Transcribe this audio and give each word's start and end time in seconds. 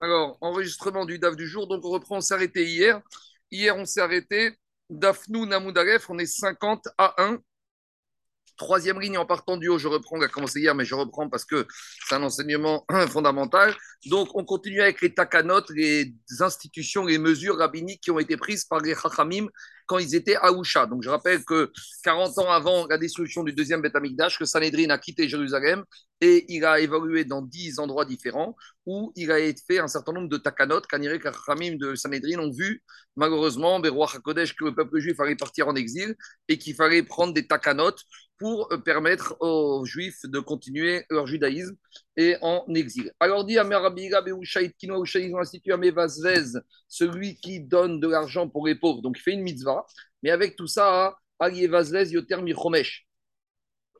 Alors, 0.00 0.38
enregistrement 0.40 1.04
du 1.04 1.18
DAF 1.18 1.36
du 1.36 1.46
jour. 1.46 1.66
Donc, 1.66 1.84
on 1.84 1.90
reprend, 1.90 2.18
on 2.18 2.20
s'est 2.20 2.34
arrêté 2.34 2.64
hier. 2.66 3.00
Hier, 3.50 3.76
on 3.76 3.84
s'est 3.84 4.00
arrêté. 4.00 4.52
Dafnou 4.90 5.46
Namoudaref, 5.46 6.10
on 6.10 6.18
est 6.18 6.26
50 6.26 6.88
à 6.98 7.14
1. 7.22 7.38
Troisième 8.56 9.00
ligne 9.00 9.18
en 9.18 9.26
partant 9.26 9.56
du 9.56 9.68
haut, 9.68 9.78
je 9.78 9.88
reprends, 9.88 10.16
on 10.16 10.22
a 10.22 10.28
commencé 10.28 10.60
hier, 10.60 10.74
mais 10.74 10.84
je 10.84 10.94
reprends 10.94 11.28
parce 11.28 11.44
que 11.44 11.66
c'est 12.08 12.14
un 12.14 12.22
enseignement 12.22 12.86
fondamental. 13.08 13.74
Donc, 14.06 14.28
on 14.34 14.44
continue 14.44 14.80
avec 14.80 15.02
les 15.02 15.14
takanot, 15.14 15.62
les 15.74 16.14
institutions, 16.40 17.04
les 17.04 17.18
mesures 17.18 17.58
rabbiniques 17.58 18.00
qui 18.00 18.10
ont 18.10 18.18
été 18.18 18.36
prises 18.36 18.64
par 18.64 18.80
les 18.80 18.94
chachamim 18.94 19.48
quand 19.86 19.98
ils 19.98 20.14
étaient 20.14 20.36
à 20.36 20.52
Ousha. 20.52 20.86
Donc, 20.86 21.02
je 21.02 21.08
rappelle 21.08 21.44
que 21.44 21.70
40 22.02 22.38
ans 22.38 22.50
avant 22.50 22.86
la 22.86 22.98
destruction 22.98 23.44
du 23.44 23.52
deuxième 23.52 23.82
Beth 23.82 23.92
que 24.38 24.44
Sanhedrin 24.44 24.90
a 24.90 24.98
quitté 24.98 25.28
Jérusalem 25.28 25.84
et 26.20 26.44
il 26.48 26.64
a 26.64 26.80
évolué 26.80 27.24
dans 27.24 27.42
10 27.42 27.78
endroits 27.78 28.04
différents 28.04 28.56
où 28.86 29.12
il 29.16 29.30
a 29.30 29.38
fait 29.66 29.78
un 29.78 29.88
certain 29.88 30.12
nombre 30.12 30.28
de 30.28 30.36
takanot 30.36 30.80
qu'Anirek 30.82 31.22
Chachamim 31.22 31.76
de 31.76 31.94
Sanhedrin 31.94 32.38
ont 32.38 32.50
vu, 32.50 32.82
malheureusement, 33.16 33.80
Beroach 33.80 34.16
HaKodesh, 34.16 34.54
que 34.54 34.64
le 34.64 34.74
peuple 34.74 34.98
juif 34.98 35.18
allait 35.20 35.36
partir 35.36 35.68
en 35.68 35.74
exil 35.74 36.14
et 36.48 36.58
qu'il 36.58 36.74
fallait 36.74 37.02
prendre 37.02 37.34
des 37.34 37.46
takanot 37.46 37.96
pour 38.38 38.72
euh, 38.72 38.78
permettre 38.78 39.36
aux 39.40 39.84
Juifs 39.84 40.24
de 40.24 40.38
continuer 40.40 41.04
leur 41.10 41.26
judaïsme 41.26 41.76
et 42.16 42.36
en 42.42 42.64
exil. 42.74 43.12
Alors 43.20 43.44
dit 43.44 43.58
Amerabiga 43.58 44.20
Beushaït 44.22 44.74
Kino 44.76 45.04
institué 45.38 45.72
Amevazvez, 45.72 46.58
celui 46.88 47.36
qui 47.36 47.60
donne 47.60 48.00
de 48.00 48.08
l'argent 48.08 48.48
pour 48.48 48.66
les 48.66 48.74
pauvres, 48.74 49.02
donc 49.02 49.16
il 49.18 49.22
fait 49.22 49.32
une 49.32 49.42
mitzvah, 49.42 49.86
mais 50.22 50.30
avec 50.30 50.56
tout 50.56 50.66
ça, 50.66 51.16
Alievazvez 51.38 52.10
Yoter 52.10 52.40
Michomesh. 52.42 53.06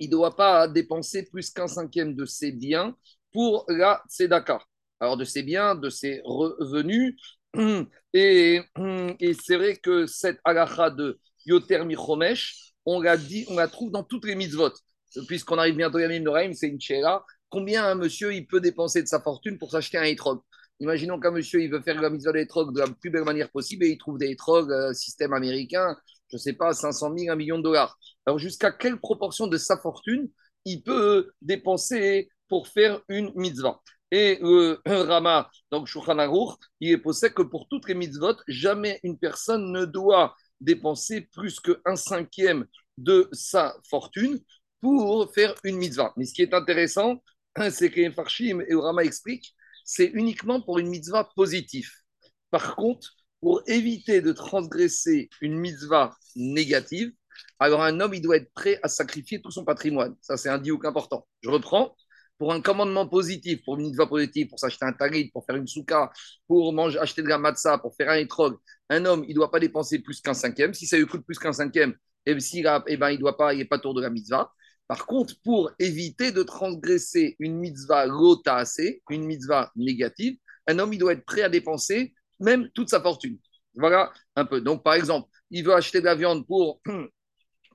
Il 0.00 0.08
ne 0.08 0.12
doit 0.12 0.36
pas 0.36 0.68
dépenser 0.68 1.26
plus 1.30 1.50
qu'un 1.50 1.68
cinquième 1.68 2.14
de 2.14 2.24
ses 2.26 2.52
biens 2.52 2.94
pour 3.32 3.64
la 3.68 4.02
tzedaka. 4.10 4.60
Alors 5.00 5.16
de 5.16 5.24
ses 5.24 5.42
biens, 5.42 5.74
de 5.74 5.90
ses 5.90 6.20
revenus, 6.24 7.16
et, 8.12 8.60
et 9.20 9.34
c'est 9.34 9.56
vrai 9.56 9.76
que 9.76 10.06
cette 10.06 10.38
halakha 10.44 10.90
de 10.90 11.18
Yoter 11.46 11.84
Michomesh, 11.84 12.74
on 12.86 13.00
la, 13.00 13.16
dit, 13.16 13.44
on 13.48 13.56
la 13.56 13.68
trouve 13.68 13.90
dans 13.90 14.04
toutes 14.04 14.24
les 14.24 14.34
mitzvot. 14.34 14.72
Puisqu'on 15.26 15.58
arrive 15.58 15.76
bientôt 15.76 15.98
à 15.98 16.18
Noraim, 16.18 16.52
c'est 16.54 16.68
une 16.68 16.80
chéra. 16.80 17.24
Combien 17.48 17.84
un 17.84 17.94
monsieur 17.94 18.34
il 18.34 18.46
peut 18.46 18.60
dépenser 18.60 19.02
de 19.02 19.08
sa 19.08 19.20
fortune 19.20 19.58
pour 19.58 19.70
s'acheter 19.70 19.98
un 19.98 20.04
étrog 20.04 20.40
Imaginons 20.80 21.18
qu'un 21.18 21.30
monsieur 21.30 21.62
il 21.62 21.70
veut 21.70 21.80
faire 21.80 22.00
la 22.00 22.10
mitzvah 22.10 22.32
d'étrog 22.32 22.74
de 22.74 22.80
la 22.80 22.86
plus 22.86 23.10
belle 23.10 23.24
manière 23.24 23.50
possible 23.50 23.84
et 23.84 23.88
il 23.88 23.98
trouve 23.98 24.18
des 24.18 24.30
étrogues 24.30 24.70
euh, 24.70 24.92
système 24.92 25.32
américain, 25.32 25.96
je 26.28 26.36
ne 26.36 26.40
sais 26.40 26.52
pas, 26.52 26.74
500 26.74 27.14
000, 27.16 27.32
1 27.32 27.36
million 27.36 27.58
de 27.58 27.62
dollars. 27.62 27.98
Alors 28.26 28.38
jusqu'à 28.38 28.72
quelle 28.72 28.98
proportion 28.98 29.46
de 29.46 29.56
sa 29.56 29.78
fortune 29.78 30.28
il 30.66 30.82
peut 30.82 31.30
dépenser 31.40 32.28
pour 32.48 32.68
faire 32.68 33.00
une 33.08 33.32
mitzvah? 33.36 33.80
Et 34.10 34.38
le 34.42 34.80
Rama, 34.86 35.48
donc 35.70 35.86
Shulchan 35.86 36.18
il 36.80 36.90
est 36.90 36.98
possible 36.98 37.34
que 37.34 37.42
pour 37.42 37.68
toutes 37.68 37.88
les 37.88 37.94
mitzvot, 37.94 38.36
jamais 38.46 39.00
une 39.02 39.18
personne 39.18 39.72
ne 39.72 39.86
doit 39.86 40.34
dépenser 40.60 41.22
plus 41.32 41.60
qu'un 41.60 41.96
cinquième 41.96 42.66
de 42.98 43.28
sa 43.32 43.76
fortune 43.88 44.38
pour 44.80 45.32
faire 45.34 45.54
une 45.64 45.76
mitzvah. 45.76 46.12
Mais 46.16 46.24
ce 46.24 46.34
qui 46.34 46.42
est 46.42 46.54
intéressant, 46.54 47.22
c'est 47.70 47.90
que 47.90 48.10
Farshim 48.10 48.60
et 48.60 48.72
Urama 48.72 49.04
expliquent, 49.04 49.54
c'est 49.84 50.06
uniquement 50.06 50.60
pour 50.60 50.78
une 50.78 50.88
mitzvah 50.88 51.28
positive. 51.36 51.90
Par 52.50 52.76
contre, 52.76 53.12
pour 53.40 53.62
éviter 53.66 54.20
de 54.20 54.32
transgresser 54.32 55.28
une 55.40 55.58
mitzvah 55.58 56.16
négative, 56.34 57.12
alors 57.58 57.82
un 57.82 58.00
homme, 58.00 58.14
il 58.14 58.22
doit 58.22 58.36
être 58.36 58.52
prêt 58.52 58.78
à 58.82 58.88
sacrifier 58.88 59.40
tout 59.40 59.50
son 59.50 59.64
patrimoine. 59.64 60.16
Ça, 60.20 60.36
c'est 60.36 60.48
un 60.48 60.58
diouk 60.58 60.84
important. 60.84 61.26
Je 61.42 61.50
reprends 61.50 61.94
pour 62.38 62.52
un 62.52 62.60
commandement 62.60 63.06
positif, 63.08 63.62
pour 63.64 63.76
une 63.76 63.86
mitzvah 63.86 64.06
positive, 64.06 64.48
pour 64.48 64.58
s'acheter 64.58 64.84
un 64.84 64.92
tarit, 64.92 65.30
pour 65.30 65.44
faire 65.44 65.56
une 65.56 65.66
souka, 65.66 66.10
pour 66.46 66.72
manger, 66.72 66.98
acheter 66.98 67.22
de 67.22 67.28
la 67.28 67.38
matzah, 67.38 67.78
pour 67.78 67.94
faire 67.96 68.10
un 68.10 68.16
etrog, 68.16 68.56
un 68.90 69.04
homme, 69.04 69.24
il 69.24 69.30
ne 69.30 69.34
doit 69.34 69.50
pas 69.50 69.60
dépenser 69.60 70.00
plus 70.00 70.20
qu'un 70.20 70.34
cinquième. 70.34 70.74
Si 70.74 70.86
ça 70.86 70.96
lui 70.98 71.06
coûte 71.06 71.24
plus 71.24 71.38
qu'un 71.38 71.52
cinquième, 71.52 71.94
et 72.26 72.32
eh, 72.32 72.58
eh 72.88 72.96
ben, 72.96 73.10
il 73.10 73.18
doit 73.18 73.36
pas, 73.36 73.54
il 73.54 73.58
n'est 73.58 73.64
pas 73.64 73.78
tour 73.78 73.94
de 73.94 74.02
la 74.02 74.10
mitzvah. 74.10 74.52
Par 74.88 75.06
contre, 75.06 75.34
pour 75.42 75.70
éviter 75.78 76.32
de 76.32 76.42
transgresser 76.42 77.36
une 77.38 77.56
mitzvah 77.58 78.06
assez, 78.46 79.02
une 79.10 79.24
mitzvah 79.24 79.70
négative, 79.76 80.36
un 80.66 80.78
homme, 80.78 80.92
il 80.92 80.98
doit 80.98 81.12
être 81.12 81.24
prêt 81.24 81.42
à 81.42 81.48
dépenser 81.48 82.14
même 82.40 82.68
toute 82.74 82.90
sa 82.90 83.00
fortune. 83.00 83.38
Voilà 83.74 84.12
un 84.34 84.44
peu. 84.44 84.60
Donc, 84.60 84.82
par 84.82 84.94
exemple, 84.94 85.28
il 85.50 85.64
veut 85.64 85.74
acheter 85.74 86.00
de 86.00 86.04
la 86.04 86.14
viande 86.14 86.46
pour 86.46 86.80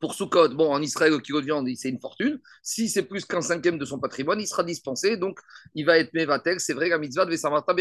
pour 0.02 0.16
Soukot, 0.16 0.50
bon, 0.50 0.74
en 0.74 0.82
Israël, 0.82 1.12
le 1.12 1.20
kilo 1.20 1.40
de 1.40 1.46
viande, 1.46 1.70
c'est 1.76 1.90
une 1.90 2.00
fortune. 2.00 2.42
Si 2.64 2.90
c'est 2.90 3.04
plus 3.04 3.24
qu'un 3.24 3.42
cinquième 3.42 3.78
de 3.78 3.86
son 3.86 4.00
patrimoine, 4.00 4.42
il 4.42 4.48
sera 4.48 4.64
dispensé, 4.64 5.16
donc 5.16 5.40
il 5.76 5.86
va 5.86 6.00
être 6.00 6.14
mevatel. 6.14 6.60
C'est 6.60 6.74
vrai, 6.74 6.90
la 6.90 6.98
mitzvah 6.98 7.24
de 7.24 7.30
Vesamata 7.30 7.74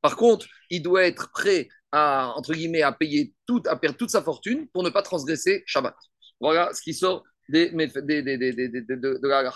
Par 0.00 0.16
contre, 0.16 0.46
il 0.70 0.82
doit 0.82 1.02
être 1.02 1.30
prêt 1.32 1.68
à, 1.90 2.32
entre 2.36 2.54
guillemets, 2.54 2.82
à 2.82 2.92
payer 2.92 3.34
tout, 3.46 3.62
à 3.66 3.76
perdre 3.76 3.96
toute 3.98 4.10
sa 4.10 4.22
fortune 4.22 4.68
pour 4.72 4.84
ne 4.84 4.90
pas 4.90 5.02
transgresser 5.02 5.64
Shabbat. 5.66 5.96
Voilà 6.40 6.72
ce 6.72 6.80
qui 6.80 6.94
sort 6.94 7.24
des, 7.48 7.70
de, 7.70 9.28
la 9.28 9.52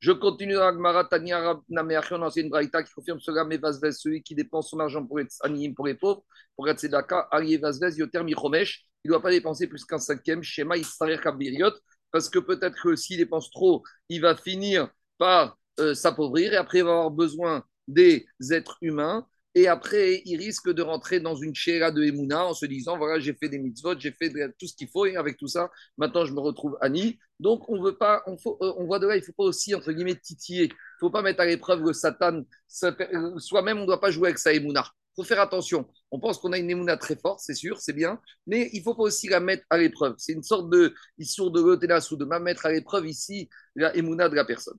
Je 0.00 0.12
continue 0.12 0.54
dans 0.54 0.72
la 0.72 1.04
Tania 1.04 1.60
Nameachion, 1.68 2.28
une 2.30 2.48
braïta 2.48 2.82
qui 2.82 2.92
confirme 2.92 3.20
cela, 3.20 3.44
mais 3.44 3.58
Vazvez, 3.58 3.92
celui 3.92 4.22
qui 4.22 4.34
dépense 4.34 4.70
son 4.70 4.80
argent 4.80 5.04
pour 5.04 5.20
animé 5.42 5.74
pour 5.74 5.86
les 5.86 5.94
pauvres, 5.94 6.24
pour 6.56 6.68
être 6.68 6.78
Tzedaka, 6.78 7.28
Arié 7.30 7.58
Vazvez, 7.58 7.96
Yoter 7.96 8.22
Michomesh, 8.22 8.84
il 9.04 9.08
ne 9.08 9.14
doit 9.14 9.22
pas 9.22 9.30
dépenser 9.30 9.66
plus 9.66 9.84
qu'un 9.84 9.98
cinquième 9.98 10.42
schéma 10.42 10.76
Isarir 10.76 11.20
Kabiriot, 11.20 11.72
parce 12.10 12.28
que 12.28 12.38
peut-être 12.38 12.76
que 12.82 12.96
s'il 12.96 13.18
dépense 13.18 13.50
trop, 13.50 13.82
il 14.08 14.20
va 14.20 14.34
finir 14.34 14.88
par 15.18 15.58
euh, 15.80 15.94
s'appauvrir 15.94 16.52
et 16.52 16.56
après 16.56 16.78
il 16.78 16.84
va 16.84 16.90
avoir 16.90 17.10
besoin 17.10 17.64
des 17.86 18.26
êtres 18.50 18.78
humains. 18.82 19.26
Et 19.58 19.66
après, 19.66 20.22
il 20.24 20.36
risque 20.36 20.72
de 20.72 20.82
rentrer 20.82 21.18
dans 21.18 21.34
une 21.34 21.52
chéra 21.52 21.90
de 21.90 22.00
Emouna 22.00 22.46
en 22.46 22.54
se 22.54 22.64
disant 22.64 22.96
voilà, 22.96 23.18
j'ai 23.18 23.34
fait 23.34 23.48
des 23.48 23.58
mitzvot, 23.58 23.98
j'ai 23.98 24.12
fait 24.12 24.30
tout 24.56 24.68
ce 24.68 24.76
qu'il 24.76 24.86
faut, 24.86 25.04
et 25.04 25.16
avec 25.16 25.36
tout 25.36 25.48
ça, 25.48 25.68
maintenant 25.96 26.24
je 26.24 26.32
me 26.32 26.38
retrouve 26.38 26.78
Annie. 26.80 27.18
Donc, 27.40 27.68
on 27.68 27.82
veut 27.82 27.98
pas, 27.98 28.22
on, 28.28 28.36
euh, 28.62 28.84
voit 28.84 29.00
de 29.00 29.08
là, 29.08 29.16
il 29.16 29.18
ne 29.18 29.24
faut 29.24 29.32
pas 29.32 29.42
aussi, 29.42 29.74
entre 29.74 29.90
guillemets, 29.90 30.14
titiller. 30.14 30.66
Il 30.66 30.68
ne 30.68 31.00
faut 31.00 31.10
pas 31.10 31.22
mettre 31.22 31.40
à 31.40 31.46
l'épreuve 31.46 31.82
le 31.82 31.92
Satan. 31.92 32.42
Euh, 32.84 33.38
soi-même, 33.38 33.78
on 33.78 33.82
ne 33.82 33.86
doit 33.86 34.00
pas 34.00 34.12
jouer 34.12 34.28
avec 34.28 34.38
sa 34.38 34.52
Emouna 34.52 34.84
faut 35.16 35.24
faire 35.24 35.40
attention. 35.40 35.88
On 36.12 36.20
pense 36.20 36.38
qu'on 36.38 36.52
a 36.52 36.58
une 36.58 36.70
émouna 36.70 36.96
très 36.96 37.16
forte, 37.16 37.40
c'est 37.42 37.54
sûr, 37.54 37.80
c'est 37.80 37.92
bien, 37.92 38.20
mais 38.46 38.70
il 38.72 38.78
ne 38.78 38.84
faut 38.84 38.94
pas 38.94 39.02
aussi 39.02 39.26
la 39.26 39.40
mettre 39.40 39.64
à 39.68 39.76
l'épreuve. 39.76 40.14
C'est 40.16 40.32
une 40.32 40.44
sorte 40.44 40.70
de 40.70 40.94
histoire 41.18 41.50
de 41.50 41.60
ou 41.60 42.16
de 42.16 42.24
ma 42.24 42.38
mettre 42.38 42.66
à 42.66 42.70
l'épreuve 42.70 43.08
ici 43.08 43.48
la 43.74 43.96
émouna 43.96 44.28
de 44.28 44.36
la 44.36 44.44
personne. 44.44 44.78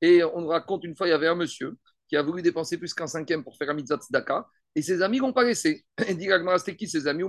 Et 0.00 0.22
on 0.22 0.46
raconte 0.46 0.84
une 0.84 0.96
fois, 0.96 1.06
il 1.06 1.10
y 1.10 1.14
avait 1.14 1.26
un 1.26 1.34
monsieur 1.34 1.76
qui 2.08 2.16
a 2.16 2.22
voulu 2.22 2.42
dépenser 2.42 2.78
plus 2.78 2.94
qu'un 2.94 3.06
cinquième 3.06 3.44
pour 3.44 3.56
faire 3.56 3.68
un 3.70 3.74
mitzvah 3.74 3.98
tzedaka, 3.98 4.46
et 4.74 4.82
ses 4.82 5.02
amis 5.02 5.18
n'ont 5.18 5.32
pas 5.32 5.44
laissé. 5.44 5.84
Il 6.08 6.16
dit 6.16 6.28
c'était 6.58 6.76
qui 6.76 6.88
ses 6.88 7.06
amis? 7.06 7.24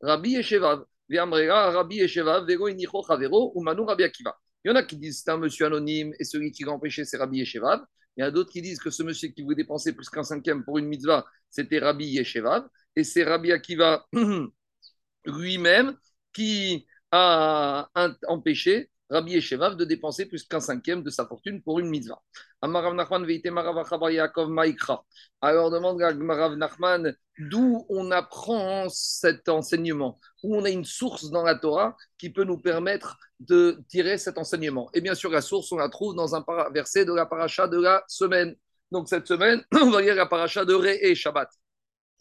Rabbi 0.00 0.36
Eshevav. 0.36 0.84
Rabbi 1.10 2.00
Eshevav, 2.00 2.46
Vero 2.46 2.68
Inicho 2.68 3.02
Chavero, 3.06 3.52
Manu 3.60 3.82
Rabbi 3.82 4.04
Akiva. 4.04 4.36
Il 4.64 4.68
y 4.68 4.70
en 4.72 4.76
a 4.76 4.84
qui 4.84 4.96
disent 4.96 5.22
c'est 5.24 5.30
un 5.30 5.38
monsieur 5.38 5.66
anonyme 5.66 6.12
et 6.20 6.24
celui 6.24 6.52
qui 6.52 6.64
l'a 6.64 6.72
empêché, 6.72 7.04
c'est 7.04 7.16
Rabbi 7.16 7.38
Yeshevav. 7.38 7.80
Il 8.16 8.20
y 8.20 8.24
en 8.24 8.28
a 8.28 8.30
d'autres 8.30 8.52
qui 8.52 8.62
disent 8.62 8.78
que 8.78 8.90
ce 8.90 9.02
monsieur 9.02 9.28
qui 9.28 9.42
voulait 9.42 9.56
dépenser 9.56 9.92
plus 9.92 10.08
qu'un 10.08 10.22
cinquième 10.22 10.64
pour 10.64 10.78
une 10.78 10.86
mitzvah, 10.86 11.24
c'était 11.50 11.78
Rabbi 11.78 12.06
Yeshevav. 12.06 12.68
Et 12.94 13.04
c'est 13.04 13.24
Rabbi 13.24 13.52
Akiva 13.52 14.06
lui-même 15.24 15.96
qui 16.32 16.86
a 17.10 17.88
empêché 18.28 18.90
Rabbi 19.12 19.36
Eshevav 19.36 19.76
de 19.76 19.84
dépenser 19.84 20.24
plus 20.24 20.44
qu'un 20.44 20.60
cinquième 20.60 21.02
de 21.02 21.10
sa 21.10 21.26
fortune 21.26 21.62
pour 21.62 21.78
une 21.78 21.88
mitzvah. 21.88 22.20
Alors 22.62 22.94
demande 25.70 26.00
Marav 26.16 26.56
Nachman 26.56 27.14
d'où 27.38 27.86
on 27.90 28.10
apprend 28.10 28.88
cet 28.88 29.48
enseignement, 29.48 30.18
où 30.42 30.56
on 30.56 30.64
a 30.64 30.70
une 30.70 30.84
source 30.84 31.30
dans 31.30 31.42
la 31.42 31.56
Torah 31.56 31.96
qui 32.16 32.30
peut 32.30 32.44
nous 32.44 32.58
permettre 32.58 33.18
de 33.40 33.82
tirer 33.88 34.16
cet 34.16 34.38
enseignement? 34.38 34.88
Et 34.94 35.02
bien 35.02 35.14
sûr, 35.14 35.30
la 35.30 35.42
source, 35.42 35.70
on 35.72 35.76
la 35.76 35.90
trouve 35.90 36.14
dans 36.14 36.34
un 36.34 36.44
verset 36.72 37.04
de 37.04 37.12
la 37.12 37.26
paracha 37.26 37.68
de 37.68 37.80
la 37.80 38.02
semaine. 38.08 38.56
Donc 38.90 39.08
cette 39.08 39.26
semaine, 39.26 39.62
on 39.74 39.90
va 39.90 40.00
lire 40.00 40.14
la 40.14 40.26
paracha 40.26 40.64
de 40.64 40.74
Ré 40.74 40.98
et 41.02 41.14
Shabbat. 41.14 41.50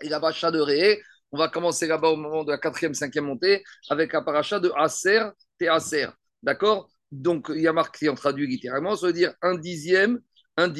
Et 0.02 0.10
la 0.10 0.20
paracha 0.20 0.52
de 0.52 0.60
Ré, 0.60 1.02
on 1.32 1.38
va 1.38 1.48
commencer 1.48 1.88
là-bas 1.88 2.10
au 2.10 2.18
moment 2.18 2.44
de 2.44 2.52
la 2.52 2.58
quatrième, 2.58 2.94
cinquième 2.94 3.26
montée 3.26 3.64
avec 3.90 4.12
la 4.12 4.22
paracha 4.22 4.60
de 4.60 4.72
Aser 4.76 5.22
et 5.60 5.70
Aser. 5.70 6.08
D'accord? 6.44 6.90
Donc, 7.12 7.52
il 7.54 7.62
y 7.62 7.68
a 7.68 7.74
marqué, 7.74 8.10
en 8.10 8.16
traduit 8.16 8.48
littéralement, 8.48 8.96
ça 8.96 9.08
veut 9.08 9.14
dire 9.14 9.34
un 9.42 9.58
dixième, 9.58 10.22
un 10.58 10.72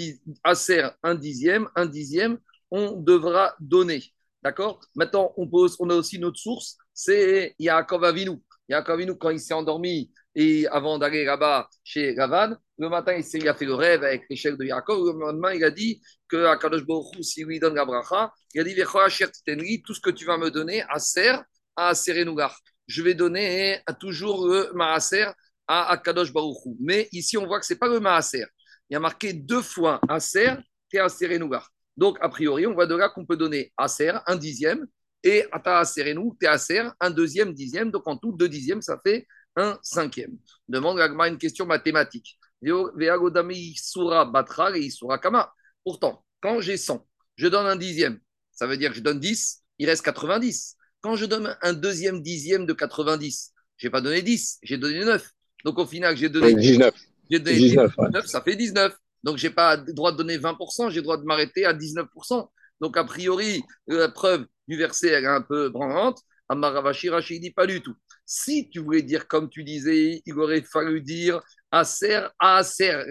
aser, 0.44 0.90
un 1.04 1.16
dixième, 1.16 1.68
un 1.76 1.86
dixième, 1.86 2.40
on 2.72 2.94
devra 2.94 3.56
donner. 3.60 4.04
D'accord? 4.44 4.80
Maintenant, 4.96 5.34
on, 5.38 5.48
pose, 5.48 5.76
on 5.80 5.90
a 5.90 5.96
aussi 5.96 6.20
notre 6.20 6.40
source, 6.40 6.78
c'est 6.94 7.56
Yaakov 7.60 8.04
Avinu. 8.04 8.38
Yaakov 8.70 8.96
Avinu, 8.96 9.18
quand 9.18 9.30
il 9.30 9.40
s'est 9.40 9.54
endormi 9.54 10.12
et 10.34 10.66
avant 10.68 10.98
d'aller 10.98 11.26
là-bas 11.26 11.70
chez 11.84 12.16
Ravan, 12.18 12.56
le 12.78 12.90
matin, 12.90 13.14
il, 13.14 13.48
a 13.48 13.54
fait 13.54 13.66
le 13.66 13.76
rêve 13.76 14.04
avec 14.04 14.24
l'échelle 14.30 14.58
de 14.58 14.64
Yaakov. 14.64 15.14
Le 15.14 15.20
lendemain, 15.20 15.54
il 15.54 15.64
a 15.64 15.70
dit 15.70 16.02
que 16.28 16.46
Akadosh 16.46 16.86
Baruch 16.86 17.22
si 17.22 17.44
lui 17.44 17.60
donne 17.60 17.76
la 17.76 17.86
bracha, 17.86 18.34
il 18.54 18.62
a 18.62 18.64
dit 18.64 19.84
tout 19.84 19.94
ce 19.94 20.00
que 20.00 20.10
tu 20.10 20.26
vas 20.26 20.38
me 20.38 20.50
donner, 20.50 20.84
à 20.90 20.98
Ser, 20.98 21.36
à 21.76 21.94
Serenougar. 21.94 22.58
Je 22.88 23.04
vais 23.04 23.14
donner 23.14 23.80
à 23.86 23.94
toujours 23.94 24.48
le 24.48 24.72
Maaser 24.74 25.28
à 25.68 25.92
Akadosh 25.92 26.34
Baruch 26.34 26.58
Mais 26.80 27.08
ici, 27.12 27.38
on 27.38 27.46
voit 27.46 27.60
que 27.60 27.66
ce 27.66 27.74
n'est 27.74 27.80
pas 27.80 27.88
le 27.88 28.00
Maaser. 28.00 28.46
il 28.90 28.94
y 28.94 28.96
a 28.96 29.00
marqué 29.00 29.34
deux 29.34 29.62
fois 29.62 30.00
Aser 30.10 30.54
et 30.92 31.00
Aser 31.00 31.38
Nougar. 31.40 31.72
Donc, 31.98 32.18
a 32.22 32.30
priori, 32.30 32.66
on 32.66 32.74
voit 32.74 32.88
de 32.88 32.96
là 32.96 33.10
qu'on 33.10 33.26
peut 33.26 33.38
donner 33.38 33.72
Aser, 33.78 34.14
un 34.28 34.36
dixième, 34.36 34.88
et 35.24 35.46
Ata 35.52 35.80
Aser 35.80 36.14
nous, 36.14 36.38
Aser, 36.46 36.84
un 37.00 37.10
deuxième 37.10 37.54
dixième. 37.54 37.92
Donc, 37.92 38.08
en 38.08 38.18
tout, 38.18 38.32
deux 38.32 38.50
dixièmes, 38.50 38.82
ça 38.82 39.00
fait 39.06 39.28
un 39.56 39.78
cinquième. 39.82 40.38
Demande 40.68 41.00
Agma 41.00 41.28
une 41.28 41.38
question 41.38 41.66
mathématique. 41.66 42.38
Pourtant, 45.84 46.26
quand 46.42 46.62
j'ai 46.62 46.78
100, 46.78 47.08
je 47.36 47.48
donne 47.48 47.66
un 47.66 47.76
dixième. 47.76 48.20
Ça 48.52 48.68
veut 48.68 48.78
dire 48.78 48.92
que 48.92 48.98
je 48.98 49.02
donne 49.02 49.20
10, 49.20 49.64
il 49.80 49.90
reste 49.90 50.04
90. 50.04 50.78
Quand 51.02 51.16
je 51.16 51.26
donne 51.26 51.58
un 51.62 51.74
deuxième 51.74 52.22
dixième 52.22 52.66
de 52.66 52.74
90, 52.74 53.54
je 53.78 53.88
n'ai 53.88 53.92
pas 53.92 54.02
donné 54.02 54.22
10, 54.22 54.60
j'ai 54.62 54.78
donné 54.78 55.04
9. 55.04 55.28
Donc 55.66 55.80
au 55.80 55.86
final, 55.86 56.16
j'ai 56.18 56.30
donné 56.30 56.54
19. 56.54 56.94
J'ai 57.30 57.40
donné 57.40 57.58
19, 57.58 58.26
ça 58.26 58.42
fait 58.42 58.56
19. 58.56 58.94
Donc 59.24 59.38
je 59.38 59.48
n'ai 59.48 59.54
pas 59.54 59.78
le 59.78 59.94
droit 59.94 60.12
de 60.12 60.18
donner 60.18 60.38
20%, 60.38 60.90
j'ai 60.90 60.98
le 60.98 61.04
droit 61.04 61.18
de 61.18 61.24
m'arrêter 61.24 61.66
à 61.66 61.74
19%. 61.74 62.48
Donc 62.80 62.98
a 62.98 63.04
priori, 63.04 63.62
la 63.88 64.10
preuve 64.10 64.46
du 64.68 64.78
verset 64.78 65.10
elle 65.10 65.24
est 65.24 65.28
un 65.28 65.42
peu 65.42 65.70
branlante. 65.70 66.20
Amaravashi 66.50 67.10
Rashi 67.10 67.40
dit 67.40 67.52
pas 67.52 67.68
du 67.68 67.82
tout. 67.82 67.96
Si 68.26 68.70
tu 68.70 68.80
voulais 68.80 69.04
dire 69.04 69.28
comme 69.28 69.50
tu 69.50 69.64
disais, 69.64 70.22
il 70.26 70.40
aurait 70.40 70.64
fallu 70.64 71.02
dire 71.02 71.42
Aser 71.72 72.28
Aser 72.40 73.04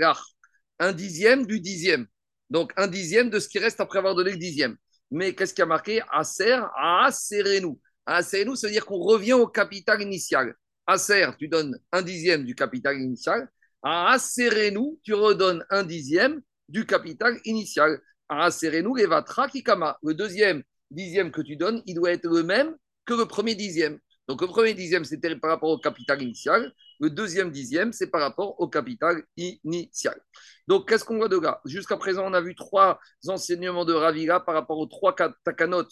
un 0.79 0.93
dixième 0.93 1.47
du 1.47 1.61
dixième. 1.61 2.07
Donc 2.51 2.73
un 2.77 2.89
dixième 2.89 3.31
de 3.31 3.39
ce 3.39 3.49
qui 3.49 3.59
reste 3.59 3.81
après 3.81 3.99
avoir 3.99 4.15
donné 4.15 4.33
le 4.33 4.39
dixième. 4.39 4.77
Mais 5.11 5.35
qu'est-ce 5.35 5.55
qui 5.55 5.63
a 5.63 5.67
marqué? 5.67 6.03
Aser 6.13 6.61
Aserenu. 6.77 7.79
Aserenu, 8.05 8.57
ça 8.57 8.67
veut 8.67 8.73
dire 8.73 8.85
qu'on 8.85 8.99
revient 8.99 9.35
au 9.35 9.47
capital 9.47 10.03
initial. 10.03 10.55
Aser, 10.87 11.27
tu 11.39 11.49
donnes 11.49 11.79
un 11.93 12.03
dixième 12.03 12.45
du 12.45 12.55
capital 12.55 13.01
initial. 13.01 13.49
À 13.83 14.13
Aserenu, 14.13 14.99
tu 15.03 15.15
redonnes 15.15 15.65
un 15.71 15.85
dixième 15.85 16.43
du 16.69 16.85
capital 16.85 17.39
initial. 17.45 18.01
À 18.29 18.47
Aserenu, 18.47 18.97
Levatra 18.97 19.49
Kikama. 19.49 19.99
Le 20.03 20.15
deuxième 20.15 20.63
dixième 20.91 21.31
que 21.31 21.41
tu 21.43 21.57
donnes, 21.57 21.83
il 21.87 21.95
doit 21.95 22.13
être 22.13 22.29
le 22.29 22.43
même 22.43 22.77
que 23.07 23.15
le 23.15 23.27
premier 23.27 23.55
dixième. 23.55 23.99
Donc 24.29 24.43
le 24.43 24.47
premier 24.47 24.75
dixième, 24.75 25.05
c'était 25.05 25.35
par 25.37 25.51
rapport 25.51 25.71
au 25.71 25.79
capital 25.79 26.23
initial. 26.23 26.73
Le 27.01 27.11
deuxième 27.11 27.51
dixième, 27.51 27.93
c'est 27.93 28.09
par 28.09 28.21
rapport 28.21 28.61
au 28.61 28.69
capital 28.69 29.23
initial. 29.37 30.21
Donc 30.69 30.89
qu'est-ce 30.89 31.05
qu'on 31.05 31.17
voit 31.17 31.29
de 31.29 31.39
là? 31.39 31.61
Jusqu'à 31.65 31.97
présent, 31.97 32.25
on 32.27 32.35
a 32.35 32.41
vu 32.41 32.55
trois 32.55 33.01
enseignements 33.27 33.85
de 33.85 33.93
Ravira 33.95 34.45
par 34.45 34.55
rapport 34.55 34.79
aux 34.79 34.87
trois 34.87 35.17
takanot 35.45 35.87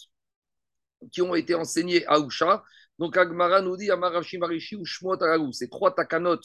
qui 1.11 1.21
ont 1.21 1.35
été 1.35 1.55
enseignés 1.55 2.05
à 2.07 2.19
Usha. 2.19 2.63
Donc 2.99 3.15
Agmara 3.15 3.61
nous 3.61 3.77
dit 3.77 3.89
Marishi 3.89 4.75
ou 4.75 4.85
Shmot 4.85 5.17
Ces 5.53 5.69
trois 5.69 5.95
takanot 5.95 6.41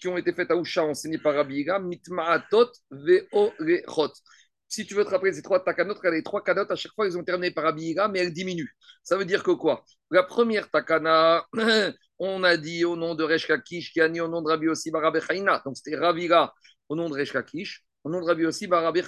qui 0.00 0.08
ont 0.08 0.16
été 0.16 0.32
faites 0.32 0.50
à 0.50 0.56
Usha, 0.56 0.84
enseignées 0.84 1.18
par 1.18 1.34
Ravira, 1.34 1.78
Mitmaatot 1.78 2.70
Ve'orechot. 2.90 4.12
Si 4.68 4.86
tu 4.86 4.94
veux 4.94 5.04
te 5.04 5.10
rappeler 5.10 5.34
ces 5.34 5.42
trois 5.42 5.62
takanot, 5.62 5.96
les 6.04 6.22
trois 6.22 6.42
canotes, 6.42 6.70
à 6.70 6.76
chaque 6.76 6.92
fois, 6.92 7.06
ils 7.06 7.18
ont 7.18 7.24
terminé 7.24 7.50
par 7.50 7.66
Abiyiga, 7.66 8.08
mais 8.08 8.20
elles 8.20 8.32
diminuent. 8.32 8.70
Ça 9.02 9.18
veut 9.18 9.26
dire 9.26 9.42
que 9.42 9.50
quoi? 9.50 9.84
La 10.10 10.22
première 10.22 10.70
takana, 10.70 11.46
on 12.18 12.42
a 12.42 12.56
dit 12.56 12.86
au 12.86 12.96
nom 12.96 13.14
de 13.14 13.22
Resh 13.22 13.48
qui 13.62 14.00
a 14.00 14.08
dit 14.08 14.20
au 14.22 14.28
nom 14.28 14.40
de 14.40 14.48
Rabbi 14.48 14.66
Yossi 14.66 14.90
Barabe 14.90 15.18
Donc 15.64 15.76
c'était 15.76 15.96
Ravira 15.96 16.54
au 16.88 16.96
nom 16.96 17.10
de 17.10 17.14
Resh 17.14 17.34
au 18.04 18.10
nom 18.10 18.20
de 18.20 18.26
Rabbi 18.26 18.44
Yossi 18.44 18.66
Barabe 18.66 18.98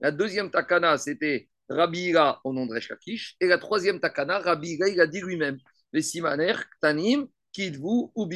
La 0.00 0.10
deuxième 0.12 0.50
takana, 0.50 0.96
c'était 0.96 1.50
Rabira 1.68 2.40
au 2.44 2.54
nom 2.54 2.64
de 2.64 2.72
Resh 2.72 2.90
Et 3.40 3.48
la 3.48 3.58
troisième 3.58 4.00
takana, 4.00 4.38
Rabira, 4.38 4.88
il 4.88 4.98
a 4.98 5.06
dit 5.06 5.20
lui-même 5.20 5.58
les 5.92 6.02
simaner, 6.02 6.54
tanim, 6.80 7.28
kidvu 7.52 8.10
ou. 8.14 8.28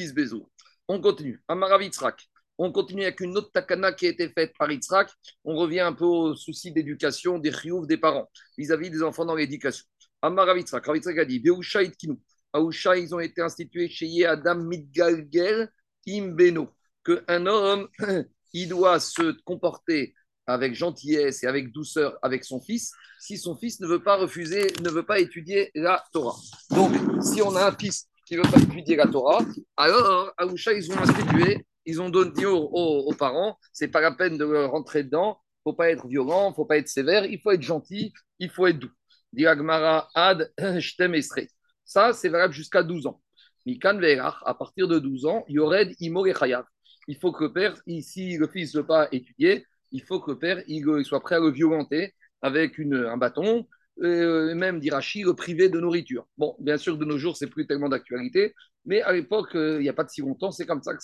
On 0.88 1.00
continue. 1.00 1.43
Amaravitzrak. 1.49 2.29
On 2.62 2.73
continue 2.73 3.05
avec 3.05 3.20
une 3.20 3.37
autre 3.38 3.50
takana 3.52 3.93
qui 3.93 4.06
a 4.06 4.11
été 4.11 4.29
faite 4.29 4.52
par 4.58 4.70
Yitzhak. 4.70 5.11
On 5.44 5.56
revient 5.56 5.81
un 5.81 5.94
peu 5.94 6.05
au 6.05 6.35
souci 6.35 6.73
d'éducation 6.73 7.38
des 7.38 7.52
chiouvs 7.52 7.87
des 7.87 7.97
parents 7.97 8.31
vis-à-vis 8.58 8.91
des 8.91 9.02
enfants 9.02 9.25
dans 9.25 9.35
l'éducation. 9.35 9.87
Amar 10.20 10.55
Yitzhak, 10.55 10.87
a 10.87 11.25
dit 11.25 11.41
Beusha 11.41 11.82
Itkinu. 11.82 12.19
Aoucha, 12.52 12.99
ils 12.99 13.14
ont 13.14 13.20
été 13.20 13.41
institués 13.41 13.88
chez 13.88 14.26
Adam 14.26 14.56
Midgalgel 14.56 15.70
Imbeno. 16.06 16.69
Qu'un 17.05 17.46
homme, 17.46 17.88
il 18.53 18.69
doit 18.69 19.00
se 19.00 19.41
comporter 19.44 20.14
avec 20.46 20.75
gentillesse 20.75 21.42
et 21.42 21.46
avec 21.46 21.72
douceur 21.72 22.19
avec 22.22 22.44
son 22.44 22.60
fils 22.60 22.92
si 23.20 23.37
son 23.37 23.54
fils 23.54 23.81
ne 23.81 23.87
veut 23.87 24.02
pas 24.02 24.16
refuser, 24.16 24.66
ne 24.82 24.88
veut 24.88 25.04
pas 25.04 25.20
étudier 25.20 25.70
la 25.75 26.02
Torah. 26.12 26.37
Donc, 26.70 26.92
si 27.22 27.42
on 27.42 27.54
a 27.54 27.66
un 27.66 27.72
fils 27.72 28.08
qui 28.26 28.34
ne 28.34 28.42
veut 28.42 28.50
pas 28.50 28.58
étudier 28.58 28.96
la 28.96 29.06
Torah, 29.06 29.44
alors 29.76 30.32
Aoucha, 30.38 30.72
ils 30.72 30.90
ont 30.90 30.96
institué 30.96 31.66
ils 31.87 32.00
ont 32.00 32.10
donné 32.10 32.46
aux, 32.46 33.12
parents, 33.19 33.58
c'est 33.72 33.88
pas 33.88 34.00
la 34.00 34.12
peine 34.12 34.38
de 34.38 34.44
rentrer 34.44 35.02
dedans, 35.02 35.40
faut 35.64 35.72
pas 35.72 35.90
être 35.90 36.06
violent, 36.06 36.52
faut 36.52 36.64
pas 36.64 36.78
être 36.78 36.88
sévère, 36.88 37.25
il 37.25 37.40
faut 37.40 37.50
être 37.50 37.62
gentil, 37.62 38.12
il 38.38 38.50
faut 38.50 38.66
être 38.66 38.78
doux. 38.78 38.93
Diagmara 39.32 40.08
ad 40.14 40.52
Ça, 41.84 42.12
c'est 42.12 42.28
valable 42.28 42.54
jusqu'à 42.54 42.82
12 42.82 43.06
ans. 43.06 43.20
Mikan 43.66 43.98
à 44.44 44.54
partir 44.54 44.88
de 44.88 44.98
12 44.98 45.26
ans, 45.26 45.44
Yored 45.48 45.94
Il 45.98 47.16
faut 47.20 47.32
que 47.32 47.44
le 47.44 47.52
père, 47.52 47.75
si 48.00 48.36
le 48.36 48.46
fils 48.48 48.75
ne 48.75 48.81
veut 48.81 48.86
pas 48.86 49.08
étudier, 49.12 49.66
il 49.92 50.02
faut 50.02 50.20
que 50.20 50.32
le 50.32 50.38
père 50.38 50.62
soit 51.04 51.20
prêt 51.20 51.37
à 51.37 51.40
le 51.40 51.50
violenter 51.50 52.14
avec 52.42 52.78
un 52.78 53.16
bâton, 53.16 53.66
euh, 54.02 54.55
même 54.55 54.81
d'Irachi, 54.81 55.23
le 55.23 55.35
privé 55.35 55.69
de 55.69 55.79
nourriture. 55.81 56.26
Bon, 56.38 56.56
bien 56.58 56.79
sûr, 56.79 56.97
de 56.97 57.05
nos 57.05 57.19
jours, 57.19 57.37
c'est 57.37 57.47
plus 57.47 57.67
tellement 57.67 57.88
d'actualité, 57.88 58.55
mais 58.87 59.02
à 59.02 59.12
l'époque, 59.12 59.55
euh, 59.56 59.76
il 59.79 59.82
n'y 59.82 59.88
a 59.88 59.93
pas 59.93 60.05
de 60.05 60.11
si 60.11 60.20
longtemps, 60.23 60.50
c'est 60.50 60.67
comme 60.67 60.82
ça 60.82 60.94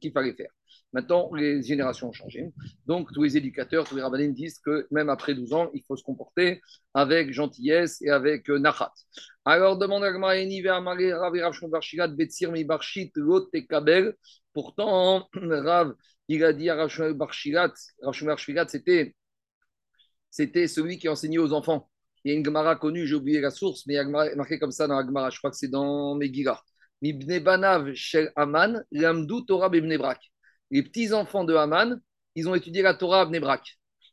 qu'il 0.00 0.12
fallait 0.12 0.34
faire. 0.34 0.50
Maintenant, 0.92 1.30
les 1.34 1.62
générations 1.62 2.08
ont 2.08 2.12
changé. 2.12 2.50
Donc, 2.86 3.12
tous 3.12 3.22
les 3.22 3.36
éducateurs, 3.36 3.84
tous 3.84 3.96
les 3.96 4.02
rabbins 4.02 4.28
disent 4.28 4.58
que 4.60 4.86
même 4.90 5.10
après 5.10 5.34
12 5.34 5.52
ans, 5.52 5.70
il 5.74 5.82
faut 5.86 5.96
se 5.96 6.02
comporter 6.02 6.62
avec 6.94 7.32
gentillesse 7.32 8.00
et 8.02 8.10
avec 8.10 8.48
euh, 8.48 8.58
nachat. 8.58 8.92
Alors, 9.44 9.76
demande 9.76 10.04
à 10.04 10.12
Kabel. 13.68 14.14
Pourtant, 14.52 15.28
Rav, 15.34 15.94
il 16.28 16.44
a 16.44 16.52
dit 16.52 16.70
à 16.70 16.76
Rav 16.76 17.12
Barshilat, 17.12 17.72
c'était 18.68 19.14
c'était 20.30 20.68
celui 20.68 20.98
qui 20.98 21.08
enseignait 21.08 21.38
aux 21.38 21.52
enfants. 21.52 21.88
Il 22.26 22.30
y 22.30 22.32
a 22.32 22.38
une 22.38 22.44
Gemara 22.44 22.74
connue, 22.74 23.06
j'ai 23.06 23.14
oublié 23.14 23.40
la 23.40 23.52
source, 23.52 23.86
mais 23.86 23.94
il 23.94 23.96
y 23.98 24.00
a 24.00 24.34
marqué 24.34 24.58
comme 24.58 24.72
ça 24.72 24.88
dans 24.88 24.98
la 24.98 25.06
Gemara, 25.06 25.30
je 25.30 25.38
crois 25.38 25.52
que 25.52 25.56
c'est 25.56 25.68
dans 25.68 26.16
Megillah. 26.16 26.60
Mibne 27.00 27.38
Banav 27.38 27.94
Shel 27.94 28.32
Aman, 28.34 28.82
Torah 29.46 29.68
Bebnebrak. 29.68 30.18
Les 30.72 30.82
petits-enfants 30.82 31.44
de 31.44 31.54
Haman, 31.54 32.00
ils 32.34 32.48
ont 32.48 32.56
étudié 32.56 32.82
la 32.82 32.94
Torah 32.94 33.30
à. 33.30 33.62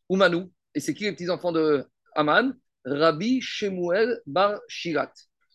Oumanou. 0.10 0.52
Et 0.76 0.80
c'est 0.80 0.94
qui 0.94 1.06
les 1.06 1.14
petits-enfants 1.14 1.52
de 1.52 1.86
Haman 2.14 2.56
Rabbi 2.86 3.42
Shemuel 3.42 4.22
Bar 4.28 4.60
Shirat. 4.68 5.12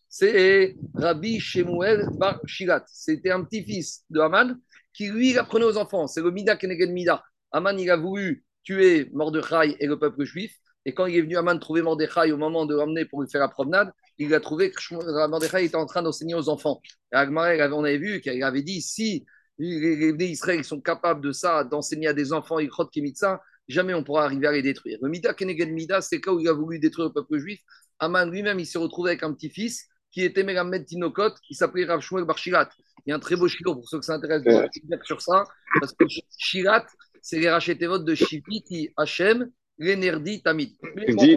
C'est 0.08 0.74
Rabbi 0.94 1.38
Shemuel 1.38 2.08
Bar 2.18 2.40
Shirat. 2.44 2.82
C'était 2.88 3.30
un 3.30 3.44
petit-fils 3.44 4.04
de 4.10 4.18
Haman 4.18 4.58
qui, 4.92 5.10
lui, 5.10 5.38
apprenait 5.38 5.64
aux 5.64 5.76
enfants. 5.76 6.08
C'est 6.08 6.22
le 6.22 6.32
Mida 6.32 6.56
Keneged 6.56 6.90
Mida. 6.90 7.22
Haman, 7.52 7.78
il 7.78 7.88
a 7.88 7.96
voulu 7.96 8.44
tuer 8.64 9.10
Mordechai 9.12 9.76
et 9.78 9.86
le 9.86 9.96
peuple 9.96 10.24
juif. 10.24 10.58
Et 10.88 10.94
quand 10.94 11.04
il 11.04 11.16
est 11.16 11.20
venu 11.20 11.36
à 11.36 11.42
Man 11.42 11.60
trouver 11.60 11.82
Mordechai 11.82 12.32
au 12.32 12.38
moment 12.38 12.64
de 12.64 12.74
l'emmener 12.74 13.04
pour 13.04 13.20
lui 13.20 13.28
faire 13.28 13.42
la 13.42 13.48
promenade, 13.48 13.92
il 14.16 14.32
a 14.32 14.40
trouvé 14.40 14.70
que 14.70 15.26
Mordechai 15.28 15.66
était 15.66 15.76
en 15.76 15.84
train 15.84 16.00
d'enseigner 16.00 16.34
aux 16.34 16.48
enfants. 16.48 16.80
Et 17.12 17.16
Agmaré, 17.16 17.62
on 17.74 17.84
avait 17.84 17.98
vu 17.98 18.22
qu'il 18.22 18.42
avait 18.42 18.62
dit 18.62 18.80
si 18.80 19.26
les 19.58 20.14
Israël 20.24 20.64
sont 20.64 20.80
capables 20.80 21.20
de 21.20 21.30
ça, 21.30 21.62
d'enseigner 21.62 22.08
à 22.08 22.14
des 22.14 22.32
enfants, 22.32 22.58
Ikrot 22.58 22.86
Kemitsa, 22.86 23.42
jamais 23.68 23.92
on 23.92 24.02
pourra 24.02 24.24
arriver 24.24 24.46
à 24.46 24.52
les 24.52 24.62
détruire. 24.62 24.98
Le 25.02 25.10
Mida 25.10 25.34
Keneged 25.34 25.70
Mida, 25.70 26.00
c'est 26.00 26.22
quand 26.22 26.38
il 26.38 26.48
a 26.48 26.54
voulu 26.54 26.78
détruire 26.78 27.08
le 27.08 27.12
peuple 27.12 27.36
juif. 27.36 27.60
Aman 27.98 28.24
lui-même, 28.30 28.58
il 28.58 28.64
s'est 28.64 28.78
retrouvé 28.78 29.10
avec 29.10 29.22
un 29.24 29.34
petit-fils 29.34 29.88
qui 30.10 30.22
était 30.22 30.42
Megamed 30.42 30.86
Tinokot, 30.86 31.34
qui 31.46 31.52
s'appelait 31.52 31.84
Rav 31.84 32.00
Shmuel 32.00 32.24
Barshirat. 32.24 32.70
Il 33.04 33.10
y 33.10 33.12
a 33.12 33.16
un 33.16 33.20
très 33.20 33.36
beau 33.36 33.46
chilo 33.46 33.74
pour 33.74 33.86
ceux 33.86 34.00
qui 34.00 34.06
s'intéressent 34.06 34.70
sur 35.04 35.20
ça, 35.20 35.44
parce 35.80 35.92
que 35.92 36.06
Shirat, 36.38 36.86
c'est 37.20 37.40
les 37.40 37.50
rachetevot 37.50 37.98
de 37.98 38.14
Shipiti 38.14 38.88
Hachem, 38.96 39.50
l'énergie 39.78 40.42
Tamid. 40.42 40.76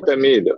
Tamid, 0.05 0.49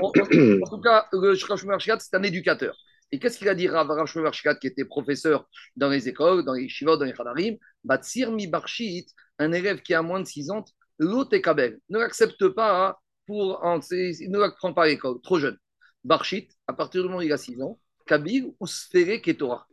En, 0.00 0.10
tout 0.10 0.80
cas, 0.80 1.06
le 1.12 1.34
c'est 1.34 2.14
un 2.14 2.22
éducateur. 2.22 2.76
Et 3.10 3.18
qu'est-ce 3.18 3.38
qu'il 3.38 3.48
a 3.48 3.54
dit 3.54 3.68
Rav 3.68 4.06
Shmuel 4.06 4.30
qui 4.58 4.66
était 4.66 4.86
professeur 4.86 5.46
dans 5.76 5.90
les 5.90 6.08
écoles, 6.08 6.44
dans 6.44 6.54
les 6.54 6.68
shivot, 6.68 6.96
dans 6.96 7.04
les 7.04 7.14
chadarim? 7.14 7.58
Batsir 7.84 8.32
mi 8.32 8.46
barshit, 8.46 9.08
un 9.38 9.52
élève 9.52 9.82
qui 9.82 9.92
a 9.92 10.02
moins 10.02 10.20
de 10.20 10.26
6 10.26 10.50
ans, 10.50 10.64
l'autre 10.98 11.36
kabel, 11.38 11.78
ne 11.90 11.98
l'accepte 11.98 12.48
pas 12.48 12.98
pour, 13.26 13.60
ne 13.62 14.38
l'accepte 14.38 14.74
pas 14.74 14.84
à 14.84 14.86
l'école, 14.86 15.20
trop 15.22 15.38
jeune. 15.38 15.58
Barshit, 16.04 16.50
à 16.66 16.72
partir 16.72 17.02
du 17.02 17.08
moment 17.08 17.18
où 17.18 17.22
il 17.22 17.32
a 17.32 17.36
6 17.36 17.60
ans, 17.60 17.78
kabil 18.06 18.50
ou 18.58 18.66
sphéré 18.66 19.20
ketora. 19.20 19.66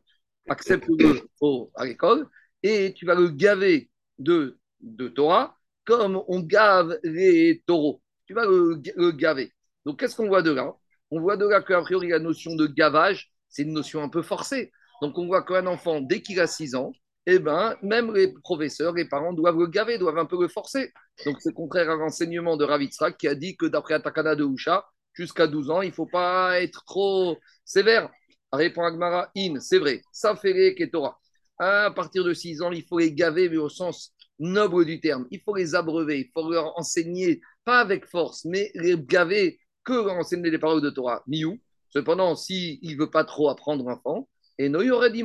Accepte-le 0.50 1.22
à 1.76 1.86
l'école 1.86 2.28
et 2.62 2.94
tu 2.94 3.06
vas 3.06 3.16
le 3.16 3.30
gaver 3.30 3.90
de, 4.18 4.60
de 4.82 5.08
Torah 5.08 5.59
comme 5.90 6.24
on 6.28 6.40
gave 6.42 7.00
les 7.04 7.64
taureaux. 7.66 8.00
Tu 8.28 8.36
vas 8.36 8.46
le, 8.46 9.12
gaver. 9.12 9.52
Donc, 9.86 10.00
qu'est-ce 10.00 10.16
qu'on 10.16 10.28
voit 10.28 10.44
de 10.44 10.52
là? 10.52 10.76
On 11.10 11.20
voit 11.20 11.36
de 11.36 11.48
là 11.48 11.62
qu'a 11.64 11.82
priori, 11.82 12.10
la 12.10 12.20
notion 12.20 12.56
de 12.56 12.68
gavage, 12.68 13.32
c'est 13.48 13.64
une 13.64 13.74
notion 13.74 14.04
un 14.04 14.10
peu 14.10 14.22
forcée. 14.22 14.72
Donc, 15.02 15.18
on 15.18 15.26
voit 15.26 15.44
qu'un 15.44 15.66
enfant, 15.66 16.00
dès 16.00 16.22
qu'il 16.22 16.40
a 16.40 16.46
6 16.46 16.76
ans, 16.76 16.92
eh 17.26 17.40
ben, 17.40 17.76
même 17.82 18.14
les 18.14 18.32
professeurs, 18.44 18.94
les 18.94 19.06
parents 19.06 19.34
doivent 19.34 19.58
le 19.58 19.66
gaver, 19.66 19.98
doivent 19.98 20.20
un 20.20 20.28
peu 20.28 20.40
le 20.40 20.48
forcer. 20.48 20.94
Donc, 21.26 21.38
c'est 21.40 21.54
contraire 21.54 21.90
à 21.90 21.96
l'enseignement 21.96 22.56
de 22.56 22.66
Ravitsrak 22.66 23.18
qui 23.18 23.28
a 23.28 23.34
dit 23.34 23.58
que 23.58 23.66
d'après 23.66 23.96
Atakana 23.96 24.36
de 24.36 24.46
Usha, 24.46 24.86
jusqu'à 25.14 25.48
12 25.48 25.72
ans, 25.72 25.82
il 25.82 25.90
ne 25.90 25.94
faut 25.94 26.06
pas 26.06 26.62
être 26.62 26.86
trop 26.86 27.36
sévère. 27.66 28.12
Répond 28.52 28.84
Agmara, 28.84 29.32
in, 29.36 29.60
c'est 29.60 29.80
vrai, 29.80 30.04
ça 30.12 30.36
fait 30.36 30.54
les 30.54 30.76
Ketora. 30.76 31.20
À 31.58 31.92
partir 31.96 32.24
de 32.24 32.34
6 32.34 32.62
ans, 32.62 32.72
il 32.72 32.84
faut 32.84 33.00
les 33.00 33.12
gaver, 33.12 33.50
mais 33.50 33.58
au 33.58 33.70
sens 33.70 34.14
noble 34.40 34.86
du 34.86 35.00
terme. 35.00 35.28
Il 35.32 35.42
faut 35.42 35.56
les 35.56 35.76
abreuver, 35.76 36.20
il 36.22 36.30
faut 36.34 36.50
leur 36.50 36.78
enseigner, 36.78 37.42
pas 37.66 37.80
avec 37.80 38.06
force, 38.06 38.46
mais 38.46 38.72
les 38.76 38.98
gaver 38.98 39.60
que 39.84 40.10
enseigner 40.10 40.50
les 40.50 40.60
paroles 40.60 40.82
de 40.82 40.90
Torah. 40.90 41.24
Miou. 41.28 41.58
Cependant, 41.90 42.36
s'il 42.36 42.80
ne 42.84 42.98
veut 43.00 43.10
pas 43.10 43.24
trop 43.24 43.50
apprendre 43.50 43.88
enfant, 43.88 44.30
et 44.60 44.70
Noé 44.70 44.92
aurait 44.92 45.12
dit 45.12 45.24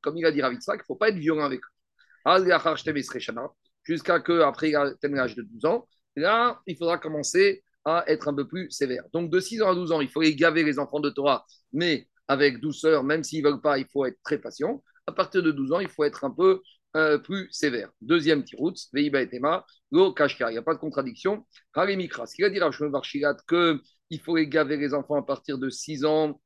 comme 0.00 0.16
il 0.16 0.26
a 0.26 0.32
dit 0.32 0.42
Ravitsa, 0.42 0.74
il 0.74 0.78
ne 0.78 0.84
faut 0.84 0.96
pas 0.96 1.10
être 1.10 1.18
violent 1.18 1.44
avec 1.44 1.60
eux. 1.60 1.72
Jusqu'à 3.84 4.20
que 4.20 4.40
après 4.40 4.70
l'âge 4.70 5.36
de 5.36 5.42
12 5.42 5.64
ans, 5.66 5.88
là, 6.16 6.60
il 6.66 6.76
faudra 6.76 6.98
commencer 6.98 7.62
à 7.84 8.04
être 8.06 8.28
un 8.28 8.34
peu 8.34 8.46
plus 8.46 8.70
sévère. 8.70 9.04
Donc 9.12 9.30
de 9.30 9.40
6 9.40 9.62
ans 9.62 9.70
à 9.70 9.74
12 9.74 9.92
ans, 9.92 10.00
il 10.00 10.08
faut 10.08 10.22
les 10.22 10.34
gaver 10.34 10.62
les 10.62 10.78
enfants 10.78 11.00
de 11.00 11.10
Torah, 11.10 11.44
mais 11.72 12.08
avec 12.28 12.60
douceur, 12.60 13.04
même 13.04 13.24
s'ils 13.24 13.42
ne 13.42 13.50
veulent 13.50 13.60
pas, 13.60 13.78
il 13.78 13.86
faut 13.92 14.06
être 14.06 14.18
très 14.24 14.38
patient. 14.38 14.82
À 15.06 15.12
partir 15.12 15.42
de 15.42 15.50
12 15.50 15.72
ans, 15.72 15.80
il 15.80 15.88
faut 15.88 16.04
être 16.04 16.24
un 16.24 16.30
peu 16.30 16.62
euh, 16.96 17.18
plus 17.18 17.48
sévère. 17.50 17.90
Deuxième 18.00 18.44
tirout, 18.44 18.74
Veiba 18.92 19.22
et 19.22 19.28
Tema, 19.28 19.64
Lo 19.90 20.12
Kashka. 20.12 20.50
Il 20.50 20.52
n'y 20.52 20.58
a 20.58 20.62
pas 20.62 20.74
de 20.74 20.78
contradiction. 20.78 21.46
Harimikra. 21.74 22.26
Ce 22.26 22.34
qu'il 22.34 22.44
a 22.44 22.50
dit 22.50 22.58
Rachel 22.60 22.88
Varshilat, 22.90 23.36
qu'il 23.48 24.20
faut 24.20 24.36
les 24.36 24.48
gaver 24.48 24.76
les 24.76 24.94
enfants 24.94 25.16
à 25.16 25.22
partir 25.22 25.58
de 25.58 25.70
6 25.70 26.04
ans, 26.04 26.40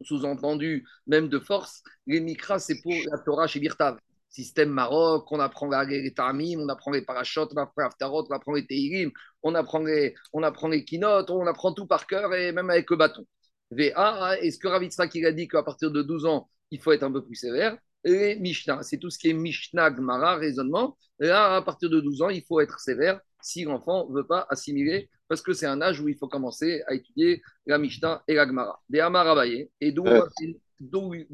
sous-entendu, 0.00 0.86
même 1.06 1.28
de 1.28 1.38
force, 1.38 1.82
les 2.06 2.20
mikras, 2.20 2.60
c'est 2.60 2.80
pour 2.82 2.92
la 3.10 3.18
Torah 3.18 3.46
chez 3.46 3.60
Birtav. 3.60 3.98
Système 4.30 4.70
Maroc, 4.70 5.30
on 5.32 5.40
apprend 5.40 5.68
les 5.82 6.12
Tamim, 6.12 6.60
on 6.60 6.68
apprend 6.68 6.90
les 6.90 7.02
parachutes, 7.02 7.48
on 7.54 7.56
apprend 7.56 7.82
l'Aftarot, 7.82 8.26
on 8.28 8.34
apprend 8.34 8.52
les 8.52 8.66
Teirim, 8.66 9.10
on 9.42 9.54
apprend 9.54 9.80
les, 9.80 10.14
on 10.32 10.42
apprend 10.42 10.68
les 10.68 10.84
Kinot, 10.84 11.30
on 11.30 11.46
apprend 11.46 11.72
tout 11.72 11.86
par 11.86 12.06
cœur 12.06 12.34
et 12.34 12.52
même 12.52 12.70
avec 12.70 12.90
le 12.90 12.96
bâton. 12.96 13.24
VA, 13.70 14.38
est-ce 14.40 14.58
que 14.58 14.68
Ravitra 14.68 15.08
qui 15.08 15.24
a 15.24 15.32
dit 15.32 15.48
qu'à 15.48 15.62
partir 15.62 15.90
de 15.90 16.02
12 16.02 16.26
ans, 16.26 16.48
il 16.70 16.80
faut 16.80 16.92
être 16.92 17.02
un 17.02 17.12
peu 17.12 17.24
plus 17.24 17.36
sévère? 17.36 17.76
Les 18.04 18.36
Mishnah, 18.36 18.82
c'est 18.82 18.98
tout 18.98 19.10
ce 19.10 19.18
qui 19.18 19.30
est 19.30 19.34
Mishnah, 19.34 19.90
Gmara, 19.90 20.36
raisonnement. 20.36 20.96
Là, 21.18 21.56
à 21.56 21.62
partir 21.62 21.90
de 21.90 22.00
12 22.00 22.22
ans, 22.22 22.28
il 22.28 22.42
faut 22.42 22.60
être 22.60 22.78
sévère 22.80 23.20
si 23.42 23.64
l'enfant 23.64 24.08
ne 24.08 24.14
veut 24.14 24.26
pas 24.26 24.46
assimiler 24.50 25.08
parce 25.28 25.42
que 25.42 25.52
c'est 25.52 25.66
un 25.66 25.80
âge 25.80 26.00
où 26.00 26.08
il 26.08 26.16
faut 26.16 26.28
commencer 26.28 26.82
à 26.86 26.94
étudier 26.94 27.42
la 27.66 27.78
Mishnah 27.78 28.22
et 28.26 28.34
la 28.34 28.46
Gemara. 28.46 28.80
Des 28.88 29.00
Amarabaye, 29.00 29.70
et 29.80 29.92
d'où 29.92 30.06
euh, 30.06 30.26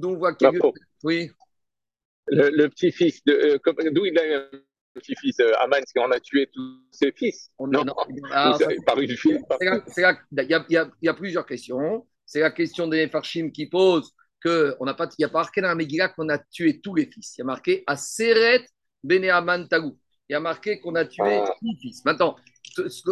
on 0.02 0.14
voit 0.16 0.34
qu'il 0.34 0.50
Oui. 1.04 1.30
Le, 2.26 2.66
petit-fils, 2.68 3.20
euh, 3.28 3.58
d'où 3.92 4.06
il 4.06 4.18
a 4.18 4.24
le 4.24 4.64
petit-fils 4.94 5.38
euh, 5.40 5.52
Aman, 5.60 5.78
parce 5.80 5.92
qu'on 5.92 6.10
a 6.10 6.20
tué 6.20 6.48
tous 6.52 6.80
ses 6.90 7.12
fils? 7.12 7.50
On, 7.58 7.66
non, 7.66 7.84
non. 7.84 7.94
Alors, 8.32 8.58
par 8.86 8.98
une 8.98 9.16
fille. 9.16 9.40
Il 9.60 10.90
y, 11.02 11.08
a 11.08 11.14
plusieurs 11.14 11.46
questions. 11.46 12.06
C'est 12.26 12.40
la 12.40 12.50
question 12.50 12.88
des 12.88 13.08
Farshim 13.08 13.50
qui 13.50 13.66
pose 13.66 14.12
que 14.44 14.76
on 14.78 14.84
n'a 14.84 14.94
pas, 14.94 15.06
il 15.06 15.14
n'y 15.20 15.24
a 15.24 15.28
pas 15.28 15.38
marqué 15.38 15.62
dans 15.62 15.68
la 15.68 15.74
Megillah 15.74 16.10
qu'on 16.10 16.28
a 16.28 16.38
tué 16.38 16.80
tous 16.80 16.94
les 16.94 17.06
fils. 17.06 17.36
Il 17.36 17.40
y 17.40 17.42
a 17.42 17.46
marqué 17.46 17.82
Aseret 17.86 18.66
Bene 19.02 19.30
Aman 19.30 19.66
Tagou. 19.66 19.98
Il 20.28 20.34
y 20.34 20.36
a 20.36 20.40
marqué 20.40 20.80
qu'on 20.80 20.94
a 20.94 21.04
tué 21.04 21.40
ah. 21.42 21.54
tous 21.60 21.76
fils. 21.80 22.04
Maintenant, 22.04 22.36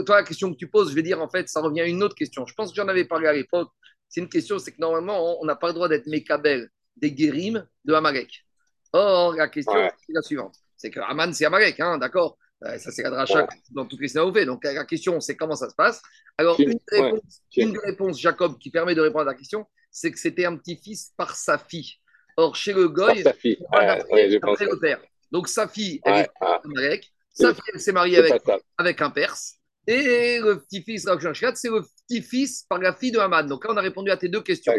toi, 0.07 0.17
la 0.17 0.23
question 0.23 0.53
que 0.53 0.57
tu 0.57 0.69
poses, 0.69 0.91
je 0.91 0.95
vais 0.95 1.03
dire, 1.03 1.21
en 1.21 1.29
fait, 1.29 1.49
ça 1.49 1.61
revient 1.61 1.81
à 1.81 1.87
une 1.87 2.03
autre 2.03 2.15
question. 2.15 2.47
Je 2.47 2.55
pense 2.55 2.71
que 2.71 2.77
j'en 2.77 2.89
avais 2.89 3.05
parlé 3.05 3.29
à 3.29 3.33
l'époque. 3.33 3.71
C'est 4.09 4.21
une 4.21 4.29
question, 4.29 4.59
c'est 4.59 4.73
que 4.73 4.81
normalement, 4.81 5.41
on 5.41 5.45
n'a 5.45 5.57
pas 5.57 5.69
le 5.69 5.75
droit 5.75 5.89
d'être 5.89 6.07
Mekabel 6.07 6.69
des 6.97 7.12
guérims 7.12 7.67
de 7.85 7.95
Amalek. 7.95 8.45
Or, 8.93 9.35
la 9.35 9.49
question 9.49 9.77
est 9.77 9.93
la 10.09 10.23
suivante. 10.23 10.57
C'est 10.77 10.91
que 10.91 11.01
Aman, 11.01 11.33
c'est 11.33 11.47
Amalek, 11.47 11.81
hein, 11.81 11.97
d'accord 11.97 12.37
euh, 12.65 12.77
Ça, 12.79 12.91
c'est 12.91 13.03
la 13.03 13.11
dracha 13.11 13.47
dans 13.71 13.87
toutes 13.87 14.01
les 14.01 14.09
synagogues. 14.09 14.45
Donc, 14.45 14.65
la 14.65 14.85
question, 14.85 15.19
c'est 15.21 15.37
comment 15.37 15.57
ça 15.57 15.71
se 15.71 15.75
passe. 15.75 16.03
Alors, 16.37 16.61
une, 16.61 16.79
réponse, 16.91 17.43
une 17.57 17.79
réponse, 17.79 18.21
Jacob, 18.21 18.59
qui 18.59 18.71
permet 18.71 18.95
de 18.95 19.01
répondre 19.01 19.23
à 19.23 19.33
la 19.33 19.35
question, 19.35 19.67
c'est 19.93 20.11
que 20.11 20.19
c'était 20.19 20.47
un 20.47 20.57
petit-fils 20.57 21.13
par 21.17 21.37
sa 21.37 21.59
fille. 21.59 21.93
Or, 22.37 22.57
chez 22.57 22.73
le 22.73 22.89
Goy, 22.89 23.23
c'est 23.23 23.59
le 23.61 24.81
père. 24.81 25.01
Donc, 25.31 25.49
sa 25.49 25.69
fille, 25.69 26.01
elle 26.05 26.23
est 26.23 26.31
Amalek. 26.41 27.13
Sa 27.33 27.55
fille, 27.55 27.81
s'est 27.81 27.93
mariée 27.93 28.19
avec, 28.19 28.43
avec 28.79 29.01
un 29.01 29.11
Perse. 29.11 29.59
Et 29.87 30.39
le 30.39 30.61
petit-fils 30.61 31.03
c'est 31.03 31.69
le 31.69 31.83
petit-fils 31.83 32.65
par 32.69 32.79
la 32.79 32.95
fille 32.95 33.11
de 33.11 33.19
Hamad. 33.19 33.49
Donc 33.49 33.65
là, 33.65 33.73
on 33.73 33.77
a 33.77 33.81
répondu 33.81 34.11
à 34.13 34.17
tes 34.17 34.29
deux 34.29 34.43
questions. 34.43 34.73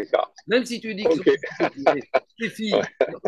Même 0.46 0.64
si 0.64 0.80
tu 0.80 0.94
dis 0.94 1.04
que 1.04 1.30
tes 2.38 2.48
filles 2.48 2.80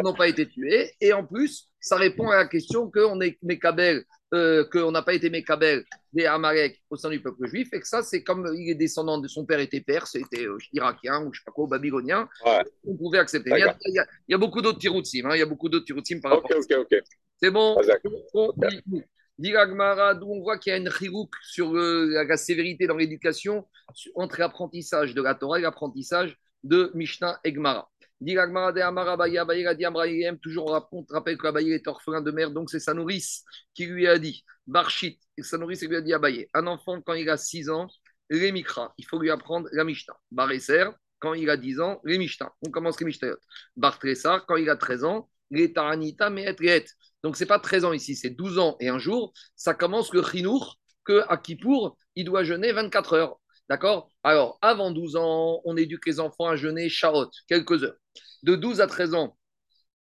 n'ont 0.03 0.15
pas 0.15 0.29
été 0.29 0.49
tuées. 0.49 0.93
Et 1.01 1.13
en 1.13 1.25
plus, 1.25 1.69
ça 1.79 1.97
répond 1.97 2.31
à 2.31 2.37
la 2.37 2.47
question 2.47 2.91
qu'on 2.91 3.21
est 3.21 3.39
Mekabel, 3.43 4.05
euh, 4.35 4.65
qu'on 4.65 4.91
n'a 4.91 5.03
pas 5.03 5.15
été 5.15 5.31
Mekabel 5.31 5.85
des 6.13 6.27
Amalek 6.27 6.83
au 6.91 6.97
sein 6.97 7.11
du 7.11 7.21
peuple 7.21 7.47
juif. 7.47 7.69
Et 7.73 7.79
que 7.79 7.87
ça, 7.87 8.03
c'est 8.03 8.25
comme 8.25 8.53
il 8.57 8.71
est 8.71 8.75
descendant 8.75 9.19
de 9.19 9.29
son 9.29 9.47
père 9.47 9.61
était 9.61 9.81
perse, 9.81 10.17
était 10.17 10.47
euh, 10.47 10.59
irakien 10.73 11.25
ou 11.25 11.33
je 11.33 11.41
sais 11.41 11.45
pas 11.45 11.53
quoi, 11.53 11.69
babylonien. 11.69 12.29
On 12.85 12.97
pouvait 12.97 13.19
accepter. 13.19 13.51
Il 13.55 14.05
y, 14.29 14.35
a, 14.35 14.39
beaucoup 14.39 14.63
d'autres 14.63 14.81
tiroutsim. 14.81 15.27
Hein. 15.27 15.37
Il 15.37 15.39
y 15.39 15.43
a 15.43 15.47
beaucoup 15.47 15.69
d'autres 15.69 15.85
tiroutsim 15.85 16.21
par 16.21 16.33
rapport 16.33 16.51
à 16.51 16.61
ça. 16.61 16.77
C'est 17.41 17.51
bon? 17.51 17.77
D'où 19.39 20.33
on 20.33 20.41
voit 20.41 20.59
qu'il 20.59 20.71
y 20.71 20.75
a 20.75 20.79
une 20.79 20.91
chirouk 20.91 21.33
sur 21.43 21.73
la, 21.75 22.37
sévérité 22.37 22.87
dans 22.87 22.97
l'éducation 22.97 23.65
entre 24.17 24.41
l'apprentissage 24.41 25.15
de 25.15 25.23
la 25.23 25.35
Torah 25.37 25.59
et 25.59 25.63
l'apprentissage 25.63 26.37
de 26.65 26.91
Mishnah 26.95 27.39
et 27.45 27.55
Gemara. 27.55 27.89
Toujours 30.43 30.67
on 30.93 31.05
rappelle 31.09 31.39
que 31.39 31.47
Abaye 31.47 31.73
est 31.73 31.87
orphelin 31.87 32.21
de 32.23 32.31
mère, 32.31 32.51
donc 32.51 32.71
c'est 32.71 32.81
sa 32.81 32.95
nourrice 32.95 33.45
qui 33.75 33.87
lui 33.87 34.07
a 34.07 34.19
dit, 34.19 34.45
Barchit, 34.67 35.21
sa 35.39 35.59
nourrice 35.59 35.83
lui 35.83 35.97
a 35.97 36.01
dit 36.01 36.15
Abaye, 36.15 36.49
un 36.55 36.67
enfant 36.67 37.01
quand 37.03 37.15
il 37.15 37.29
a 37.29 37.37
6 37.37 37.69
ans, 37.71 37.89
les 38.31 38.53
Mikra, 38.53 38.95
il 38.99 39.07
faut 39.07 39.19
lui 39.19 39.31
apprendre 39.31 39.69
la 39.73 39.85
Mishnah. 39.85 40.17
Bareser, 40.31 40.87
quand 41.19 41.35
il 41.35 41.49
a 41.51 41.57
10 41.57 41.81
ans, 41.81 42.01
les. 42.05 42.19
On 42.67 42.71
commence 42.71 42.99
les 43.01 43.07
Mishnayot. 43.07 43.37
Bartressar, 43.77 44.47
quand 44.47 44.57
il 44.57 44.69
a 44.69 44.77
13 44.77 45.05
ans, 45.05 45.31
les 45.51 45.73
Taranita, 45.73 46.31
et 46.31 46.85
donc, 47.23 47.37
ce 47.37 47.43
n'est 47.43 47.49
pas 47.49 47.59
13 47.59 47.85
ans 47.85 47.93
ici, 47.93 48.15
c'est 48.15 48.31
12 48.31 48.59
ans 48.59 48.77
et 48.79 48.89
un 48.89 48.99
jour. 48.99 49.33
Ça 49.57 49.75
commence 49.75 50.13
le 50.13 50.23
chinour, 50.23 50.79
que 51.05 51.25
à 51.29 51.37
Kippour, 51.37 51.97
il 52.15 52.25
doit 52.25 52.45
jeûner 52.45 52.73
24 52.73 53.15
heures. 53.15 53.41
D'accord? 53.69 54.09
Alors, 54.23 54.59
avant 54.63 54.91
12 54.91 55.17
ans, 55.17 55.61
on 55.65 55.77
éduque 55.77 56.07
les 56.07 56.21
enfants 56.21 56.47
à 56.47 56.57
jeûner 56.57 56.89
charot, 56.89 57.31
quelques 57.49 57.83
heures. 57.83 57.97
De 58.43 58.55
12 58.55 58.81
à 58.81 58.87
13 58.87 59.15
ans, 59.15 59.37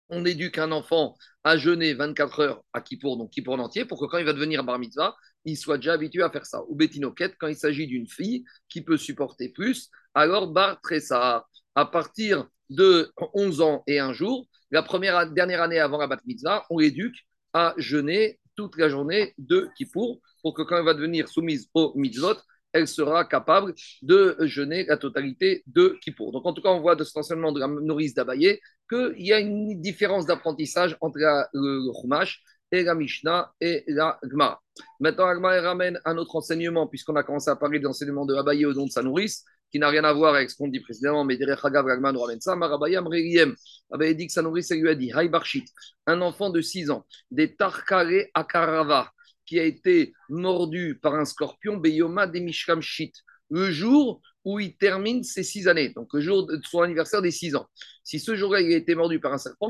on 0.08 0.24
éduque 0.24 0.58
un 0.58 0.72
enfant 0.72 1.16
à 1.44 1.56
jeûner 1.56 1.94
24 1.94 2.40
heures 2.40 2.62
à 2.72 2.80
Kippour, 2.80 3.16
donc 3.16 3.30
Kippour 3.30 3.54
en 3.54 3.60
entier, 3.60 3.84
pour 3.84 4.00
que 4.00 4.06
quand 4.06 4.18
il 4.18 4.24
va 4.24 4.32
devenir 4.32 4.64
bar 4.64 4.78
mitzvah, 4.78 5.14
il 5.44 5.56
soit 5.56 5.78
déjà 5.78 5.92
habitué 5.92 6.22
à 6.22 6.30
faire 6.30 6.46
ça. 6.46 6.62
Ou 6.68 6.74
Betinoket, 6.74 7.36
quand 7.38 7.46
il 7.48 7.56
s'agit 7.56 7.86
d'une 7.86 8.08
fille 8.08 8.44
qui 8.68 8.82
peut 8.82 8.96
supporter 8.96 9.48
plus, 9.48 9.90
alors 10.14 10.48
bar 10.48 10.80
tressa. 10.80 11.46
À 11.74 11.86
partir 11.86 12.46
de 12.68 13.12
11 13.34 13.60
ans 13.60 13.82
et 13.86 13.98
un 14.00 14.12
jour, 14.12 14.46
la 14.70 14.82
première, 14.82 15.30
dernière 15.30 15.62
année 15.62 15.78
avant 15.78 15.98
la 15.98 16.06
bat 16.06 16.18
mitzvah, 16.26 16.66
on 16.70 16.78
l'éduque 16.78 17.26
à 17.52 17.74
jeûner 17.78 18.38
toute 18.56 18.76
la 18.76 18.88
journée 18.88 19.34
de 19.38 19.68
Kippour 19.76 20.20
pour 20.42 20.54
que 20.54 20.62
quand 20.62 20.78
elle 20.78 20.84
va 20.84 20.94
devenir 20.94 21.28
soumise 21.28 21.68
au 21.74 21.92
mitzvot, 21.96 22.36
elle 22.72 22.86
sera 22.86 23.24
capable 23.24 23.74
de 24.02 24.36
jeûner 24.40 24.84
la 24.84 24.96
totalité 24.96 25.62
de 25.66 25.98
Kippour. 26.02 26.32
Donc 26.32 26.46
en 26.46 26.52
tout 26.52 26.62
cas, 26.62 26.70
on 26.70 26.80
voit 26.80 26.96
de 26.96 27.04
cet 27.04 27.16
enseignement 27.16 27.52
de 27.52 27.60
la 27.60 27.68
nourrice 27.68 28.14
d'Abaye 28.14 28.60
qu'il 28.88 29.14
y 29.18 29.32
a 29.32 29.40
une 29.40 29.80
différence 29.80 30.26
d'apprentissage 30.26 30.96
entre 31.00 31.18
le 31.52 31.92
Chumash 32.00 32.42
et 32.72 32.84
la 32.84 32.94
Mishnah 32.94 33.52
et 33.60 33.84
la 33.88 34.18
Gemara. 34.22 34.62
Maintenant, 35.00 35.26
la 35.26 35.34
Gemara 35.34 35.60
ramène 35.60 36.00
un 36.04 36.16
autre 36.18 36.36
enseignement, 36.36 36.86
puisqu'on 36.86 37.16
a 37.16 37.22
commencé 37.22 37.50
à 37.50 37.56
parler 37.56 37.78
de 37.78 37.84
l'enseignement 37.84 38.24
de 38.24 38.34
Abaye 38.34 38.64
au 38.64 38.72
nom 38.72 38.86
de 38.86 38.90
sa 38.90 39.02
nourrice 39.02 39.44
qui 39.70 39.78
n'a 39.78 39.88
rien 39.88 40.04
à 40.04 40.12
voir 40.12 40.34
avec 40.34 40.50
ce 40.50 40.56
qu'on 40.56 40.68
dit 40.68 40.80
précédemment, 40.80 41.24
mais 41.24 41.36
derrière 41.36 41.64
Hagav 41.64 41.86
Ragman 41.86 42.12
nous 42.12 42.20
ramène 42.20 42.40
ça. 42.40 42.56
Marabayam 42.56 43.06
Reyem, 43.06 43.54
avait 43.90 44.14
dit 44.14 44.26
que 44.26 44.32
sa 44.32 44.42
nourrice 44.42 44.70
lui 44.72 44.88
a 44.88 44.94
dit 44.94 45.12
Hay 45.14 45.28
Barshit, 45.28 45.64
un 46.06 46.20
enfant 46.22 46.50
de 46.50 46.60
6 46.60 46.90
ans, 46.90 47.06
des 47.30 47.54
Tarkare 47.54 48.26
Akarava, 48.34 49.12
qui 49.50 49.58
a 49.58 49.64
été 49.64 50.12
mordu 50.28 51.00
par 51.02 51.16
un 51.16 51.24
scorpion, 51.24 51.76
Beyoma 51.76 52.28
de 52.28 52.38
Mishkamshit, 52.38 53.16
le 53.50 53.68
jour 53.72 54.22
où 54.44 54.60
il 54.60 54.76
termine 54.76 55.24
ses 55.24 55.42
6 55.42 55.66
années, 55.66 55.88
donc 55.88 56.06
le 56.14 56.20
jour 56.20 56.46
de 56.46 56.60
son 56.62 56.82
anniversaire 56.82 57.20
des 57.20 57.32
6 57.32 57.56
ans. 57.56 57.66
Si 58.04 58.20
ce 58.20 58.36
jour-là 58.36 58.60
il 58.60 58.72
a 58.72 58.76
été 58.76 58.94
mordu 58.94 59.18
par 59.18 59.32
un 59.32 59.38
serpent, 59.38 59.66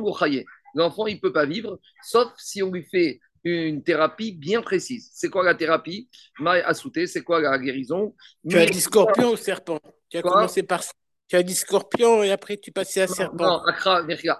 l'enfant 0.74 1.06
il 1.06 1.14
ne 1.14 1.18
peut 1.18 1.32
pas 1.32 1.46
vivre, 1.46 1.80
sauf 2.04 2.30
si 2.36 2.62
on 2.62 2.70
lui 2.70 2.84
fait 2.84 3.20
une 3.42 3.82
thérapie 3.82 4.32
bien 4.32 4.60
précise. 4.60 5.12
C'est 5.14 5.30
quoi 5.30 5.44
la 5.44 5.54
thérapie? 5.54 6.10
Maï 6.38 6.60
Assouté, 6.60 7.06
c'est 7.06 7.22
quoi 7.22 7.40
la 7.40 7.58
guérison? 7.58 8.14
Tu 8.46 8.58
as 8.58 8.66
dit 8.66 8.82
scorpion 8.82 9.32
ou 9.32 9.36
serpent? 9.36 9.80
Tu 10.10 10.18
as 10.18 10.22
commencé 10.22 10.62
par 10.62 10.82
tu 11.26 11.36
as 11.36 11.42
dit 11.42 11.54
scorpion 11.54 12.22
et 12.22 12.32
après 12.32 12.58
tu 12.58 12.70
passais 12.70 13.00
à 13.00 13.06
serpent. 13.06 13.62
Non, 13.62 13.62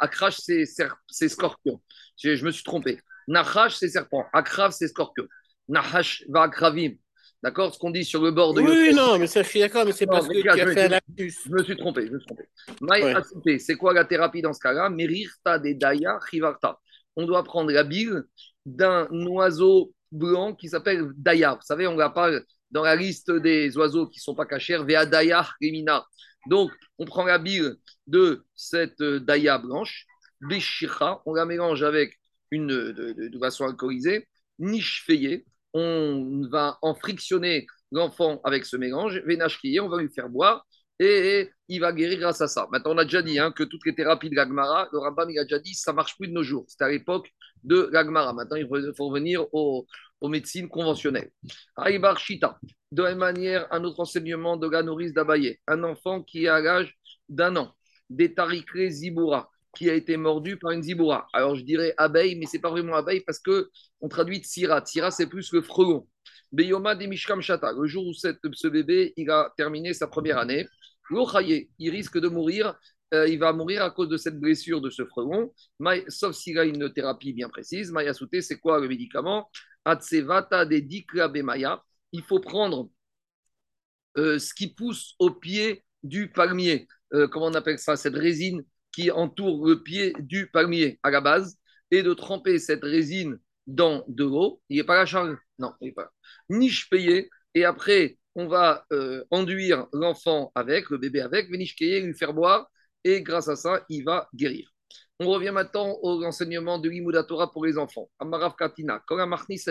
Akrash, 0.00 0.36
c'est 0.36 1.28
scorpion. 1.30 1.80
Je, 2.22 2.44
me 2.44 2.50
suis 2.50 2.64
trompé. 2.64 3.00
Nahash, 3.30 3.76
c'est 3.76 3.88
serpent. 3.88 4.24
Akrav, 4.32 4.72
c'est 4.72 4.88
scorpion. 4.88 5.24
Nahash 5.68 6.24
va 6.28 6.42
Akravim. 6.42 6.92
D'accord 7.42 7.72
Ce 7.72 7.78
qu'on 7.78 7.90
dit 7.90 8.04
sur 8.04 8.22
le 8.22 8.32
bord 8.32 8.52
de 8.52 8.60
Oui, 8.60 8.92
non, 8.92 9.18
mais 9.18 9.26
ça, 9.26 9.42
je 9.42 9.48
suis 9.48 9.60
d'accord, 9.60 9.86
mais 9.86 9.92
c'est 9.92 10.06
parce 10.06 10.28
que 10.28 10.42
tu 10.42 10.48
as 10.50 10.56
fait 10.56 10.92
un. 10.92 11.00
Je 11.16 11.50
me 11.50 11.62
suis 11.62 11.76
trompé, 11.76 12.06
je 12.06 12.12
me 12.12 12.18
suis 12.18 12.26
trompé. 12.26 12.44
Maï 12.82 13.58
c'est 13.58 13.76
quoi 13.76 13.94
la 13.94 14.04
thérapie 14.04 14.42
dans 14.42 14.52
ce 14.52 14.60
cas-là? 14.60 14.90
Merirta 14.90 15.58
de 15.58 15.72
Daya 15.72 16.18
Chivarta 16.30 16.78
on 17.16 17.26
doit 17.26 17.44
prendre 17.44 17.70
la 17.70 17.84
bile 17.84 18.24
d'un 18.66 19.08
oiseau 19.26 19.92
blanc 20.12 20.54
qui 20.54 20.68
s'appelle 20.68 21.10
Daya. 21.16 21.54
Vous 21.54 21.66
savez, 21.66 21.86
on 21.86 21.96
la 21.96 22.10
parle 22.10 22.44
dans 22.70 22.82
la 22.82 22.96
liste 22.96 23.30
des 23.30 23.76
oiseaux 23.76 24.06
qui 24.06 24.18
ne 24.18 24.22
sont 24.22 24.34
pas 24.34 24.46
cachés, 24.46 24.78
Vea 24.78 25.06
Daya 25.06 25.46
Remina. 25.60 26.04
Donc, 26.48 26.70
on 26.98 27.04
prend 27.04 27.24
la 27.24 27.38
bile 27.38 27.76
de 28.06 28.44
cette 28.54 29.00
euh, 29.00 29.20
Daya 29.20 29.58
blanche, 29.58 30.06
Bishira, 30.40 31.22
on 31.26 31.34
la 31.34 31.44
mélange 31.44 31.82
avec 31.82 32.19
une 32.50 32.68
de, 32.68 33.12
de, 33.12 33.38
boisson 33.38 33.66
alcoolisée, 33.66 34.28
Nishfeye, 34.58 35.44
on 35.72 36.42
va 36.50 36.78
en 36.82 36.94
frictionner 36.94 37.66
l'enfant 37.92 38.40
avec 38.44 38.64
ce 38.64 38.76
mélange, 38.76 39.22
Venashkiye, 39.26 39.80
on 39.80 39.88
va 39.88 39.98
lui 39.98 40.10
faire 40.12 40.28
boire 40.28 40.66
et, 41.00 41.50
il 41.68 41.80
va 41.80 41.92
guérir 41.92 42.18
grâce 42.18 42.40
à 42.40 42.48
ça. 42.48 42.68
Maintenant, 42.70 42.94
on 42.94 42.98
a 42.98 43.04
déjà 43.04 43.22
dit 43.22 43.38
hein, 43.38 43.52
que 43.52 43.62
toutes 43.62 43.86
les 43.86 43.94
thérapies 43.94 44.28
de 44.28 44.34
l'Agmara, 44.34 44.88
le 44.92 44.98
Rambam 44.98 45.30
il 45.30 45.38
a 45.38 45.44
déjà 45.44 45.58
dit 45.58 45.74
ça 45.74 45.92
marche 45.92 46.16
plus 46.16 46.28
de 46.28 46.32
nos 46.32 46.42
jours. 46.42 46.64
C'était 46.68 46.84
à 46.84 46.90
l'époque 46.90 47.32
de 47.62 47.88
l'Agmara. 47.92 48.32
Maintenant, 48.32 48.56
il 48.56 48.68
faut, 48.96 49.08
revenir 49.08 49.46
aux, 49.54 49.86
médecines 50.24 50.68
conventionnelles. 50.68 51.30
Aïbar 51.76 52.18
Shita, 52.18 52.58
de 52.92 53.02
la 53.02 53.10
même 53.10 53.18
manière, 53.18 53.66
un 53.72 53.82
autre 53.84 54.00
enseignement 54.00 54.56
de 54.56 54.68
la 54.68 54.82
nourrice 54.82 55.14
d'Abaye, 55.14 55.58
un 55.66 55.82
enfant 55.84 56.22
qui 56.22 56.44
est 56.44 56.48
à 56.48 56.60
l'âge 56.60 56.98
d'un 57.28 57.56
an, 57.56 57.74
des 58.10 58.34
tarikré 58.34 58.90
ziboura, 58.90 59.48
qui 59.76 59.88
a 59.88 59.94
été 59.94 60.16
mordu 60.16 60.56
par 60.58 60.72
une 60.72 60.82
ziboura. 60.82 61.26
Alors 61.32 61.56
je 61.56 61.62
dirais 61.62 61.94
abeille, 61.96 62.36
mais 62.36 62.46
c'est 62.46 62.58
pas 62.58 62.70
vraiment 62.70 62.94
abeille 62.94 63.20
parce 63.20 63.38
que 63.38 63.70
on 64.00 64.08
traduit 64.08 64.38
tsira. 64.38 64.80
Tsira, 64.80 65.10
c'est 65.10 65.26
plus 65.26 65.52
le 65.52 65.62
frelon. 65.62 66.06
Beyoma 66.52 66.96
de 66.96 67.04
le 67.06 67.86
jour 67.86 68.06
où 68.06 68.12
ce 68.12 68.68
bébé 68.68 69.12
il 69.16 69.30
a 69.30 69.52
terminé 69.56 69.94
sa 69.94 70.08
première 70.08 70.38
année, 70.38 70.66
il 71.78 71.90
risque 71.90 72.18
de 72.18 72.28
mourir. 72.28 72.74
Euh, 73.12 73.26
il 73.26 73.40
va 73.40 73.52
mourir 73.52 73.82
à 73.82 73.90
cause 73.90 74.08
de 74.08 74.16
cette 74.16 74.38
blessure 74.38 74.80
de 74.80 74.88
ce 74.88 75.04
frelon, 75.04 75.52
sauf 76.08 76.36
s'il 76.36 76.58
a 76.60 76.64
une 76.64 76.92
thérapie 76.92 77.32
bien 77.32 77.48
précise. 77.48 77.90
Maya 77.90 78.14
Souté, 78.14 78.40
c'est 78.40 78.58
quoi 78.58 78.78
le 78.78 78.86
médicament? 78.86 79.50
Atsevata 79.84 80.64
de 80.64 80.78
Diklabemaya. 80.78 81.82
Il 82.12 82.22
faut 82.22 82.38
prendre 82.38 82.88
euh, 84.16 84.38
ce 84.38 84.54
qui 84.54 84.72
pousse 84.72 85.14
au 85.18 85.30
pied 85.30 85.84
du 86.04 86.30
palmier. 86.30 86.86
Euh, 87.12 87.26
comment 87.26 87.46
on 87.46 87.54
appelle 87.54 87.78
ça? 87.78 87.96
Cette 87.96 88.14
résine 88.14 88.62
qui 88.92 89.10
entoure 89.10 89.66
le 89.66 89.82
pied 89.82 90.14
du 90.18 90.50
palmier 90.50 90.98
à 91.02 91.10
la 91.10 91.20
base 91.20 91.56
et 91.90 92.02
de 92.02 92.14
tremper 92.14 92.58
cette 92.58 92.82
résine 92.82 93.38
dans 93.66 94.04
de 94.08 94.24
l'eau. 94.24 94.60
Il 94.68 94.76
n'est 94.76 94.84
pas 94.84 94.96
la 94.96 95.06
charge? 95.06 95.36
Non, 95.58 95.72
il 95.80 95.88
n'est 95.88 95.92
pas. 95.92 96.10
Niche 96.48 96.88
payé. 96.88 97.30
Et 97.54 97.64
après, 97.64 98.18
on 98.34 98.46
va 98.46 98.84
euh, 98.92 99.24
enduire 99.30 99.86
l'enfant 99.92 100.52
avec, 100.54 100.90
le 100.90 100.98
bébé 100.98 101.20
avec, 101.20 101.50
venishkeye, 101.50 102.00
lui 102.00 102.14
faire 102.14 102.32
boire, 102.32 102.70
et 103.04 103.22
grâce 103.22 103.48
à 103.48 103.56
ça, 103.56 103.84
il 103.88 104.04
va 104.04 104.28
guérir. 104.34 104.70
On 105.18 105.28
revient 105.28 105.50
maintenant 105.50 105.98
aux 106.02 106.24
enseignements 106.24 106.78
de 106.78 106.88
l'Imouda 106.88 107.24
Torah 107.24 107.50
pour 107.50 107.66
les 107.66 107.76
enfants. 107.76 108.08
Amarav 108.18 108.54
Katina, 108.56 109.02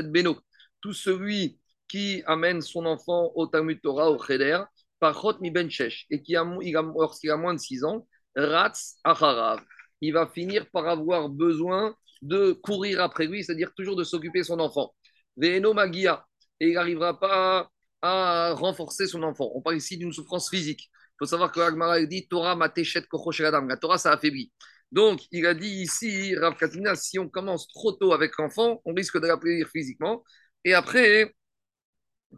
Beno, 0.03 0.37
tout 0.81 0.93
celui 0.93 1.59
qui 1.87 2.21
amène 2.27 2.61
son 2.61 2.85
enfant 2.85 3.31
au 3.35 3.47
Talmud 3.47 3.81
Torah, 3.81 4.11
au 4.11 4.19
Cheder, 4.19 4.59
par 4.99 5.19
Chot 5.19 5.39
mi 5.39 5.49
ben 5.49 5.69
et 6.09 6.21
qui 6.21 6.35
a, 6.35 6.43
lorsqu'il 6.43 7.31
a 7.31 7.37
moins 7.37 7.53
de 7.53 7.59
6 7.59 7.83
ans, 7.83 8.07
Ratz 8.35 8.97
Acharav. 9.03 9.61
Il 10.01 10.13
va 10.13 10.27
finir 10.27 10.69
par 10.71 10.87
avoir 10.87 11.29
besoin 11.29 11.95
de 12.21 12.53
courir 12.53 13.01
après 13.01 13.25
lui, 13.27 13.43
c'est-à-dire 13.43 13.73
toujours 13.75 13.95
de 13.95 14.03
s'occuper 14.03 14.39
de 14.39 14.45
son 14.45 14.59
enfant. 14.59 14.93
Veno 15.37 15.73
Magia, 15.73 16.25
et 16.59 16.69
il 16.69 16.73
n'arrivera 16.73 17.19
pas 17.19 17.69
à 18.01 18.53
renforcer 18.53 19.07
son 19.07 19.23
enfant. 19.23 19.51
On 19.55 19.61
parle 19.61 19.77
ici 19.77 19.97
d'une 19.97 20.13
souffrance 20.13 20.49
physique. 20.49 20.89
Il 20.91 21.15
faut 21.19 21.25
savoir 21.25 21.51
que 21.51 21.59
Agmara 21.59 22.01
dit 22.05 22.27
Torah 22.27 22.55
matechet 22.55 23.03
La 23.11 23.77
Torah, 23.77 23.97
ça 23.97 24.13
affaiblit. 24.13 24.51
Donc, 24.91 25.21
il 25.31 25.45
a 25.45 25.53
dit 25.53 25.67
ici, 25.67 26.35
Rav 26.35 26.55
Katina, 26.57 26.95
si 26.95 27.19
on 27.19 27.29
commence 27.29 27.67
trop 27.67 27.91
tôt 27.91 28.13
avec 28.13 28.37
l'enfant, 28.37 28.81
on 28.85 28.93
risque 28.93 29.19
de 29.19 29.27
l'appeler 29.27 29.63
physiquement. 29.65 30.23
Et 30.65 30.73
après, 30.73 31.35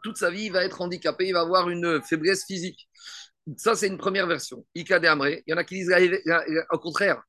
toute 0.04 0.18
sa 0.18 0.30
vie, 0.30 0.46
il 0.46 0.52
va 0.52 0.64
être 0.64 0.82
handicapé, 0.82 1.28
il 1.28 1.34
va 1.34 1.42
avoir 1.42 1.70
une 1.70 2.02
faiblesse 2.02 2.46
physique. 2.46 2.90
Ça, 3.58 3.76
c'est 3.76 3.88
une 3.88 3.98
première 3.98 4.28
version. 4.28 4.66
Ika 4.76 4.98
Il 4.98 5.44
y 5.48 5.54
en 5.54 5.58
a 5.58 5.64
qui 5.64 5.76
disent 5.76 5.94
au 6.72 6.78
contraire. 6.80 7.22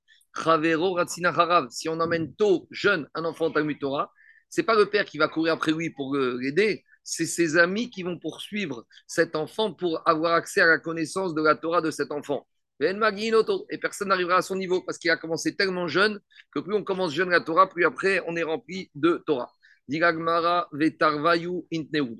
Si 1.70 1.88
on 1.88 2.00
emmène 2.00 2.34
tôt, 2.34 2.66
jeune, 2.70 3.08
un 3.14 3.24
enfant 3.24 3.46
au 3.46 3.50
Talmud 3.50 3.78
Torah, 3.78 4.10
c'est 4.48 4.62
pas 4.62 4.74
le 4.74 4.86
père 4.86 5.04
qui 5.04 5.18
va 5.18 5.28
courir 5.28 5.54
après 5.54 5.72
lui 5.72 5.90
pour 5.90 6.14
l'aider, 6.16 6.84
c'est 7.02 7.26
ses 7.26 7.56
amis 7.56 7.90
qui 7.90 8.02
vont 8.02 8.18
poursuivre 8.18 8.86
cet 9.06 9.36
enfant 9.36 9.72
pour 9.72 10.00
avoir 10.06 10.34
accès 10.34 10.60
à 10.60 10.66
la 10.66 10.78
connaissance 10.78 11.34
de 11.34 11.42
la 11.42 11.54
Torah 11.54 11.80
de 11.80 11.90
cet 11.90 12.12
enfant. 12.12 12.46
Et 12.80 13.78
personne 13.80 14.08
n'arrivera 14.08 14.36
à 14.38 14.42
son 14.42 14.56
niveau 14.56 14.82
parce 14.82 14.98
qu'il 14.98 15.10
a 15.10 15.16
commencé 15.16 15.54
tellement 15.54 15.88
jeune 15.88 16.20
que 16.52 16.60
plus 16.60 16.74
on 16.74 16.82
commence 16.82 17.12
jeune 17.12 17.30
la 17.30 17.40
Torah, 17.40 17.68
plus 17.68 17.84
après 17.84 18.22
on 18.26 18.36
est 18.36 18.42
rempli 18.42 18.90
de 18.94 19.22
Torah. 19.26 19.52
Donc 19.88 20.02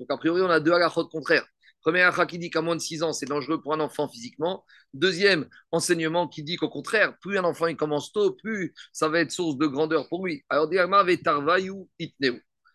a 0.09 0.17
priori, 0.17 0.41
on 0.41 0.49
a 0.49 0.59
deux 0.59 0.71
halakhot 0.71 1.07
contraires. 1.07 1.45
Premier 1.83 2.01
halakha 2.01 2.25
qui 2.25 2.39
dit 2.39 2.49
qu'à 2.49 2.61
moins 2.61 2.75
de 2.75 2.81
6 2.81 3.03
ans, 3.03 3.13
c'est 3.13 3.25
dangereux 3.25 3.61
pour 3.61 3.73
un 3.73 3.79
enfant 3.81 4.07
physiquement. 4.07 4.65
Deuxième 4.93 5.47
enseignement 5.71 6.27
qui 6.27 6.41
dit 6.43 6.55
qu'au 6.55 6.69
contraire, 6.69 7.17
plus 7.19 7.37
un 7.37 7.43
enfant 7.43 7.73
commence 7.75 8.11
tôt, 8.11 8.31
plus 8.31 8.73
ça 8.93 9.09
va 9.09 9.19
être 9.19 9.31
source 9.31 9.57
de 9.57 9.67
grandeur 9.67 10.07
pour 10.07 10.25
lui. 10.25 10.43
Alors, 10.49 10.69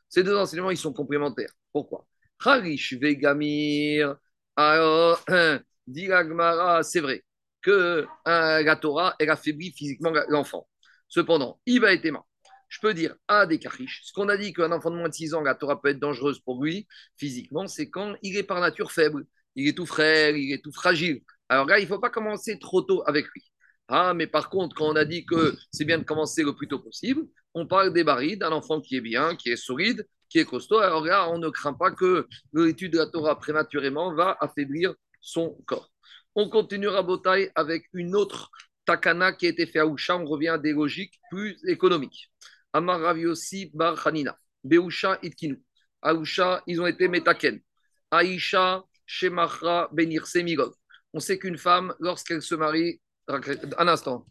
Ces 0.08 0.22
deux 0.22 0.36
enseignements, 0.36 0.70
ils 0.70 0.76
sont 0.76 0.92
complémentaires. 0.92 1.52
Pourquoi? 1.72 2.06
Harish 2.44 2.94
Vegamir. 2.94 4.16
Alors, 4.56 5.24
dit 5.86 6.08
c'est 6.82 7.00
vrai 7.00 7.24
que 7.62 8.06
euh, 8.28 8.62
la 8.62 8.76
Torah, 8.76 9.16
elle 9.18 9.30
affaiblit 9.30 9.72
physiquement 9.72 10.12
l'enfant. 10.28 10.68
Cependant, 11.08 11.60
il 11.66 11.80
va 11.80 11.92
être. 11.94 12.27
Je 12.68 12.80
peux 12.80 12.94
dire 12.94 13.14
à 13.28 13.46
des 13.46 13.58
kachish, 13.58 14.02
ce 14.04 14.12
qu'on 14.12 14.28
a 14.28 14.36
dit 14.36 14.52
qu'un 14.52 14.72
enfant 14.72 14.90
de 14.90 14.96
moins 14.96 15.08
de 15.08 15.14
6 15.14 15.34
ans, 15.34 15.40
la 15.40 15.54
Torah 15.54 15.80
peut 15.80 15.88
être 15.88 15.98
dangereuse 15.98 16.40
pour 16.40 16.62
lui 16.62 16.86
physiquement, 17.16 17.66
c'est 17.66 17.88
quand 17.88 18.14
il 18.22 18.36
est 18.36 18.42
par 18.42 18.60
nature 18.60 18.92
faible, 18.92 19.24
il 19.54 19.68
est 19.68 19.76
tout 19.76 19.86
frère, 19.86 20.36
il 20.36 20.52
est 20.52 20.62
tout 20.62 20.72
fragile. 20.72 21.22
Alors 21.48 21.66
là, 21.66 21.78
il 21.78 21.82
ne 21.82 21.88
faut 21.88 21.98
pas 21.98 22.10
commencer 22.10 22.58
trop 22.58 22.82
tôt 22.82 23.02
avec 23.06 23.26
lui. 23.34 23.42
Ah, 23.88 24.12
mais 24.14 24.26
par 24.26 24.50
contre, 24.50 24.76
quand 24.76 24.86
on 24.86 24.96
a 24.96 25.06
dit 25.06 25.24
que 25.24 25.56
c'est 25.72 25.84
bien 25.86 25.98
de 25.98 26.04
commencer 26.04 26.42
le 26.42 26.54
plus 26.54 26.68
tôt 26.68 26.78
possible, 26.78 27.22
on 27.54 27.66
parle 27.66 27.92
des 27.92 28.04
barides, 28.04 28.40
d'un 28.40 28.52
enfant 28.52 28.80
qui 28.82 28.96
est 28.96 29.00
bien, 29.00 29.34
qui 29.34 29.50
est 29.50 29.56
solide, 29.56 30.06
qui 30.28 30.38
est 30.38 30.44
costaud. 30.44 30.78
Alors 30.78 31.04
là, 31.04 31.30
on 31.30 31.38
ne 31.38 31.48
craint 31.48 31.72
pas 31.72 31.90
que 31.90 32.26
l'étude 32.52 32.92
de 32.92 32.98
la 32.98 33.06
Torah 33.06 33.38
prématurément 33.38 34.14
va 34.14 34.36
affaiblir 34.40 34.94
son 35.20 35.56
corps. 35.66 35.90
On 36.34 36.50
continuera 36.50 37.02
Botaï 37.02 37.50
avec 37.54 37.84
une 37.94 38.14
autre 38.14 38.50
takana 38.84 39.32
qui 39.32 39.46
a 39.46 39.48
été 39.48 39.66
faite 39.66 39.82
à 39.82 39.86
Usha. 39.86 40.16
On 40.18 40.26
revient 40.26 40.48
à 40.48 40.58
des 40.58 40.72
logiques 40.72 41.18
plus 41.30 41.58
économiques. 41.66 42.30
Amar 42.72 43.00
Raviosi 43.00 43.70
Bar 43.74 44.06
Hanina, 44.06 44.36
Beusha 44.64 45.18
Itkinu. 45.22 45.62
À 46.00 46.14
Usha, 46.14 46.62
ils 46.66 46.80
ont 46.80 46.86
été 46.86 47.08
metaken. 47.08 47.60
Aisha 48.12 48.84
Shemachra 49.04 49.88
Benir 49.92 50.26
Semigov. 50.26 50.74
On 51.12 51.20
sait 51.20 51.38
qu'une 51.38 51.58
femme, 51.58 51.94
lorsqu'elle 51.98 52.42
se 52.42 52.54
marie, 52.54 53.00
un 53.26 53.88
instant. 53.88 54.26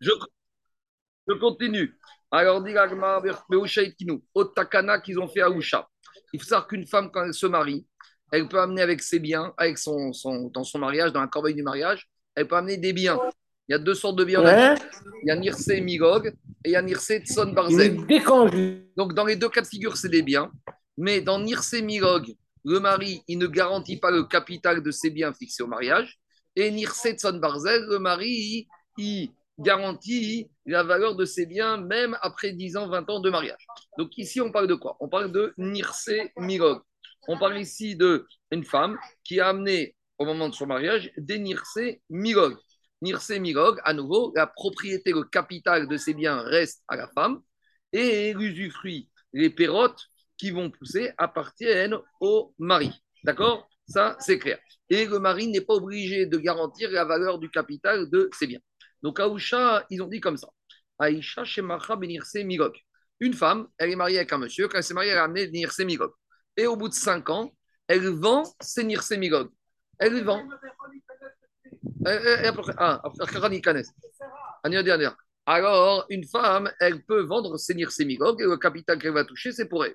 Je, 0.00 0.10
je 1.28 1.34
continue. 1.34 1.98
Alors, 2.30 2.62
dit 2.62 2.74
au 4.34 4.44
Takana 4.44 5.00
qu'ils 5.00 5.18
ont 5.18 5.28
fait 5.28 5.42
à 5.42 5.50
Usha. 5.50 5.88
Il 6.32 6.40
faut 6.40 6.46
savoir 6.46 6.66
qu'une 6.68 6.86
femme, 6.86 7.10
quand 7.10 7.24
elle 7.24 7.34
se 7.34 7.46
marie, 7.46 7.86
elle 8.32 8.48
peut 8.48 8.60
amener 8.60 8.82
avec 8.82 9.02
ses 9.02 9.20
biens, 9.20 9.52
avec 9.56 9.78
son, 9.78 10.12
son, 10.12 10.48
dans 10.48 10.64
son 10.64 10.78
mariage, 10.78 11.12
dans 11.12 11.20
la 11.20 11.28
corbeille 11.28 11.54
du 11.54 11.62
mariage, 11.62 12.08
elle 12.34 12.48
peut 12.48 12.56
amener 12.56 12.76
des 12.76 12.92
biens. 12.92 13.18
Il 13.68 13.72
y 13.72 13.74
a 13.74 13.78
deux 13.78 13.94
sortes 13.94 14.16
de 14.16 14.24
biens. 14.24 14.42
Il 15.22 15.28
y 15.28 15.30
a 15.30 15.36
Nirse 15.36 15.68
Migog 15.68 16.26
et 16.64 16.68
il 16.68 16.72
y 16.72 16.76
a 16.76 16.82
Nirse 16.82 17.12
Tson 17.24 17.52
Barzel. 17.52 17.96
Donc, 18.96 19.14
dans 19.14 19.24
les 19.24 19.36
deux 19.36 19.48
cas 19.48 19.62
de 19.62 19.66
figure, 19.66 19.96
c'est 19.96 20.10
des 20.10 20.22
biens. 20.22 20.50
Mais 20.96 21.20
dans 21.20 21.40
Nirse 21.40 21.74
Migog, 21.74 22.34
le 22.64 22.80
mari, 22.80 23.22
il 23.28 23.38
ne 23.38 23.46
garantit 23.46 23.98
pas 23.98 24.10
le 24.10 24.24
capital 24.24 24.82
de 24.82 24.90
ses 24.90 25.10
biens 25.10 25.32
fixés 25.32 25.62
au 25.62 25.66
mariage. 25.66 26.18
Et 26.56 26.70
Nirse 26.70 27.08
Tson 27.16 27.38
Barzel, 27.38 27.86
le 27.88 27.98
mari, 27.98 28.68
il 28.98 29.30
garantit 29.58 30.50
la 30.66 30.82
valeur 30.82 31.14
de 31.14 31.24
ses 31.24 31.46
biens 31.46 31.76
même 31.78 32.16
après 32.20 32.52
10 32.52 32.76
ans, 32.76 32.88
20 32.88 33.10
ans 33.10 33.20
de 33.20 33.30
mariage. 33.30 33.66
Donc 33.98 34.16
ici, 34.18 34.40
on 34.40 34.50
parle 34.50 34.66
de 34.66 34.74
quoi? 34.74 34.96
On 35.00 35.08
parle 35.08 35.30
de 35.32 35.54
Nirse 35.58 36.10
Mirog. 36.36 36.80
On 37.28 37.38
parle 37.38 37.58
ici 37.58 37.96
d'une 37.96 38.64
femme 38.64 38.98
qui 39.22 39.40
a 39.40 39.48
amené 39.48 39.94
au 40.18 40.24
moment 40.24 40.48
de 40.48 40.54
son 40.54 40.66
mariage 40.66 41.10
des 41.16 41.38
Nirse 41.38 41.78
Mirog. 42.10 42.56
Nirse 43.04 43.30
Mirog, 43.30 43.78
à 43.84 43.92
nouveau, 43.92 44.32
la 44.34 44.46
propriété, 44.46 45.12
le 45.12 45.24
capital 45.24 45.86
de 45.86 45.96
ses 45.98 46.14
biens 46.14 46.40
reste 46.40 46.82
à 46.88 46.96
la 46.96 47.06
femme 47.08 47.42
et 47.92 48.32
l'usufruit, 48.32 49.10
les 49.34 49.50
pérotes 49.50 50.08
qui 50.38 50.50
vont 50.50 50.70
pousser 50.70 51.12
appartiennent 51.18 51.96
au 52.20 52.54
mari. 52.58 52.90
D'accord? 53.22 53.68
Ça, 53.86 54.16
c'est 54.20 54.38
clair. 54.38 54.58
Et 54.88 55.04
le 55.04 55.18
mari 55.18 55.48
n'est 55.48 55.60
pas 55.60 55.74
obligé 55.74 56.24
de 56.24 56.38
garantir 56.38 56.90
la 56.90 57.04
valeur 57.04 57.38
du 57.38 57.50
capital 57.50 58.08
de 58.08 58.30
ses 58.32 58.46
biens. 58.46 58.60
Donc, 59.02 59.20
Aoucha, 59.20 59.84
ils 59.90 60.02
ont 60.02 60.08
dit 60.08 60.20
comme 60.20 60.38
ça. 60.38 60.48
Aïcha 60.98 61.44
Shemacha 61.44 61.96
Benirse 61.96 62.36
Migok. 62.36 62.74
Une 63.20 63.34
femme, 63.34 63.68
elle 63.78 63.90
est 63.90 63.96
mariée 63.96 64.16
avec 64.16 64.32
un 64.32 64.38
monsieur. 64.38 64.66
Quand 64.66 64.78
elle 64.78 64.84
s'est 64.84 64.94
mariée, 64.94 65.10
elle 65.10 65.18
a 65.18 65.24
amené 65.24 65.50
Nirse 65.50 65.80
Migok. 65.80 66.14
Et 66.56 66.66
au 66.66 66.76
bout 66.76 66.88
de 66.88 66.94
cinq 66.94 67.28
ans, 67.28 67.54
elle 67.86 68.08
vend 68.08 68.44
ses 68.60 68.84
Nirse 68.84 69.12
Migok. 69.12 69.52
Elle 69.98 70.24
vend. 70.24 70.42
Ah, 70.42 70.54
après, 70.54 70.68
ah, 70.68 70.84
après, 70.84 71.73
alors 75.46 76.06
une 76.08 76.24
femme, 76.24 76.70
elle 76.80 77.04
peut 77.04 77.22
vendre 77.22 77.58
ses 77.58 77.74
nirsémigog 77.74 78.40
et 78.40 78.44
le 78.44 78.56
capital 78.56 78.98
qu'elle 78.98 79.12
va 79.12 79.24
toucher, 79.24 79.52
c'est 79.52 79.68
pour 79.68 79.84
elle. 79.84 79.94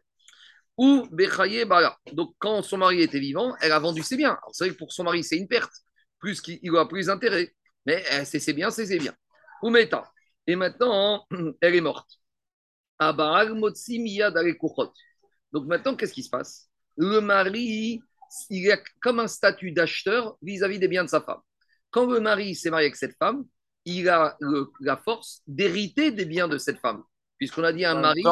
Ou 0.78 1.08
Bechaye 1.12 1.66
Bala. 1.66 1.98
Donc, 2.14 2.36
quand 2.40 2.62
son 2.62 2.78
mari 2.78 3.02
était 3.02 3.20
vivant, 3.20 3.56
elle 3.62 3.72
a 3.72 3.80
vendu 3.80 4.04
ses 4.04 4.16
biens. 4.16 4.38
Alors, 4.42 4.50
c'est 4.54 4.66
vrai 4.66 4.74
que 4.74 4.78
pour 4.78 4.94
son 4.94 5.04
mari, 5.04 5.24
c'est 5.24 5.38
une 5.38 5.48
perte, 5.48 5.74
plus 6.20 6.40
qu'il 6.42 6.76
a 6.78 6.86
plus 6.86 7.08
d'intérêt. 7.08 7.54
Mais 7.86 8.04
c'est 8.26 8.40
ses 8.40 8.54
biens, 8.54 8.70
c'est 8.70 8.86
ses 8.86 9.00
biens. 9.00 9.16
Ou 9.64 9.72
Meta. 9.72 10.04
Et 10.48 10.56
maintenant, 10.56 11.26
elle 11.62 11.76
est 11.76 11.82
morte. 11.82 12.20
Donc 15.52 15.66
maintenant, 15.66 15.96
qu'est-ce 15.96 16.14
qui 16.14 16.24
se 16.24 16.30
passe? 16.30 16.70
Le 16.98 17.22
mari, 17.22 18.02
il 18.50 18.72
a 18.72 18.78
comme 19.02 19.20
un 19.20 19.28
statut 19.28 19.72
d'acheteur 19.72 20.38
vis-à-vis 20.42 20.80
des 20.80 20.88
biens 20.88 21.04
de 21.04 21.10
sa 21.10 21.22
femme. 21.22 21.40
Quand 21.92 22.06
le 22.06 22.20
mari 22.20 22.56
s'est 22.56 22.70
marié 22.70 22.86
avec 22.86 22.96
cette 22.96 23.18
femme, 23.18 23.46
il 23.86 24.10
a 24.10 24.38
la 24.80 24.98
force 24.98 25.42
d'hériter 25.48 26.12
des 26.12 26.26
biens 26.26 26.48
de 26.48 26.58
cette 26.58 26.80
femme. 26.80 27.04
Puisqu'on 27.38 27.64
a 27.64 27.74
dit 27.74 27.86
un 27.86 28.00
mari, 28.00 28.24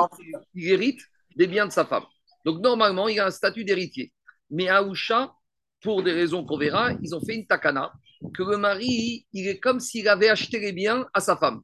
il 0.53 0.69
hérite 0.69 1.01
des 1.35 1.47
biens 1.47 1.65
de 1.65 1.71
sa 1.71 1.85
femme. 1.85 2.03
Donc 2.45 2.61
normalement, 2.61 3.07
il 3.07 3.19
a 3.19 3.27
un 3.27 3.31
statut 3.31 3.63
d'héritier. 3.63 4.13
Mais 4.49 4.67
à 4.67 4.83
Ousha, 4.83 5.33
pour 5.81 6.03
des 6.03 6.11
raisons 6.11 6.45
qu'on 6.45 6.57
verra, 6.57 6.91
ils 7.01 7.15
ont 7.15 7.21
fait 7.21 7.35
une 7.35 7.47
takana, 7.47 7.93
que 8.33 8.43
le 8.43 8.57
mari, 8.57 9.25
il 9.33 9.47
est 9.47 9.59
comme 9.59 9.79
s'il 9.79 10.07
avait 10.07 10.29
acheté 10.29 10.59
les 10.59 10.73
biens 10.73 11.07
à 11.13 11.19
sa 11.19 11.37
femme. 11.37 11.61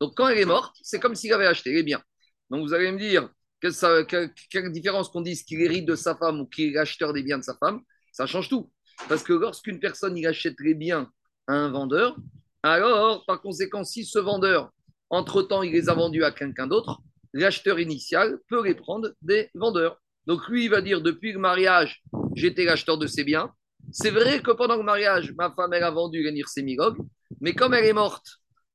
Donc 0.00 0.16
quand 0.16 0.28
elle 0.28 0.38
est 0.38 0.44
morte, 0.44 0.76
c'est 0.82 1.00
comme 1.00 1.14
s'il 1.14 1.32
avait 1.32 1.46
acheté 1.46 1.72
les 1.72 1.82
biens. 1.82 2.02
Donc 2.50 2.66
vous 2.66 2.74
allez 2.74 2.90
me 2.90 2.98
dire, 2.98 3.30
quelle, 3.60 4.72
différence 4.72 5.08
qu'on 5.08 5.20
dise 5.20 5.44
qu'il 5.44 5.60
hérite 5.60 5.86
de 5.86 5.94
sa 5.94 6.16
femme 6.16 6.40
ou 6.40 6.46
qu'il 6.46 6.74
est 6.74 6.78
acheteur 6.78 7.12
des 7.12 7.22
biens 7.22 7.38
de 7.38 7.44
sa 7.44 7.54
femme, 7.54 7.80
ça 8.12 8.26
change 8.26 8.48
tout. 8.48 8.70
Parce 9.08 9.22
que 9.22 9.32
lorsqu'une 9.32 9.78
personne 9.78 10.16
il 10.16 10.26
achète 10.26 10.56
les 10.60 10.74
biens 10.74 11.10
un 11.54 11.70
vendeur, 11.70 12.16
alors 12.62 13.24
par 13.26 13.40
conséquent, 13.40 13.84
si 13.84 14.04
ce 14.04 14.18
vendeur, 14.18 14.70
entre-temps, 15.10 15.62
il 15.62 15.72
les 15.72 15.88
a 15.88 15.94
vendus 15.94 16.24
à 16.24 16.30
quelqu'un 16.30 16.66
d'autre, 16.66 17.00
l'acheteur 17.32 17.80
initial 17.80 18.38
peut 18.48 18.64
les 18.64 18.74
prendre 18.74 19.10
des 19.22 19.50
vendeurs. 19.54 20.00
Donc 20.26 20.48
lui, 20.48 20.64
il 20.64 20.70
va 20.70 20.80
dire, 20.80 21.00
depuis 21.00 21.32
le 21.32 21.38
mariage, 21.38 22.02
j'étais 22.34 22.64
l'acheteur 22.64 22.98
de 22.98 23.06
ces 23.06 23.24
biens. 23.24 23.52
C'est 23.90 24.10
vrai 24.10 24.40
que 24.40 24.52
pendant 24.52 24.76
le 24.76 24.84
mariage, 24.84 25.32
ma 25.36 25.50
femme, 25.50 25.72
elle 25.72 25.82
a 25.82 25.90
vendu 25.90 26.22
les 26.22 26.32
Nirsemigog, 26.32 26.96
mais 27.40 27.54
comme 27.54 27.74
elle 27.74 27.84
est 27.84 27.92
morte, 27.92 28.26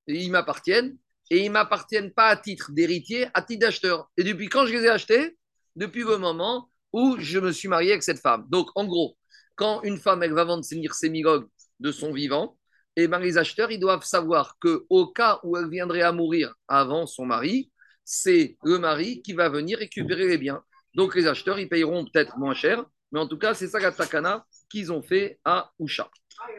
ils 0.08 0.32
m'appartiennent, 0.32 0.98
et 1.30 1.44
ils 1.44 1.48
ne 1.48 1.54
m'appartiennent 1.54 2.12
pas 2.12 2.28
à 2.28 2.38
titre 2.38 2.72
d'héritier, 2.72 3.28
à 3.34 3.42
titre 3.42 3.62
d'acheteur. 3.62 4.10
Et 4.18 4.24
depuis 4.24 4.48
quand 4.50 4.66
je 4.66 4.74
les 4.74 4.84
ai 4.84 4.90
achetés? 4.90 5.38
Depuis 5.76 6.04
le 6.04 6.18
moment 6.18 6.70
où 6.92 7.18
je 7.20 7.40
me 7.40 7.52
suis 7.52 7.68
marié 7.68 7.92
avec 7.92 8.04
cette 8.04 8.20
femme. 8.20 8.46
Donc, 8.50 8.70
en 8.76 8.86
gros, 8.86 9.18
quand 9.56 9.82
une 9.84 9.98
femme, 9.98 10.24
elle 10.24 10.34
va 10.34 10.44
vendre 10.44 10.64
ses 10.64 11.10
migogues 11.10 11.48
de 11.80 11.92
son 11.92 12.12
vivant, 12.12 12.57
eh 13.00 13.08
ben, 13.08 13.20
les 13.20 13.38
acheteurs, 13.38 13.72
ils 13.72 13.80
doivent 13.80 14.04
savoir 14.04 14.58
qu'au 14.60 15.08
cas 15.08 15.40
où 15.44 15.56
elle 15.56 15.70
viendrait 15.70 16.02
à 16.02 16.12
mourir 16.12 16.54
avant 16.68 17.06
son 17.06 17.26
mari, 17.26 17.72
c'est 18.04 18.58
le 18.64 18.80
mari 18.80 19.22
qui 19.22 19.34
va 19.34 19.50
venir 19.50 19.78
récupérer 19.78 20.28
les 20.28 20.38
biens. 20.40 20.64
Donc, 20.96 21.14
les 21.14 21.28
acheteurs, 21.28 21.60
ils 21.60 21.70
payeront 21.70 22.06
peut-être 22.06 22.38
moins 22.40 22.56
cher, 22.56 22.84
mais 23.12 23.20
en 23.20 23.28
tout 23.28 23.38
cas, 23.38 23.54
c'est 23.54 23.68
ça 23.68 23.80
la 23.80 24.46
qu'ils 24.70 24.92
ont 24.92 25.04
fait 25.04 25.40
à 25.46 25.72
Usha. 25.80 26.10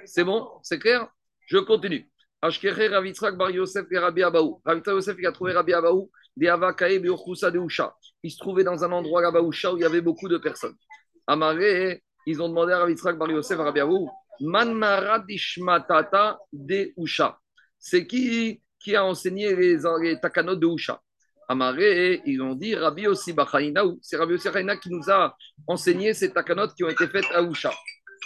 C'est 0.04 0.22
bon? 0.22 0.48
C'est 0.62 0.78
clair? 0.78 1.08
Je 1.46 1.58
continue. 1.58 2.08
Ravitzrak 2.40 3.36
Bar 3.36 3.50
et 3.50 3.98
Rabbi 3.98 4.22
Abaou. 4.22 4.62
Yosef, 4.86 5.16
il 5.18 5.26
a 5.26 5.32
trouvé 5.32 5.52
Rabbi 5.52 5.72
Abaou, 5.72 6.08
des 6.36 6.46
Avakae 6.46 7.00
de 7.00 7.58
Usha. 7.58 7.96
Il 8.22 8.30
se 8.30 8.38
trouvait 8.38 8.62
dans 8.62 8.84
un 8.84 8.92
endroit 8.92 9.22
là-bas 9.22 9.40
où 9.40 9.52
il 9.52 9.80
y 9.80 9.84
avait 9.84 10.00
beaucoup 10.00 10.28
de 10.28 10.38
personnes. 10.38 10.76
Amaré, 11.26 12.02
ils 12.26 12.40
ont 12.40 12.48
demandé 12.48 12.72
à 12.72 12.78
Ravitzrak 12.78 13.18
Bar 13.18 13.30
Yosef 13.30 13.58
Rabbi 13.58 13.80
Abaou, 13.80 14.08
Man 14.40 14.74
Maradishmatata 14.74 16.38
de 16.52 16.92
Usha. 16.96 17.38
C'est 17.78 18.06
qui 18.06 18.60
qui 18.78 18.94
a 18.94 19.04
enseigné 19.04 19.54
les, 19.56 19.78
les 20.02 20.20
takanot 20.20 20.56
de 20.56 20.66
Usha? 20.66 21.00
Amaré, 21.48 22.22
ils 22.26 22.40
ont 22.42 22.54
dit 22.54 22.74
Rabbi 22.74 23.02
Yossi 23.02 23.32
Bachainaou. 23.32 23.98
C'est 24.02 24.16
Rabbi 24.16 24.32
Yossi 24.32 24.48
qui 24.82 24.90
nous 24.90 25.10
a 25.10 25.34
enseigné 25.66 26.12
ces 26.14 26.32
takanot 26.32 26.68
qui 26.68 26.84
ont 26.84 26.88
été 26.88 27.06
faites 27.08 27.30
à 27.34 27.42
Usha. 27.42 27.72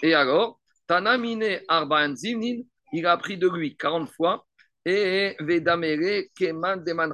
Et 0.03 0.15
alors, 0.15 0.61
Tanamine 0.87 1.61
Arba'an 1.69 2.15
Zimnin, 2.17 2.63
il 2.93 3.07
a 3.07 3.13
appris 3.13 3.39
de 3.39 3.49
lui 3.49 3.77
40 3.77 4.11
fois. 4.11 4.45
Et 4.85 5.37
Vedamere 5.39 6.25
Keman 6.37 6.83
Deman 6.83 7.13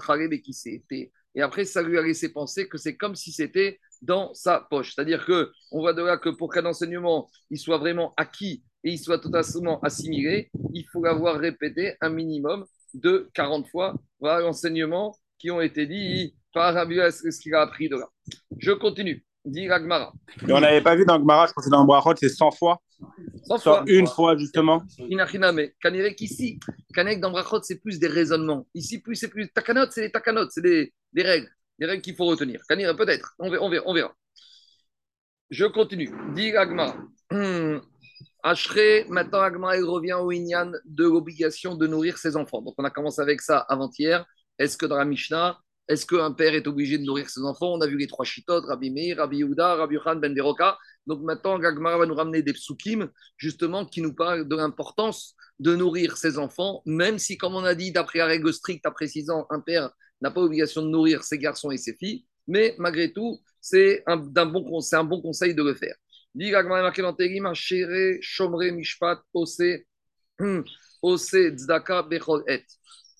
Et 1.34 1.42
après, 1.42 1.64
ça 1.66 1.82
lui 1.82 1.98
a 1.98 2.02
laissé 2.02 2.32
penser 2.32 2.66
que 2.66 2.78
c'est 2.78 2.96
comme 2.96 3.14
si 3.14 3.30
c'était 3.30 3.78
dans 4.00 4.32
sa 4.34 4.60
poche. 4.60 4.94
C'est-à-dire 4.94 5.24
que 5.26 5.52
on 5.70 5.80
voit 5.80 5.92
de 5.92 6.02
là 6.02 6.16
que 6.16 6.30
pour 6.30 6.52
qu'un 6.52 6.64
enseignement 6.64 7.28
il 7.50 7.58
soit 7.58 7.78
vraiment 7.78 8.14
acquis 8.16 8.64
et 8.84 8.92
il 8.92 8.98
soit 8.98 9.18
totalement 9.18 9.80
assimilé, 9.80 10.50
il 10.72 10.84
faut 10.92 11.02
l'avoir 11.02 11.38
répété 11.38 11.94
un 12.00 12.10
minimum 12.10 12.64
de 12.94 13.28
40 13.34 13.68
fois. 13.68 13.94
Voilà 14.20 14.40
l'enseignement 14.40 15.16
qui 15.38 15.50
ont 15.50 15.60
été 15.60 15.86
dit 15.86 16.34
par 16.52 16.74
Rabbi 16.74 16.96
ce 17.10 17.40
qu'il 17.40 17.54
a 17.54 17.62
appris 17.62 17.88
de 17.88 17.96
là. 17.96 18.08
Je 18.58 18.72
continue. 18.72 19.24
Dit 19.44 19.70
Agmara. 19.70 20.12
Et 20.46 20.52
on 20.52 20.60
n'avait 20.60 20.82
pas 20.82 20.94
vu 20.94 21.06
dans 21.06 21.18
Gmara, 21.18 21.46
je 21.46 21.52
pense 21.52 21.64
que 21.64 21.70
dans 21.70 21.84
Brachot, 21.84 22.14
c'est 22.16 22.28
100 22.28 22.50
fois. 22.50 22.82
100 23.44 23.58
fois. 23.58 23.84
Une 23.86 24.06
fois, 24.06 24.36
justement. 24.36 24.82
mais 25.54 25.74
Kanirek 25.80 26.20
ici, 26.20 26.58
Kanirek 26.92 27.20
dans 27.20 27.30
Brachot, 27.30 27.62
c'est 27.62 27.80
plus 27.80 27.98
des 27.98 28.08
raisonnements. 28.08 28.66
Ici, 28.74 29.00
plus 29.00 29.16
c'est 29.16 29.28
plus 29.28 29.48
takanot, 29.50 29.90
c'est 29.90 30.02
des 30.02 30.12
takanot, 30.12 30.50
c'est 30.50 30.60
des, 30.60 30.92
des, 31.12 31.22
règles, 31.22 31.48
des 31.78 31.86
règles 31.86 32.02
qu'il 32.02 32.14
faut 32.14 32.26
retenir. 32.26 32.60
Kanirek, 32.68 32.96
peut-être, 32.96 33.34
on 33.38 33.48
verra, 33.48 33.64
on 33.64 33.70
verra, 33.70 33.84
on 33.86 33.94
verra. 33.94 34.14
Je 35.50 35.64
continue. 35.64 36.10
Dit 36.34 36.54
Agmara. 36.54 36.96
Ashre, 38.42 39.04
maintenant 39.08 39.40
Agmara, 39.40 39.76
il 39.76 39.84
revient 39.84 40.14
au 40.14 40.30
Inyan 40.30 40.72
de 40.84 41.04
l'obligation 41.04 41.74
de 41.74 41.86
nourrir 41.86 42.18
ses 42.18 42.36
enfants. 42.36 42.62
Donc 42.62 42.74
on 42.78 42.84
a 42.84 42.90
commencé 42.90 43.20
avec 43.20 43.40
ça 43.40 43.58
avant-hier. 43.58 44.24
Est-ce 44.58 44.76
que 44.76 44.86
dans 44.86 44.96
la 44.96 45.04
Mishnah, 45.04 45.58
est-ce 45.88 46.04
qu'un 46.06 46.32
père 46.32 46.54
est 46.54 46.66
obligé 46.66 46.98
de 46.98 47.04
nourrir 47.04 47.30
ses 47.30 47.40
enfants? 47.42 47.72
On 47.72 47.80
a 47.80 47.86
vu 47.86 47.96
les 47.96 48.06
trois 48.06 48.24
chitotes, 48.24 48.64
Rabbi 48.66 48.90
Meir, 48.90 49.16
Rabbi 49.16 49.38
Yehuda, 49.38 49.76
Rabbi 49.76 49.96
Khan, 50.02 50.16
Ben 50.16 50.34
Deroka. 50.34 50.78
Donc 51.06 51.22
maintenant, 51.22 51.58
Gagmara 51.58 51.98
va 51.98 52.06
nous 52.06 52.14
ramener 52.14 52.42
des 52.42 52.52
psukim, 52.52 53.08
justement, 53.38 53.86
qui 53.86 54.02
nous 54.02 54.14
parlent 54.14 54.46
de 54.46 54.56
l'importance 54.56 55.34
de 55.58 55.74
nourrir 55.74 56.16
ses 56.16 56.38
enfants, 56.38 56.82
même 56.86 57.18
si, 57.18 57.36
comme 57.38 57.54
on 57.54 57.64
a 57.64 57.74
dit, 57.74 57.90
d'après 57.90 58.18
la 58.18 58.26
règle 58.26 58.52
stricte, 58.52 58.86
à 58.86 58.90
précisant, 58.90 59.46
un 59.50 59.60
père 59.60 59.90
n'a 60.20 60.30
pas 60.30 60.42
obligation 60.42 60.82
de 60.82 60.88
nourrir 60.88 61.24
ses 61.24 61.38
garçons 61.38 61.70
et 61.70 61.78
ses 61.78 61.94
filles, 61.94 62.26
mais 62.46 62.74
malgré 62.78 63.12
tout, 63.12 63.40
c'est 63.60 64.04
un 64.06 64.16
bon 64.16 65.20
conseil 65.20 65.54
de 65.54 65.62
le 65.62 65.74
faire. 65.74 65.96
Dit 66.34 66.52
marqué 66.52 67.02
dans 67.02 67.14
Terim, 67.14 67.52
Shomre, 67.54 68.72
Mishpat, 68.72 69.22
Ose, 69.34 69.84
Ose, 71.02 71.30
Tzedaka, 71.30 72.02
Bechol, 72.02 72.44
Et. 72.46 72.64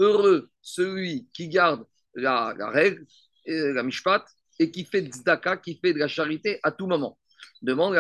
Heureux 0.01 0.49
celui 0.69 1.29
qui 1.33 1.49
garde 1.49 1.85
la, 2.15 2.55
règle, 2.71 3.05
la 3.47 3.83
mishpat, 3.83 4.25
et 4.59 4.71
qui 4.71 4.85
fait 4.85 5.03
tzedaka, 5.03 5.57
qui 5.57 5.79
fait 5.83 5.93
de 5.93 5.99
la 5.99 6.09
charité 6.09 6.61
à 6.63 6.73
tout 6.73 6.87
moment. 6.87 7.19
Demande 7.63 7.95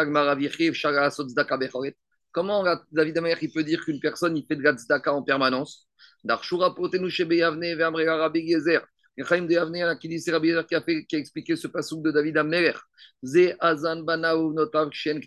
Comment 2.30 2.64
David 2.92 3.18
Amer 3.18 3.38
il 3.40 3.52
peut 3.52 3.64
dire 3.64 3.84
qu'une 3.84 4.00
personne 4.00 4.36
il 4.36 4.44
fait 4.46 4.56
de 4.56 4.62
la 4.62 4.72
tzedaka 4.72 5.12
en 5.12 5.22
permanence? 5.22 5.88
Darshura 6.24 6.74
potenu 6.74 7.10
shebeyavne 7.10 7.74
ve'amre 7.74 8.04
Rabbi 8.04 8.48
Gezer. 8.48 8.84
Chaim 9.24 9.42
de 9.42 9.56
Avne, 9.56 9.98
qui 9.98 10.08
dit 10.08 10.20
c'est 10.20 10.32
Rabbi 10.32 10.52
qui 10.68 10.74
a, 10.74 10.80
qui 10.80 11.16
a 11.16 11.18
expliqué 11.18 11.56
ce 11.56 11.66
pasouk 11.66 12.02
de 12.02 12.10
David 12.10 12.36
Amer. 12.36 12.80
Ze 13.22 13.54
azan 13.60 14.02
banaou 14.02 14.54
shen. 14.92 15.20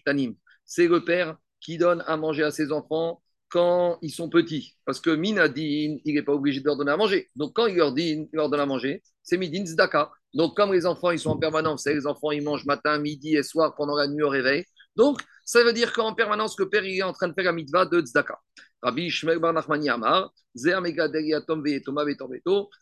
C'est 0.66 0.88
le 0.88 1.04
père 1.04 1.38
qui 1.60 1.78
donne 1.78 2.04
à 2.08 2.18
manger 2.18 2.44
à 2.44 2.52
ses 2.52 2.72
enfants 2.72 3.22
quand 3.50 4.00
ils 4.02 4.12
sont 4.12 4.30
petits. 4.30 4.76
Parce 4.86 5.00
que 5.00 5.10
Minadin, 5.12 5.98
il 6.06 6.16
n'est 6.16 6.24
pas 6.24 6.34
obligé 6.34 6.62
de 6.62 6.66
leur 6.66 6.78
donner 6.78 6.92
à 6.92 6.98
manger. 6.98 7.28
Donc 7.36 7.54
quand 7.54 7.68
il 7.68 7.76
leur, 7.76 7.94
dit, 7.94 8.12
il 8.12 8.30
leur 8.32 8.50
donne 8.50 8.62
à 8.62 8.66
manger, 8.66 9.04
c'est 9.22 9.38
Midin 9.38 9.66
Zdaka. 9.66 10.10
Donc 10.34 10.56
comme 10.56 10.72
les 10.74 10.86
enfants, 10.86 11.12
ils 11.12 11.20
sont 11.20 11.32
en 11.32 11.38
permanence, 11.38 11.86
les 11.86 12.08
enfants, 12.08 12.32
ils 12.32 12.42
mangent 12.42 12.66
matin, 12.66 12.98
midi 12.98 13.36
et 13.36 13.44
soir 13.44 13.76
pendant 13.76 13.96
la 13.96 14.08
nuit 14.08 14.24
au 14.24 14.30
réveil. 14.30 14.64
Donc 14.96 15.20
ça 15.52 15.66
veut 15.66 15.74
dire 15.74 15.92
qu'en 15.92 16.14
permanence, 16.14 16.58
le 16.58 16.70
père, 16.70 16.86
il 16.86 16.98
est 16.98 17.04
en 17.04 17.12
train 17.12 17.28
de 17.28 17.34
faire 17.34 17.44
la 17.44 17.52
mitva 17.52 17.86
de 17.86 18.00
Zdaka. 18.06 18.40
Rabbi 18.82 19.10
Shmer 19.10 19.38
Bar 19.38 19.52
Nachmani 19.52 19.90
Amar, 19.90 20.32
Zer 20.56 20.80
Megadeliatom 20.80 21.62
Ve'etoma 21.62 22.06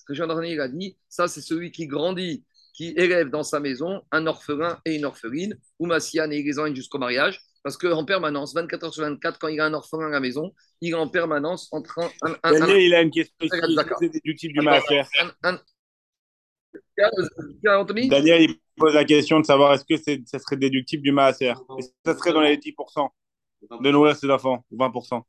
Jean 0.10 0.41
il 0.43 0.62
a 0.62 0.67
dit, 0.67 0.95
ça 1.10 1.27
c'est 1.27 1.41
celui 1.41 1.71
qui 1.71 1.88
grandit 1.88 2.45
qui 2.75 2.93
élève 2.95 3.32
dans 3.32 3.41
sa 3.41 3.60
maison 3.60 4.03
un 4.12 4.27
orphelin 4.27 4.79
et 4.86 4.97
une 4.97 5.05
orpheline, 5.05 5.58
ou 5.79 5.88
Massian 5.88 6.29
et 6.29 6.43
les 6.43 6.75
jusqu'au 6.75 6.99
mariage. 6.99 7.41
Parce 7.63 7.75
qu'en 7.75 8.05
permanence, 8.05 8.53
24 8.53 8.84
heures 8.84 8.93
sur 8.93 9.03
24, 9.03 9.39
quand 9.39 9.47
il 9.47 9.60
a 9.60 9.65
un 9.65 9.73
orphelin 9.73 10.05
à 10.05 10.12
la 10.12 10.19
maison, 10.19 10.53
il 10.79 10.91
est 10.91 10.93
en 10.93 11.10
permanence 11.10 11.69
en 11.71 11.82
train. 11.82 12.08
Un, 12.21 12.36
un, 12.43 12.67
il 12.77 12.93
a 12.93 13.01
une 13.01 13.10
question 13.10 13.36
du 13.47 14.53
Daniel, 18.10 18.41
il 18.41 18.55
pose 18.75 18.93
la 18.93 19.05
question 19.05 19.39
de 19.39 19.45
savoir 19.45 19.73
est-ce 19.73 19.86
que 19.86 20.21
ça 20.25 20.39
serait 20.39 20.58
déductible 20.58 21.03
du 21.03 21.12
maaser. 21.12 21.53
Ça 22.05 22.15
serait 22.15 22.34
dans 22.34 22.41
les 22.41 22.58
10% 22.58 23.10
de 23.82 23.91
nourrir 23.91 24.15
ses 24.15 24.29
enfants, 24.29 24.65
20%. 24.71 25.21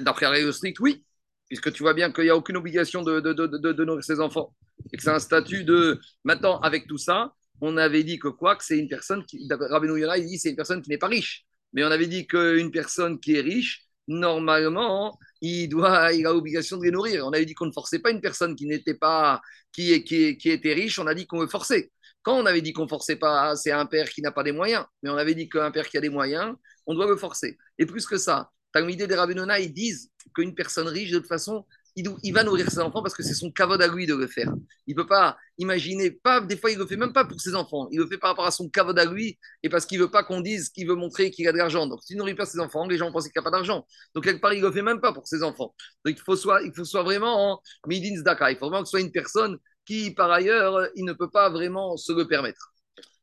D'après 0.00 0.26
la 0.26 0.30
règle 0.30 0.52
stricte, 0.52 0.80
oui. 0.80 1.04
Puisque 1.48 1.72
tu 1.72 1.82
vois 1.82 1.94
bien 1.94 2.12
qu'il 2.12 2.24
n'y 2.24 2.30
a 2.30 2.36
aucune 2.36 2.56
obligation 2.56 3.02
de, 3.02 3.18
de, 3.20 3.32
de, 3.32 3.46
de, 3.46 3.84
nourrir 3.84 4.04
ses 4.04 4.20
enfants. 4.20 4.54
Et 4.92 4.96
que 4.96 5.02
c'est 5.02 5.10
un 5.10 5.18
statut 5.18 5.64
de. 5.64 6.00
Maintenant, 6.24 6.60
avec 6.60 6.86
tout 6.86 6.98
ça, 6.98 7.34
on 7.60 7.76
avait 7.76 8.04
dit 8.04 8.18
que 8.18 8.28
quoi? 8.28 8.56
Que 8.56 8.64
c'est 8.64 8.78
une 8.78 8.88
personne 8.88 9.24
qui. 9.24 9.48
Rabbi 9.50 9.88
Yona, 9.88 10.18
il 10.18 10.26
dit 10.26 10.38
c'est 10.38 10.50
une 10.50 10.56
personne 10.56 10.80
qui 10.80 10.90
n'est 10.90 10.98
pas 10.98 11.08
riche. 11.08 11.44
Mais 11.72 11.84
on 11.84 11.90
avait 11.90 12.06
dit 12.06 12.26
qu'une 12.26 12.70
personne 12.70 13.18
qui 13.18 13.34
est 13.34 13.40
riche, 13.40 13.89
normalement, 14.08 15.18
il, 15.40 15.68
doit, 15.68 16.12
il 16.12 16.26
a 16.26 16.32
l'obligation 16.32 16.76
de 16.78 16.84
les 16.84 16.90
nourrir. 16.90 17.26
On 17.26 17.32
avait 17.32 17.46
dit 17.46 17.54
qu'on 17.54 17.66
ne 17.66 17.72
forçait 17.72 17.98
pas 18.00 18.10
une 18.10 18.20
personne 18.20 18.56
qui 18.56 18.66
n'était 18.66 18.94
pas, 18.94 19.40
qui, 19.72 20.02
qui, 20.04 20.50
était 20.50 20.72
riche, 20.72 20.98
on 20.98 21.06
a 21.06 21.14
dit 21.14 21.26
qu'on 21.26 21.40
le 21.40 21.48
forçait. 21.48 21.90
Quand 22.22 22.38
on 22.38 22.46
avait 22.46 22.60
dit 22.60 22.72
qu'on 22.72 22.84
ne 22.84 22.88
forçait 22.88 23.16
pas, 23.16 23.56
c'est 23.56 23.72
un 23.72 23.86
père 23.86 24.10
qui 24.10 24.20
n'a 24.22 24.32
pas 24.32 24.42
des 24.42 24.52
moyens. 24.52 24.84
Mais 25.02 25.10
on 25.10 25.16
avait 25.16 25.34
dit 25.34 25.48
qu'un 25.48 25.70
père 25.70 25.88
qui 25.88 25.96
a 25.96 26.00
des 26.00 26.10
moyens, 26.10 26.54
on 26.86 26.94
doit 26.94 27.06
le 27.06 27.16
forcer. 27.16 27.56
Et 27.78 27.86
plus 27.86 28.06
que 28.06 28.18
ça, 28.18 28.50
l'idée 28.74 29.06
des 29.06 29.14
Ravenona, 29.14 29.58
ils 29.60 29.72
disent 29.72 30.10
qu'une 30.34 30.54
personne 30.54 30.88
riche, 30.88 31.10
de 31.10 31.18
toute 31.18 31.28
façon, 31.28 31.66
il, 31.96 32.32
va 32.32 32.44
nourrir 32.44 32.70
ses 32.70 32.78
enfants 32.78 33.02
parce 33.02 33.14
que 33.14 33.22
c'est 33.22 33.34
son 33.34 33.50
cavode 33.50 33.82
à 33.82 33.88
lui 33.88 34.06
de 34.06 34.14
le 34.14 34.26
faire. 34.26 34.52
Il 34.86 34.96
ne 34.96 35.02
peut 35.02 35.06
pas 35.06 35.36
imaginer, 35.58 36.10
pas, 36.10 36.40
des 36.40 36.56
fois 36.56 36.70
il 36.70 36.78
le 36.78 36.86
fait 36.86 36.96
même 36.96 37.12
pas 37.12 37.24
pour 37.24 37.40
ses 37.40 37.54
enfants, 37.54 37.88
il 37.90 37.98
le 37.98 38.06
fait 38.06 38.18
par 38.18 38.30
rapport 38.30 38.46
à 38.46 38.50
son 38.50 38.68
cavode 38.68 38.98
à 38.98 39.04
lui 39.04 39.38
et 39.62 39.68
parce 39.68 39.86
qu'il 39.86 39.98
veut 39.98 40.10
pas 40.10 40.22
qu'on 40.22 40.40
dise 40.40 40.70
qu'il 40.70 40.86
veut 40.86 40.94
montrer 40.94 41.30
qu'il 41.30 41.46
a 41.48 41.52
de 41.52 41.58
l'argent. 41.58 41.86
Donc 41.86 42.02
s'il 42.02 42.16
nourrit 42.16 42.34
pas 42.34 42.46
ses 42.46 42.60
enfants, 42.60 42.86
les 42.86 42.96
gens 42.96 43.10
pensent 43.12 43.24
qu'il 43.28 43.32
n'a 43.36 43.42
pas 43.42 43.50
d'argent. 43.50 43.86
Donc 44.14 44.24
quelque 44.24 44.40
part 44.40 44.52
il 44.52 44.62
le 44.62 44.72
fait 44.72 44.82
même 44.82 45.00
pas 45.00 45.12
pour 45.12 45.26
ses 45.26 45.42
enfants. 45.42 45.74
Donc 46.04 46.16
il 46.16 46.22
faut 46.22 46.36
soit, 46.36 46.62
il 46.62 46.72
faut 46.74 46.84
soit 46.84 47.02
vraiment 47.02 47.52
en 47.52 47.62
midin 47.86 48.20
daka. 48.22 48.50
Il 48.50 48.56
faut 48.56 48.66
vraiment 48.66 48.82
que 48.82 48.88
ce 48.88 48.92
soit 48.92 49.00
une 49.00 49.12
personne 49.12 49.58
qui 49.84 50.12
par 50.12 50.30
ailleurs 50.30 50.88
il 50.94 51.04
ne 51.04 51.12
peut 51.12 51.30
pas 51.30 51.50
vraiment 51.50 51.96
se 51.96 52.12
le 52.12 52.26
permettre. 52.26 52.72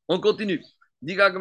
On 0.08 0.19
continue. 0.19 0.62
Diga 1.01 1.32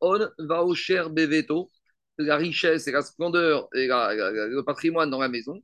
on 0.00 0.18
va 0.38 0.64
au 0.64 0.74
cher 0.74 1.10
beveto 1.10 1.70
la 2.18 2.36
richesse 2.36 2.86
et 2.88 2.92
la 2.92 3.02
splendeur 3.02 3.68
et 3.74 3.86
le 3.86 4.62
patrimoine 4.62 5.10
dans 5.10 5.20
la 5.20 5.28
maison. 5.28 5.62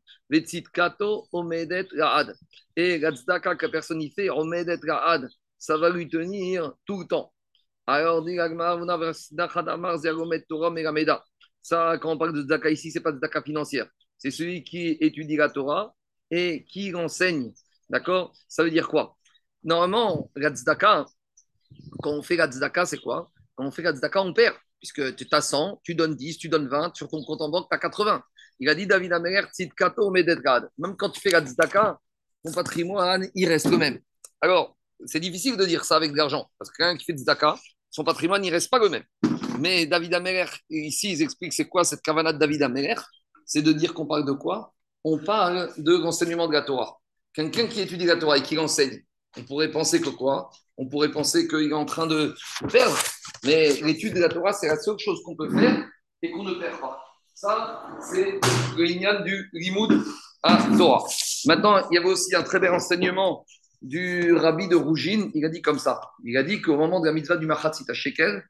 kato 0.73 1.27
omedet 1.33 1.89
ad 2.01 2.35
Et 2.77 2.99
la 2.99 3.13
tzedaka 3.13 3.57
que 3.57 3.67
personne 3.67 4.03
y 4.03 4.11
fait, 4.11 4.31
omedet 4.31 4.79
ad 4.89 5.29
ça 5.59 5.77
va 5.77 5.91
lui 5.91 6.09
tenir 6.09 6.73
tout 6.87 7.01
le 7.01 7.07
temps. 7.07 7.33
Alors, 7.87 8.25
dit 8.25 8.37
ça, 11.63 11.99
quand 11.99 12.13
on 12.13 12.19
parle 12.19 12.35
de 12.35 12.43
tzedaka 12.43 12.71
ici, 12.71 12.91
ce 12.91 12.99
n'est 12.99 13.03
pas 13.03 13.13
tzedaka 13.13 13.43
financière. 13.43 13.89
C'est 14.19 14.31
celui 14.31 14.63
qui 14.65 14.97
étudie 15.01 15.37
la 15.37 15.49
Torah 15.49 15.95
et 16.31 16.65
qui 16.67 16.91
l'enseigne. 16.91 17.53
D'accord? 17.89 18.35
Ça 18.49 18.63
veut 18.63 18.71
dire 18.71 18.89
quoi? 18.89 19.17
Normalement, 19.63 20.31
la 20.37 20.51
tzedaka, 20.51 21.07
quand 22.03 22.11
on 22.11 22.23
fait 22.23 22.37
la 22.37 22.47
tzedaka, 22.49 22.87
c'est 22.87 23.01
quoi? 23.01 23.31
Quand 23.55 23.67
on 23.67 23.71
fait 23.71 23.83
la 23.83 23.93
tzedaka, 23.93 24.23
on 24.23 24.33
perd 24.35 24.55
puisque 24.81 25.17
tu 25.17 25.27
as 25.31 25.41
100, 25.41 25.81
tu 25.83 25.95
donnes 25.95 26.15
10, 26.15 26.39
tu 26.39 26.49
donnes 26.49 26.69
20, 26.69 26.95
sur 26.95 27.09
ton 27.09 27.23
compte 27.25 27.41
en 27.41 27.49
banque, 27.49 27.67
tu 27.71 27.75
as 27.75 27.79
80. 27.79 28.23
Il 28.61 28.69
a 28.69 28.75
dit 28.75 28.87
David 28.87 29.13
Améler, 29.13 29.43
Tzidkato 29.53 30.11
Mededgad. 30.11 30.69
Même 30.79 30.97
quand 30.97 31.11
tu 31.11 31.21
fais 31.21 31.31
la 31.31 31.41
tzedaka, 31.41 31.99
ton 32.45 32.53
patrimoine, 32.53 33.29
il 33.35 33.49
reste 33.49 33.71
le 33.71 33.79
même. 33.79 33.99
Alors, 34.41 34.77
c'est 35.07 35.21
difficile 35.21 35.57
de 35.57 35.65
dire 35.65 35.85
ça 35.85 35.97
avec 35.97 36.13
de 36.13 36.17
l'argent, 36.17 36.51
parce 36.59 36.71
que 36.71 36.77
quelqu'un 36.77 36.97
qui 36.97 37.05
fait 37.05 37.15
tzedaka, 37.15 37.59
son 37.91 38.05
patrimoine, 38.05 38.45
il 38.45 38.51
reste 38.51 38.71
pas 38.71 38.79
le 38.79 38.89
même. 38.89 39.05
Mais 39.59 39.87
David 39.87 40.15
Améler, 40.15 40.47
ici, 40.69 41.13
ils 41.13 41.23
expliquent 41.23 41.53
c'est 41.53 41.69
quoi 41.69 41.85
cette 41.85 42.03
cavana 42.03 42.33
de 42.33 42.39
David 42.39 42.63
Améler 42.63 42.97
C'est 43.47 43.63
de 43.63 43.73
dire 43.73 43.95
qu'on 43.95 44.07
parle 44.07 44.27
de 44.27 44.33
quoi? 44.33 44.75
On 45.05 45.19
parle 45.19 45.73
de 45.77 45.97
l'enseignement 45.97 46.49
de 46.49 46.53
la 46.53 46.63
Torah. 46.63 46.99
Quelqu'un 47.33 47.67
qui 47.67 47.81
étudie 47.81 48.07
la 48.07 48.37
et 48.37 48.43
qui 48.43 48.55
l'enseigne, 48.55 49.05
on 49.37 49.45
pourrait 49.45 49.71
penser 49.71 50.01
que 50.01 50.11
quoi? 50.11 50.51
On 50.77 50.89
pourrait 50.89 51.11
penser 51.11 51.47
qu'il 51.47 51.71
est 51.71 51.75
en 51.75 51.85
train 51.85 52.07
de 52.07 52.35
perdre. 52.71 52.97
Mais 53.45 53.73
l'étude 53.83 54.15
de 54.15 54.21
la 54.21 54.29
Torah, 54.29 54.53
c'est 54.53 54.69
la 54.69 54.79
seule 54.79 54.99
chose 54.99 55.23
qu'on 55.25 55.37
peut 55.37 55.51
faire 55.51 55.87
et 56.23 56.31
qu'on 56.31 56.43
ne 56.43 56.55
perd 56.55 56.81
pas. 56.81 57.01
Ça, 57.35 57.87
c'est 58.01 58.41
le 58.77 58.85
lignan 58.85 59.23
du 59.23 59.51
limoud 59.53 60.05
à 60.43 60.57
Torah. 60.77 61.05
Maintenant, 61.47 61.89
il 61.91 61.95
y 61.95 61.99
avait 61.99 62.09
aussi 62.09 62.35
un 62.35 62.43
très 62.43 62.61
bel 62.61 62.73
enseignement 62.73 63.45
du 63.83 64.33
rabbi 64.33 64.67
de 64.69 64.77
Rougine. 64.77 65.31
Il 65.35 65.45
a 65.45 65.49
dit 65.49 65.61
comme 65.61 65.79
ça. 65.79 66.01
Il 66.25 66.37
a 66.37 66.43
dit 66.43 66.63
qu'au 66.63 66.77
moment 66.77 67.01
de 67.01 67.07
la 67.07 67.13
mitzvah 67.13 67.37
du 67.37 67.47
Machatzit 67.47 67.85
à 67.89 67.95
Shekel, 67.95 68.43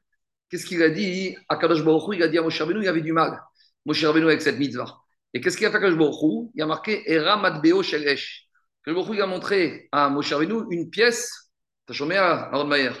qu'est-ce 0.49 0.65
qu'il 0.65 0.81
a 0.81 0.89
dit? 0.89 1.35
À 1.49 1.57
Kadosh 1.57 1.83
Baruch 1.83 2.15
il 2.15 2.23
a 2.23 2.27
dit 2.27 2.37
à 2.37 2.41
Moshe 2.41 2.59
Rabbeinu, 2.59 2.79
il 2.79 2.85
y 2.85 2.87
avait 2.87 3.01
du 3.01 3.11
mal. 3.11 3.41
Moshe 3.85 4.03
Rabbeinu 4.03 4.25
avec 4.25 4.41
cette 4.41 4.57
mitzvah. 4.57 4.97
Et 5.33 5.41
qu'est-ce 5.41 5.57
qu'il 5.57 5.65
a 5.65 5.71
fait 5.71 5.77
à 5.77 5.81
Kadosh 5.81 5.97
Baruch 5.97 6.51
Il 6.55 6.61
a 6.61 6.65
marqué 6.65 7.03
Era 7.11 7.37
Matbeo 7.37 7.83
Shelesh. 7.83 8.47
Kadosh 8.85 9.03
Baruch 9.03 9.17
il 9.17 9.21
a 9.21 9.27
montré 9.27 9.89
à 9.91 10.09
Moshe 10.09 10.31
Rabbeinu 10.31 10.61
une 10.69 10.89
pièce. 10.89 11.44
T'as 11.85 11.93
chômé 11.93 12.17
à 12.17 12.49
Aaron 12.51 12.65
Mayer. 12.65 12.91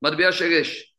Matbeo 0.00 0.32
Shelesh 0.32 0.92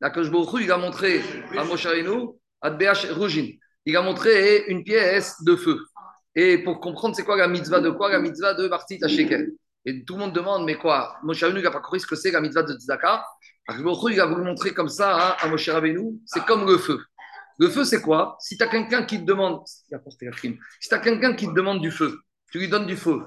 la 0.00 0.12
il 0.60 0.72
a 0.72 0.78
montré 0.78 1.20
à 1.56 1.64
Moshe 1.64 1.86
à 1.86 2.70
Rujin, 3.14 3.48
il 3.84 3.96
a 3.96 4.02
montré 4.02 4.64
une 4.68 4.84
pièce 4.84 5.42
de 5.42 5.56
feu. 5.56 5.80
Et 6.34 6.58
pour 6.58 6.80
comprendre 6.80 7.16
c'est 7.16 7.24
quoi 7.24 7.36
la 7.36 7.48
mitzvah 7.48 7.80
de 7.80 7.90
quoi? 7.90 8.10
La 8.10 8.20
mitzvah 8.20 8.54
de 8.54 8.68
Martit 8.68 9.00
Shekel. 9.08 9.52
Et 9.84 10.04
tout 10.04 10.14
le 10.14 10.20
monde 10.20 10.32
demande, 10.32 10.64
mais 10.64 10.76
quoi? 10.76 11.16
Moshe 11.22 11.42
Rabbeinu 11.42 11.62
n'a 11.62 11.70
pas 11.70 11.80
compris 11.80 12.00
ce 12.00 12.06
que 12.06 12.14
c'est 12.14 12.30
la 12.30 12.40
mitzvah 12.40 12.62
de 12.62 12.74
Tzedaka. 12.74 13.24
il 13.70 14.20
a 14.20 14.26
voulu 14.26 14.42
montrer 14.42 14.72
comme 14.72 14.88
ça 14.88 15.30
à 15.30 15.48
Moshe 15.48 15.70
c'est 16.26 16.44
comme 16.44 16.66
le 16.66 16.78
feu. 16.78 17.00
Le 17.58 17.68
feu, 17.68 17.84
c'est 17.84 18.00
quoi? 18.00 18.36
Si 18.40 18.56
tu 18.56 18.62
as 18.62 18.68
quelqu'un 18.68 19.02
qui 19.02 19.18
te 19.18 19.24
demande, 19.24 19.66
si 19.66 19.84
tu 19.88 20.94
as 20.94 20.98
quelqu'un 20.98 21.34
qui 21.34 21.46
te 21.46 21.54
demande 21.54 21.80
du 21.80 21.90
feu, 21.90 22.20
tu 22.52 22.60
lui 22.60 22.68
donnes 22.68 22.86
du 22.86 22.96
feu, 22.96 23.20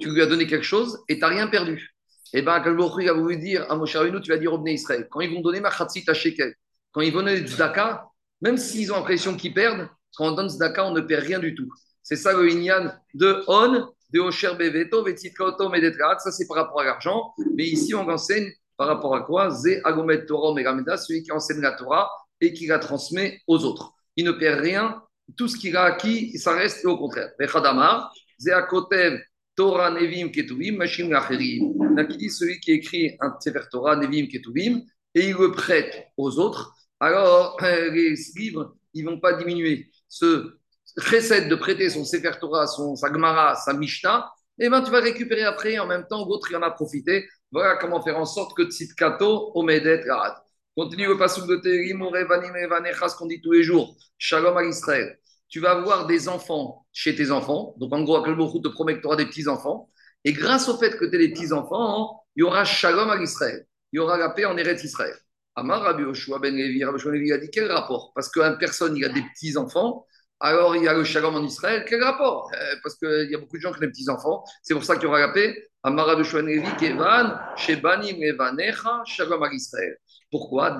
tu 0.00 0.10
lui 0.10 0.22
as 0.22 0.26
donné 0.26 0.48
quelque 0.48 0.64
chose 0.64 1.04
et 1.08 1.14
tu 1.14 1.20
n'as 1.20 1.28
rien 1.28 1.46
perdu. 1.46 1.95
Eh 2.38 2.42
bien, 2.42 2.62
il 2.62 3.08
a 3.08 3.14
voulu 3.14 3.38
dire 3.38 3.64
à 3.70 3.76
Moshe 3.76 3.96
Rabbeinu, 3.96 4.20
tu 4.20 4.30
vas 4.30 4.36
dire 4.36 4.52
au 4.52 4.62
Israël, 4.66 5.08
quand 5.10 5.20
ils 5.22 5.34
vont 5.34 5.40
donner 5.40 5.58
Machatzit 5.58 6.04
à 6.06 6.12
Shekel, 6.12 6.54
quand 6.92 7.00
ils 7.00 7.10
vont 7.10 7.20
donner 7.20 7.38
Tzedaka, 7.38 8.06
même 8.42 8.58
s'ils 8.58 8.92
ont 8.92 8.96
l'impression 8.96 9.34
qu'ils 9.38 9.54
perdent, 9.54 9.88
quand 10.14 10.26
on 10.26 10.32
donne 10.32 10.50
Tzedaka, 10.50 10.84
on 10.84 10.90
ne 10.90 11.00
perd 11.00 11.24
rien 11.24 11.38
du 11.38 11.54
tout. 11.54 11.72
C'est 12.02 12.16
ça 12.16 12.34
le 12.34 12.46
Inyan 12.50 12.92
de 13.14 13.42
On, 13.46 13.88
de 14.12 14.20
Osher 14.20 14.54
Beveto, 14.54 15.02
Vetzitkaoto, 15.02 15.70
Medetrat, 15.70 16.18
ça 16.18 16.30
c'est 16.30 16.46
par 16.46 16.58
rapport 16.58 16.82
à 16.82 16.84
l'argent. 16.84 17.32
Mais 17.54 17.64
ici, 17.64 17.94
on 17.94 18.06
enseigne 18.06 18.52
par 18.76 18.88
rapport 18.88 19.16
à 19.16 19.22
quoi? 19.22 19.48
Ze 19.48 19.80
Agomet 19.82 20.26
Torah 20.26 20.52
Megameda, 20.52 20.98
celui 20.98 21.22
qui 21.22 21.32
enseigne 21.32 21.62
la 21.62 21.72
Torah 21.72 22.10
et 22.42 22.52
qui 22.52 22.66
la 22.66 22.78
transmet 22.78 23.40
aux 23.46 23.64
autres. 23.64 23.94
Il 24.14 24.26
ne 24.26 24.32
perd 24.32 24.60
rien, 24.60 25.00
tout 25.38 25.48
ce 25.48 25.56
qu'il 25.56 25.74
a 25.74 25.84
acquis, 25.84 26.36
ça 26.38 26.52
reste 26.52 26.84
au 26.84 26.98
contraire. 26.98 27.30
Vechadamar, 27.38 28.12
Ze 28.38 28.50
Akotev, 28.50 29.22
Torah 29.56 29.90
Nevim 29.90 30.30
Ketuvim, 30.30 30.76
Mashim 30.76 31.08
Lacherim. 31.10 32.06
qui 32.08 32.16
dit 32.16 32.30
celui 32.30 32.60
qui 32.60 32.72
écrit 32.72 33.16
un 33.20 33.34
Sefer 33.40 33.62
Torah 33.70 33.96
Nevim 33.96 34.26
Ketuvim 34.28 34.82
et 35.14 35.28
il 35.30 35.34
le 35.34 35.50
prête 35.50 36.08
aux 36.16 36.38
autres, 36.38 36.74
alors 37.00 37.56
euh, 37.62 37.90
les 37.90 38.14
livres, 38.36 38.76
ils 38.92 39.04
ne 39.04 39.10
vont 39.10 39.20
pas 39.20 39.32
diminuer. 39.32 39.90
Ce 40.08 40.58
recette 40.96 41.48
de 41.48 41.54
prêter 41.54 41.88
son 41.88 42.04
Sefer 42.04 42.32
Torah, 42.38 42.66
son, 42.66 42.96
sa 42.96 43.10
Gemara, 43.10 43.56
sa 43.56 43.72
Mishnah, 43.72 44.30
eh 44.58 44.68
ben, 44.68 44.82
tu 44.82 44.90
vas 44.90 45.00
récupérer 45.00 45.44
après, 45.44 45.78
en 45.78 45.86
même 45.86 46.06
temps, 46.08 46.26
l'autre, 46.26 46.48
il 46.50 46.56
en 46.56 46.62
a 46.62 46.70
profité. 46.70 47.26
Voilà 47.50 47.76
comment 47.76 48.02
faire 48.02 48.18
en 48.18 48.24
sorte 48.24 48.56
que 48.56 48.64
Tzitkato, 48.64 49.52
Omedet, 49.54 50.02
Garad. 50.04 50.34
Continue 50.76 51.08
le 51.08 51.16
passage 51.18 51.46
de 51.46 51.56
Terim, 51.56 52.02
Revanim, 52.02 52.54
Evanechas, 52.56 53.16
qu'on 53.18 53.26
dit 53.26 53.40
tous 53.40 53.52
les 53.52 53.62
jours. 53.62 53.96
Shalom 54.18 54.56
à 54.56 54.64
Israël 54.64 55.18
tu 55.48 55.60
vas 55.60 55.72
avoir 55.72 56.06
des 56.06 56.28
enfants 56.28 56.86
chez 56.92 57.14
tes 57.14 57.30
enfants. 57.30 57.74
Donc, 57.78 57.92
en 57.92 58.02
gros, 58.02 58.22
beaucoup 58.34 58.60
te 58.60 58.68
promet 58.68 58.96
que 58.96 59.00
tu 59.00 59.06
auras 59.06 59.16
des 59.16 59.26
petits-enfants. 59.26 59.90
Et 60.24 60.32
grâce 60.32 60.68
au 60.68 60.76
fait 60.76 60.96
que 60.96 61.04
tu 61.04 61.14
aies 61.14 61.28
des 61.28 61.32
petits-enfants, 61.32 62.24
il 62.34 62.40
y 62.40 62.42
aura 62.42 62.64
shalom 62.64 63.10
à 63.10 63.16
Israël. 63.22 63.66
Il 63.92 63.96
y 63.96 63.98
aura 64.00 64.18
la 64.18 64.30
paix 64.30 64.44
en 64.44 64.56
Eretz 64.56 64.82
Israël. 64.82 65.14
Amar 65.54 65.82
Rabbi 65.82 66.02
Yoshua 66.02 66.38
ben 66.38 66.54
Levi, 66.54 66.84
Rabbi 66.84 66.98
Levi 67.04 67.32
a 67.32 67.38
dit 67.38 67.48
quel 67.50 67.70
rapport? 67.70 68.12
Parce 68.14 68.28
qu'une 68.28 68.58
personne, 68.58 68.96
il 68.96 69.04
a 69.04 69.08
des 69.08 69.22
petits-enfants, 69.22 70.04
alors 70.40 70.76
il 70.76 70.82
y 70.82 70.88
a 70.88 70.92
le 70.92 71.04
shalom 71.04 71.34
en 71.34 71.42
Israël. 71.42 71.84
Quel 71.88 72.02
rapport? 72.02 72.50
Euh, 72.52 72.74
Parce 72.82 72.96
qu'il 72.96 73.28
y 73.30 73.34
a 73.34 73.38
beaucoup 73.38 73.56
de 73.56 73.62
gens 73.62 73.72
qui 73.72 73.78
ont 73.78 73.80
des 73.80 73.88
petits-enfants. 73.88 74.44
C'est 74.62 74.74
pour 74.74 74.84
ça 74.84 74.96
qu'il 74.96 75.04
y 75.04 75.06
aura 75.06 75.20
la 75.20 75.28
paix. 75.28 75.70
Amar 75.82 76.06
Rabbi 76.06 76.22
Yoshua 76.22 76.42
ben 76.42 76.48
Levi, 76.48 76.76
Kevan, 76.76 77.38
Shebanim 77.56 78.20
Levanecha, 78.20 79.02
shalom 79.06 79.42
à 79.42 79.52
Israël. 79.52 79.96
Pourquoi? 80.30 80.76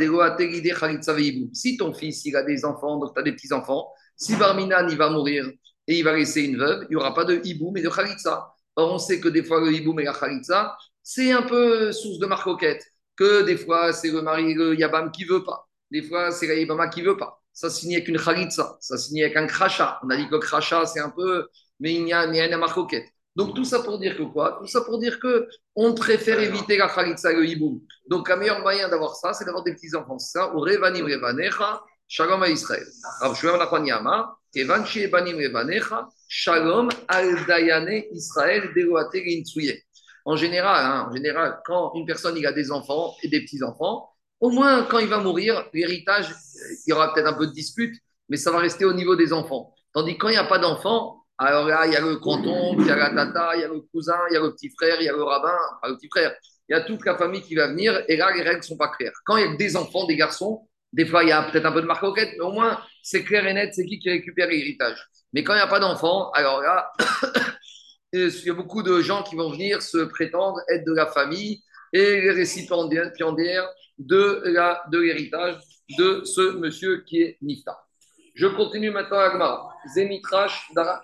Si 1.52 1.76
ton 1.76 1.94
fils, 1.94 2.24
il 2.24 2.36
a 2.36 2.42
des 2.42 2.64
enfants, 2.64 2.98
donc 2.98 3.14
tu 3.14 3.20
as 3.20 3.22
des 3.22 3.32
petits-enfants, 3.32 3.92
si 4.16 4.36
Barminan, 4.36 4.88
il 4.88 4.96
va 4.96 5.10
mourir 5.10 5.46
et 5.86 5.98
il 5.98 6.04
va 6.04 6.14
laisser 6.14 6.42
une 6.42 6.58
veuve, 6.58 6.84
il 6.84 6.90
n'y 6.90 6.96
aura 6.96 7.14
pas 7.14 7.24
de 7.24 7.40
hibou, 7.44 7.70
mais 7.72 7.82
de 7.82 7.88
khalitza. 7.88 8.52
Or, 8.76 8.92
on 8.92 8.98
sait 8.98 9.20
que 9.20 9.28
des 9.28 9.42
fois, 9.42 9.60
le 9.60 9.72
hibou 9.72 9.98
et 10.00 10.04
la 10.04 10.12
khalitza, 10.12 10.76
c'est 11.02 11.32
un 11.32 11.42
peu 11.42 11.92
source 11.92 12.18
de 12.18 12.26
marcoquette. 12.26 12.84
Que 13.16 13.42
des 13.42 13.56
fois, 13.56 13.92
c'est 13.92 14.10
le 14.10 14.20
mari, 14.22 14.54
le 14.54 14.74
yabam 14.74 15.10
qui 15.10 15.24
veut 15.24 15.44
pas. 15.44 15.68
Des 15.90 16.02
fois, 16.02 16.30
c'est 16.30 16.46
la 16.46 16.54
yabama 16.54 16.88
qui 16.88 17.02
veut 17.02 17.16
pas. 17.16 17.40
Ça 17.52 17.70
signe 17.70 17.94
avec 17.94 18.08
une 18.08 18.18
khalitza. 18.18 18.76
Ça 18.80 18.98
signe 18.98 19.22
avec 19.24 19.36
un. 19.36 19.46
On 20.02 20.10
a 20.10 20.16
dit 20.16 20.26
que 20.28 20.34
le 20.34 20.38
crachat, 20.40 20.84
c'est 20.86 21.00
un 21.00 21.10
peu. 21.10 21.48
Mais 21.80 21.94
il 21.94 22.08
y 22.08 22.12
a, 22.12 22.24
une 22.24 22.56
marcoquette. 22.56 23.06
Donc 23.34 23.54
tout 23.54 23.64
ça 23.64 23.80
pour 23.80 23.98
dire 23.98 24.16
que 24.16 24.22
quoi? 24.22 24.58
Tout 24.60 24.66
ça 24.66 24.80
pour 24.80 24.98
dire 24.98 25.20
que 25.20 25.46
on 25.74 25.94
préfère 25.94 26.40
éviter 26.40 26.76
la 26.78 26.88
khalitza 26.88 27.32
et 27.32 27.36
le 27.36 27.46
hibou. 27.46 27.82
Donc 28.08 28.28
le 28.28 28.36
meilleur 28.36 28.60
moyen 28.60 28.88
d'avoir 28.88 29.14
ça, 29.14 29.32
c'est 29.32 29.44
d'avoir 29.44 29.62
des 29.62 29.74
petits 29.74 29.94
enfants. 29.94 30.18
Ça, 30.18 30.54
ou 30.54 30.60
revanim 30.60 31.04
revanecha, 31.04 31.82
Shalom 32.08 32.40
à 32.42 32.48
Israël. 32.48 32.86
En 40.24 40.36
général, 40.36 40.84
hein, 40.84 41.08
en 41.08 41.14
général, 41.14 41.60
quand 41.64 41.92
une 41.94 42.06
personne 42.06 42.36
il 42.36 42.46
a 42.46 42.52
des 42.52 42.70
enfants 42.70 43.16
et 43.22 43.28
des 43.28 43.40
petits-enfants, 43.40 44.08
au 44.38 44.50
moins 44.50 44.84
quand 44.84 45.00
il 45.00 45.08
va 45.08 45.18
mourir, 45.18 45.68
l'héritage, 45.72 46.32
il 46.86 46.90
y 46.90 46.92
aura 46.92 47.12
peut-être 47.12 47.26
un 47.26 47.32
peu 47.32 47.48
de 47.48 47.52
dispute, 47.52 48.00
mais 48.28 48.36
ça 48.36 48.52
va 48.52 48.58
rester 48.58 48.84
au 48.84 48.92
niveau 48.92 49.16
des 49.16 49.32
enfants. 49.32 49.74
Tandis 49.92 50.16
quand 50.16 50.28
il 50.28 50.32
n'y 50.32 50.36
a 50.36 50.44
pas 50.44 50.58
d'enfants, 50.58 51.24
alors 51.38 51.66
là, 51.66 51.86
il 51.86 51.92
y 51.92 51.96
a 51.96 52.00
le 52.00 52.16
canton, 52.16 52.76
il 52.78 52.86
y 52.86 52.90
a 52.90 52.96
la 52.96 53.10
tata, 53.10 53.56
il 53.56 53.62
y 53.62 53.64
a 53.64 53.68
le 53.68 53.80
cousin, 53.80 54.18
il 54.30 54.34
y 54.34 54.36
a 54.36 54.40
le 54.40 54.52
petit 54.52 54.70
frère, 54.70 55.00
il 55.00 55.04
y 55.04 55.08
a 55.08 55.12
le 55.12 55.22
rabbin, 55.22 55.58
le 55.84 55.96
petit 55.96 56.08
frère, 56.08 56.34
il 56.68 56.72
y 56.72 56.76
a 56.76 56.82
toute 56.82 57.04
la 57.04 57.16
famille 57.16 57.42
qui 57.42 57.56
va 57.56 57.66
venir, 57.66 58.04
et 58.08 58.16
là, 58.16 58.32
les 58.32 58.42
règles 58.42 58.58
ne 58.58 58.62
sont 58.62 58.76
pas 58.76 58.88
claires. 58.88 59.12
Quand 59.24 59.36
il 59.36 59.46
y 59.46 59.48
a 59.52 59.56
des 59.56 59.76
enfants, 59.76 60.06
des 60.06 60.16
garçons, 60.16 60.66
Des 60.92 61.04
fois, 61.04 61.24
il 61.24 61.28
y 61.28 61.32
a 61.32 61.42
peut-être 61.42 61.66
un 61.66 61.72
peu 61.72 61.82
de 61.82 61.86
marque 61.86 62.04
mais 62.16 62.40
au 62.40 62.52
moins, 62.52 62.80
c'est 63.02 63.24
clair 63.24 63.46
et 63.46 63.52
net, 63.52 63.74
c'est 63.74 63.84
qui 63.84 63.98
qui 63.98 64.10
récupère 64.10 64.48
l'héritage. 64.48 64.98
Mais 65.32 65.44
quand 65.44 65.52
il 65.52 65.56
n'y 65.56 65.62
a 65.62 65.66
pas 65.66 65.80
d'enfant, 65.80 66.30
alors 66.30 66.62
là, 66.62 66.92
il 68.12 68.30
y 68.44 68.50
a 68.50 68.54
beaucoup 68.54 68.82
de 68.82 69.00
gens 69.00 69.22
qui 69.22 69.36
vont 69.36 69.50
venir 69.50 69.82
se 69.82 69.98
prétendre 69.98 70.58
être 70.68 70.86
de 70.86 70.92
la 70.92 71.06
famille 71.06 71.62
et 71.92 72.20
les 72.20 72.30
récipiendaires 72.30 73.12
de 73.98 74.98
l'héritage 74.98 75.58
de, 75.98 76.22
ce 76.24 76.56
monsieur 76.56 77.02
qui 77.06 77.22
est 77.22 77.38
Nifta. 77.42 77.78
Je 78.34 78.46
continue 78.46 78.90
maintenant 78.90 79.18
à 79.18 79.30
Gmar. 79.30 79.74
Zemitrash 79.94 80.70
Dara. 80.74 81.00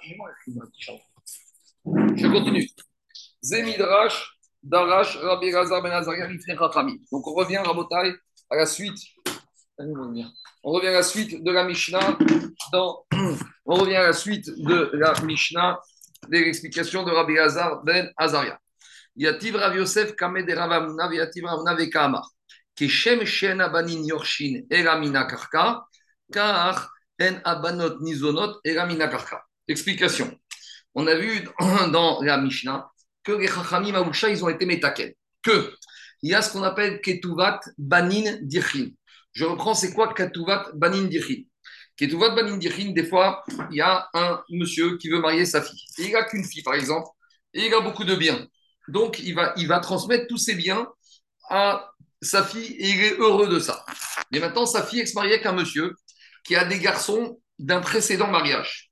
Je 1.84 2.26
continue. 2.26 2.68
Zemidrash 3.42 4.38
Darash 4.62 5.16
Rabbi 5.16 5.50
Ben 5.50 6.02
Donc 7.10 7.26
on 7.26 7.34
revient, 7.34 7.58
Rabotai, 7.58 8.14
à 8.50 8.56
la 8.56 8.66
suite. 8.66 8.98
On 9.78 10.72
revient 10.72 10.88
à 10.88 10.92
la 10.92 11.02
suite 11.02 11.42
de 11.42 11.50
la 11.50 11.64
Mishnah. 11.64 12.18
On 12.72 13.74
revient 13.74 13.96
à 13.96 14.02
la 14.04 14.12
suite 14.12 14.50
de 14.50 14.90
la 14.94 15.14
Mishnah, 15.22 15.78
de 16.28 16.38
l'explication 16.38 17.02
de 17.04 17.10
Rabbi 17.10 17.38
Hazar 17.38 17.82
Ben 17.82 18.10
Azaria. 18.16 18.58
Yativ 19.16 19.56
Rav 19.56 19.76
Yosef 19.76 20.14
Kamed 20.14 20.48
Ravamuna 20.48 21.12
Yativ 21.12 21.44
Ravuna 21.44 21.74
Vekamar. 21.74 22.22
Keshem 22.76 23.24
Shena 23.24 23.68
Banin 23.68 24.04
Yorshin 24.04 24.66
Elamina 24.70 25.24
Karka. 25.24 25.84
Car 26.32 26.90
En 27.20 27.40
Abanot 27.44 28.00
Nizonot 28.00 28.60
Elamina 28.64 29.08
Karka. 29.08 29.42
Explication. 29.68 30.38
On 30.94 31.06
a 31.06 31.14
vu 31.14 31.48
dans 31.92 32.20
la 32.22 32.38
Mishnah 32.38 32.90
que 33.24 33.32
les 33.32 33.48
Chachamim 33.48 33.94
Aoucha, 33.94 34.28
ils 34.28 34.44
ont 34.44 34.48
été 34.48 34.66
métaken. 34.66 35.12
Que 35.42 35.72
il 36.22 36.30
y 36.30 36.34
a 36.34 36.42
ce 36.42 36.52
qu'on 36.52 36.62
appelle 36.62 37.00
Ketuvat 37.00 37.60
Banin 37.78 38.38
Dirchin. 38.42 38.90
Je 39.32 39.44
reprends, 39.44 39.74
c'est 39.74 39.92
quoi 39.92 40.12
Ketuvat 40.14 40.70
Banin 40.74 41.04
Dirchin 41.04 41.42
Ketuvat 41.96 42.30
Banin 42.30 42.56
des 42.56 43.04
fois, 43.04 43.44
il 43.70 43.76
y 43.76 43.80
a 43.80 44.08
un 44.14 44.42
monsieur 44.50 44.96
qui 44.98 45.08
veut 45.08 45.20
marier 45.20 45.44
sa 45.46 45.62
fille. 45.62 45.84
Et 45.98 46.06
il 46.06 46.12
n'a 46.12 46.24
qu'une 46.24 46.44
fille, 46.44 46.62
par 46.62 46.74
exemple, 46.74 47.08
et 47.54 47.66
il 47.66 47.74
a 47.74 47.80
beaucoup 47.80 48.04
de 48.04 48.14
biens. 48.14 48.46
Donc, 48.88 49.18
il 49.20 49.34
va, 49.34 49.52
il 49.56 49.68
va 49.68 49.80
transmettre 49.80 50.26
tous 50.28 50.38
ses 50.38 50.54
biens 50.54 50.88
à 51.48 51.92
sa 52.20 52.44
fille 52.44 52.72
et 52.78 52.88
il 52.90 53.00
est 53.00 53.18
heureux 53.18 53.48
de 53.48 53.58
ça. 53.58 53.84
Mais 54.30 54.40
maintenant, 54.40 54.66
sa 54.66 54.82
fille 54.82 55.00
est 55.00 55.14
mariée 55.14 55.34
avec 55.34 55.46
un 55.46 55.52
monsieur 55.52 55.94
qui 56.44 56.56
a 56.56 56.64
des 56.64 56.78
garçons 56.78 57.40
d'un 57.58 57.80
précédent 57.80 58.28
mariage. 58.28 58.90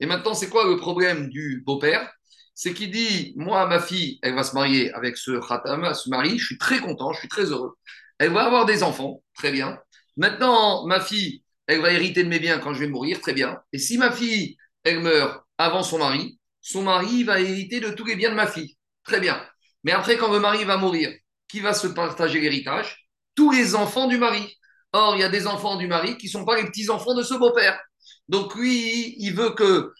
Et 0.00 0.06
maintenant, 0.06 0.34
c'est 0.34 0.48
quoi 0.48 0.66
le 0.66 0.76
problème 0.76 1.28
du 1.28 1.62
beau-père? 1.64 2.10
C'est 2.54 2.74
qu'il 2.74 2.90
dit 2.90 3.32
Moi, 3.36 3.66
ma 3.66 3.80
fille, 3.80 4.18
elle 4.22 4.34
va 4.34 4.44
se 4.44 4.54
marier 4.54 4.92
avec 4.92 5.16
ce 5.16 5.40
khatam, 5.46 5.94
ce 5.94 6.10
mari, 6.10 6.38
je 6.38 6.46
suis 6.46 6.58
très 6.58 6.80
content, 6.80 7.12
je 7.12 7.20
suis 7.20 7.28
très 7.28 7.44
heureux. 7.44 7.76
Elle 8.20 8.32
va 8.32 8.44
avoir 8.44 8.66
des 8.66 8.82
enfants, 8.82 9.22
très 9.34 9.50
bien. 9.50 9.80
Maintenant, 10.18 10.86
ma 10.86 11.00
fille, 11.00 11.42
elle 11.66 11.80
va 11.80 11.90
hériter 11.90 12.22
de 12.22 12.28
mes 12.28 12.38
biens 12.38 12.58
quand 12.58 12.74
je 12.74 12.80
vais 12.80 12.86
mourir, 12.86 13.18
très 13.20 13.32
bien. 13.32 13.58
Et 13.72 13.78
si 13.78 13.96
ma 13.96 14.12
fille, 14.12 14.58
elle 14.84 15.00
meurt 15.00 15.42
avant 15.56 15.82
son 15.82 15.98
mari, 15.98 16.38
son 16.60 16.82
mari 16.82 17.24
va 17.24 17.40
hériter 17.40 17.80
de 17.80 17.88
tous 17.88 18.04
les 18.04 18.16
biens 18.16 18.28
de 18.28 18.34
ma 18.34 18.46
fille, 18.46 18.76
très 19.04 19.20
bien. 19.20 19.42
Mais 19.84 19.92
après, 19.92 20.18
quand 20.18 20.30
le 20.30 20.38
mari 20.38 20.64
va 20.64 20.76
mourir, 20.76 21.10
qui 21.48 21.60
va 21.60 21.72
se 21.72 21.86
partager 21.86 22.40
l'héritage? 22.40 23.08
Tous 23.34 23.50
les 23.50 23.74
enfants 23.74 24.06
du 24.06 24.18
mari. 24.18 24.54
Or, 24.92 25.16
il 25.16 25.20
y 25.20 25.24
a 25.24 25.30
des 25.30 25.46
enfants 25.46 25.76
du 25.76 25.86
mari 25.86 26.18
qui 26.18 26.26
ne 26.26 26.32
sont 26.32 26.44
pas 26.44 26.60
les 26.60 26.66
petits-enfants 26.66 27.14
de 27.14 27.22
ce 27.22 27.32
beau-père. 27.34 27.80
Donc 28.28 28.54
lui, 28.54 29.14
il 29.18 29.34
veut 29.34 29.50
que 29.50 29.94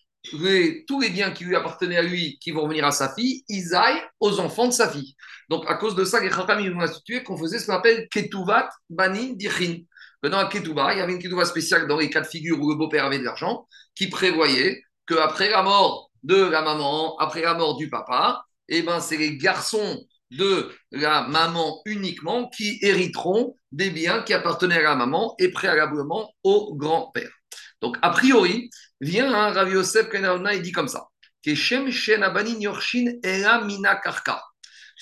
tous 0.86 1.00
les 1.00 1.08
biens 1.08 1.30
qui 1.30 1.44
lui 1.44 1.56
appartenaient 1.56 1.96
à 1.96 2.02
lui, 2.02 2.38
qui 2.38 2.50
vont 2.50 2.68
venir 2.68 2.84
à 2.84 2.92
sa 2.92 3.14
fille, 3.14 3.44
ils 3.48 3.74
aillent 3.74 4.02
aux 4.20 4.38
enfants 4.40 4.66
de 4.66 4.72
sa 4.72 4.90
fille. 4.90 5.14
Donc 5.50 5.68
à 5.68 5.74
cause 5.74 5.96
de 5.96 6.04
ça, 6.04 6.20
les 6.20 6.30
Chakam, 6.30 6.60
ils 6.60 6.72
ont 6.72 6.80
institué 6.80 7.24
qu'on 7.24 7.36
faisait 7.36 7.58
ce 7.58 7.66
qu'on 7.66 7.74
appelle 7.74 8.08
Ketuvat 8.08 8.70
Banin 8.88 9.32
Dichin. 9.34 9.80
Dans 10.22 10.38
la 10.38 10.46
Ketuva, 10.46 10.94
il 10.94 10.98
y 10.98 11.00
avait 11.02 11.12
une 11.12 11.18
Ketuva 11.18 11.44
spéciale 11.44 11.88
dans 11.88 11.98
les 11.98 12.08
cas 12.08 12.20
de 12.20 12.26
figure 12.26 12.60
où 12.60 12.70
le 12.70 12.76
beau-père 12.76 13.04
avait 13.04 13.18
de 13.18 13.24
l'argent, 13.24 13.66
qui 13.96 14.08
prévoyait 14.08 14.82
qu'après 15.06 15.50
la 15.50 15.62
mort 15.62 16.10
de 16.22 16.36
la 16.36 16.62
maman, 16.62 17.16
après 17.18 17.42
la 17.42 17.54
mort 17.54 17.76
du 17.76 17.90
papa, 17.90 18.44
eh 18.68 18.82
ben, 18.82 19.00
c'est 19.00 19.16
les 19.16 19.36
garçons 19.38 20.00
de 20.30 20.70
la 20.92 21.22
maman 21.22 21.80
uniquement 21.84 22.48
qui 22.48 22.78
hériteront 22.82 23.56
des 23.72 23.90
biens 23.90 24.22
qui 24.22 24.32
appartenaient 24.32 24.78
à 24.78 24.82
la 24.82 24.94
maman 24.94 25.34
et 25.40 25.50
préalablement 25.50 26.32
au 26.44 26.76
grand-père. 26.76 27.30
Donc, 27.80 27.96
a 28.02 28.10
priori, 28.10 28.70
vient 29.00 29.34
un 29.34 29.50
Rav 29.50 29.72
Yosef 29.72 30.08
Kenaona 30.10 30.54
et 30.54 30.60
dit 30.60 30.70
comme 30.70 30.86
ça 30.86 31.08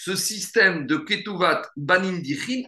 ce 0.01 0.15
système 0.15 0.87
de 0.87 0.97
Ketuvat 0.97 1.63
Banin 1.77 2.23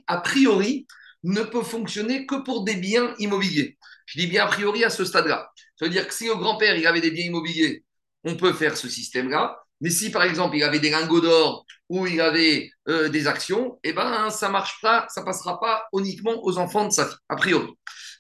a 0.09 0.17
priori, 0.19 0.89
ne 1.23 1.43
peut 1.43 1.63
fonctionner 1.63 2.27
que 2.27 2.43
pour 2.43 2.65
des 2.65 2.75
biens 2.75 3.15
immobiliers. 3.19 3.79
Je 4.07 4.19
dis 4.19 4.27
bien 4.27 4.45
a 4.45 4.49
priori 4.49 4.83
à 4.83 4.91
ce 4.91 5.05
stade-là. 5.05 5.49
Ça 5.77 5.85
veut 5.85 5.93
dire 5.93 6.09
que 6.09 6.13
si 6.13 6.29
au 6.29 6.37
grand-père, 6.39 6.75
il 6.75 6.85
avait 6.89 7.01
des 7.01 7.13
biens 7.13 7.27
immobiliers, 7.27 7.85
on 8.25 8.35
peut 8.35 8.53
faire 8.53 8.77
ce 8.77 8.89
système-là. 8.89 9.61
Mais 9.81 9.91
si, 9.91 10.11
par 10.11 10.25
exemple, 10.25 10.57
il 10.57 10.65
avait 10.65 10.81
des 10.81 10.91
lingots 10.91 11.21
d'or 11.21 11.65
ou 11.89 12.05
il 12.09 12.21
avait 12.21 12.69
euh, 12.89 13.09
des 13.09 13.29
actions, 13.29 13.79
eh 13.85 13.93
ben, 13.93 14.29
ça 14.31 14.49
marche 14.49 14.81
pas, 14.83 15.07
ça 15.09 15.23
passera 15.23 15.61
pas 15.61 15.87
uniquement 15.97 16.45
aux 16.45 16.59
enfants 16.59 16.89
de 16.89 16.93
sa 16.93 17.07
fille, 17.07 17.17
a 17.29 17.37
priori. 17.37 17.73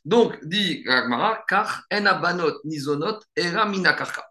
Donc, 0.04 0.38
dit 0.44 0.84
Ragmara, 0.86 1.42
car 1.48 1.82
enabanot 1.90 2.60
nizonot 2.64 3.18
era 3.34 3.66
minakarka. 3.66 4.24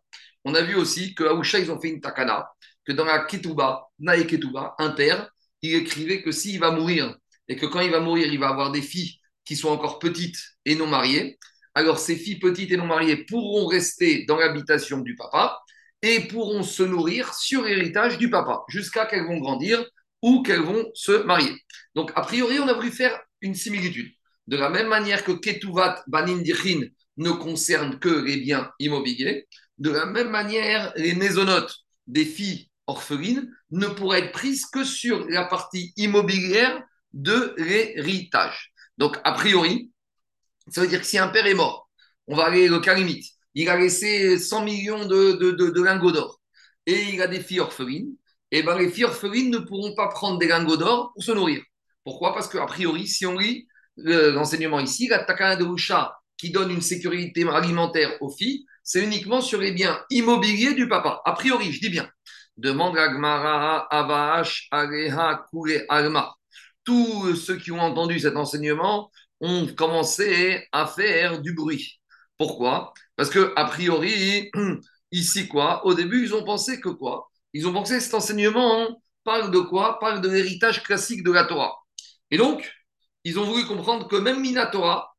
On 0.45 0.55
a 0.55 0.61
vu 0.61 0.75
aussi 0.75 1.13
que 1.13 1.25
Aoucha, 1.25 1.59
ils 1.59 1.69
ont 1.69 1.81
fait 1.81 1.89
une 1.89 1.99
takana, 1.99 2.47
que 2.89 2.93
dans 2.95 3.05
la 3.05 3.19
Ketuba, 3.19 3.87
Nae 3.99 4.25
Ketuba, 4.25 4.73
un 4.79 4.89
père, 4.89 5.29
il 5.61 5.75
écrivait 5.75 6.23
que 6.23 6.31
s'il 6.31 6.59
va 6.59 6.71
mourir, 6.71 7.15
et 7.47 7.55
que 7.55 7.67
quand 7.67 7.81
il 7.81 7.91
va 7.91 7.99
mourir, 7.99 8.33
il 8.33 8.39
va 8.39 8.49
avoir 8.49 8.71
des 8.71 8.81
filles 8.81 9.19
qui 9.45 9.55
sont 9.55 9.69
encore 9.69 9.99
petites 9.99 10.39
et 10.65 10.73
non 10.73 10.87
mariées, 10.87 11.37
alors 11.75 11.99
ces 11.99 12.15
filles 12.15 12.39
petites 12.39 12.71
et 12.71 12.77
non 12.77 12.87
mariées 12.87 13.25
pourront 13.25 13.67
rester 13.67 14.25
dans 14.25 14.37
l'habitation 14.37 15.01
du 15.01 15.15
papa 15.15 15.59
et 16.01 16.21
pourront 16.21 16.63
se 16.63 16.81
nourrir 16.81 17.31
sur 17.35 17.67
héritage 17.67 18.17
du 18.17 18.31
papa, 18.31 18.63
jusqu'à 18.69 19.05
qu'elles 19.05 19.27
vont 19.27 19.37
grandir 19.37 19.85
ou 20.23 20.41
qu'elles 20.41 20.61
vont 20.61 20.89
se 20.95 21.23
marier. 21.23 21.53
Donc, 21.93 22.11
a 22.15 22.21
priori, 22.21 22.57
on 22.59 22.67
a 22.67 22.73
voulu 22.73 22.91
faire 22.91 23.19
une 23.41 23.53
similitude. 23.53 24.11
De 24.47 24.57
la 24.57 24.69
même 24.71 24.87
manière 24.87 25.23
que 25.23 25.33
Ketuvat 25.33 26.03
Banin 26.07 26.41
ne 27.17 27.31
concerne 27.31 27.99
que 27.99 28.09
les 28.09 28.37
biens 28.37 28.71
immobiliers, 28.79 29.47
de 29.77 29.91
la 29.91 30.07
même 30.07 30.29
manière, 30.29 30.91
les 30.95 31.13
maisonnotes 31.13 31.75
des 32.07 32.25
filles 32.25 32.68
orphelines 32.89 33.49
ne 33.71 33.87
pourraient 33.87 34.19
être 34.19 34.31
prises 34.31 34.65
que 34.65 34.83
sur 34.83 35.27
la 35.29 35.45
partie 35.45 35.93
immobilière 35.95 36.83
de 37.13 37.53
l'héritage. 37.57 38.73
Donc, 38.97 39.17
a 39.23 39.31
priori, 39.31 39.91
ça 40.67 40.81
veut 40.81 40.87
dire 40.87 40.99
que 40.99 41.05
si 41.05 41.17
un 41.17 41.29
père 41.29 41.45
est 41.45 41.53
mort, 41.53 41.89
on 42.27 42.35
va 42.35 42.45
aller 42.45 42.69
au 42.69 42.81
cas 42.81 42.93
limite, 42.93 43.25
il 43.53 43.69
a 43.69 43.77
laissé 43.77 44.37
100 44.37 44.63
millions 44.63 45.05
de, 45.05 45.81
lingots 45.83 46.11
d'or 46.11 46.41
et 46.85 47.13
il 47.13 47.21
a 47.21 47.27
des 47.27 47.39
filles 47.39 47.59
orphelines, 47.59 48.15
et 48.51 48.59
eh 48.59 48.63
ben 48.63 48.77
les 48.77 48.89
filles 48.89 49.05
orphelines 49.05 49.51
ne 49.51 49.59
pourront 49.59 49.93
pas 49.93 50.07
prendre 50.07 50.39
des 50.39 50.47
lingots 50.47 50.77
d'or 50.77 51.11
pour 51.13 51.23
se 51.23 51.31
nourrir. 51.31 51.61
Pourquoi? 52.03 52.33
Parce 52.33 52.47
qu'a 52.47 52.65
priori, 52.65 53.07
si 53.07 53.25
on 53.27 53.37
lit 53.37 53.67
l'enseignement 53.97 54.79
ici, 54.79 55.07
la 55.07 55.23
takana 55.23 55.55
de 55.55 55.65
Usha 55.65 56.15
qui 56.37 56.49
donne 56.51 56.71
une 56.71 56.81
sécurité 56.81 57.47
alimentaire 57.47 58.17
aux 58.21 58.31
filles, 58.31 58.65
c'est 58.83 59.03
uniquement 59.03 59.41
sur 59.41 59.59
les 59.59 59.71
biens 59.71 59.99
immobiliers 60.09 60.73
du 60.73 60.87
papa. 60.87 61.21
A 61.25 61.33
priori, 61.33 61.71
je 61.71 61.79
dis 61.79 61.89
bien. 61.89 62.09
Demande 62.59 62.97
à 62.97 63.07
Gmara, 63.07 63.87
Avash, 63.89 64.67
Areha, 64.71 65.45
Kure, 65.49 65.81
Alma. 65.87 66.35
Tous 66.83 67.33
ceux 67.35 67.55
qui 67.55 67.71
ont 67.71 67.79
entendu 67.79 68.19
cet 68.19 68.35
enseignement 68.35 69.09
ont 69.39 69.65
commencé 69.67 70.67
à 70.73 70.85
faire 70.85 71.41
du 71.41 71.53
bruit. 71.53 72.01
Pourquoi? 72.37 72.93
Parce 73.15 73.29
que, 73.29 73.53
a 73.55 73.63
priori, 73.65 74.51
ici, 75.13 75.47
quoi 75.47 75.85
Au 75.85 75.93
début, 75.93 76.23
ils 76.23 76.33
ont 76.35 76.43
pensé 76.43 76.81
que 76.81 76.89
quoi? 76.89 77.29
Ils 77.53 77.65
ont 77.65 77.71
pensé 77.71 77.95
que 77.95 78.03
cet 78.03 78.13
enseignement 78.13 79.01
parle 79.23 79.51
de 79.51 79.59
quoi? 79.59 79.97
Parle 79.99 80.19
de 80.19 80.27
l'héritage 80.27 80.83
classique 80.83 81.23
de 81.23 81.31
la 81.31 81.45
Torah. 81.45 81.73
Et 82.29 82.37
donc, 82.37 82.69
ils 83.23 83.39
ont 83.39 83.45
voulu 83.45 83.65
comprendre 83.67 84.05
que 84.09 84.17
même 84.17 84.41
Minatora, 84.41 85.15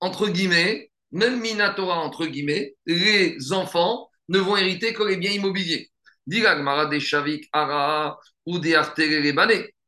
entre 0.00 0.26
guillemets, 0.26 0.90
même 1.12 1.40
Minatora, 1.40 2.00
entre 2.00 2.26
guillemets, 2.26 2.74
les 2.86 3.52
enfants 3.52 4.08
ne 4.28 4.40
vont 4.40 4.56
hériter 4.56 4.92
que 4.94 5.04
les 5.04 5.16
biens 5.16 5.30
immobiliers. 5.32 5.91
Des 6.26 7.00
Shavik, 7.00 7.48
Ara 7.52 8.18
ou 8.46 8.58
des 8.58 8.80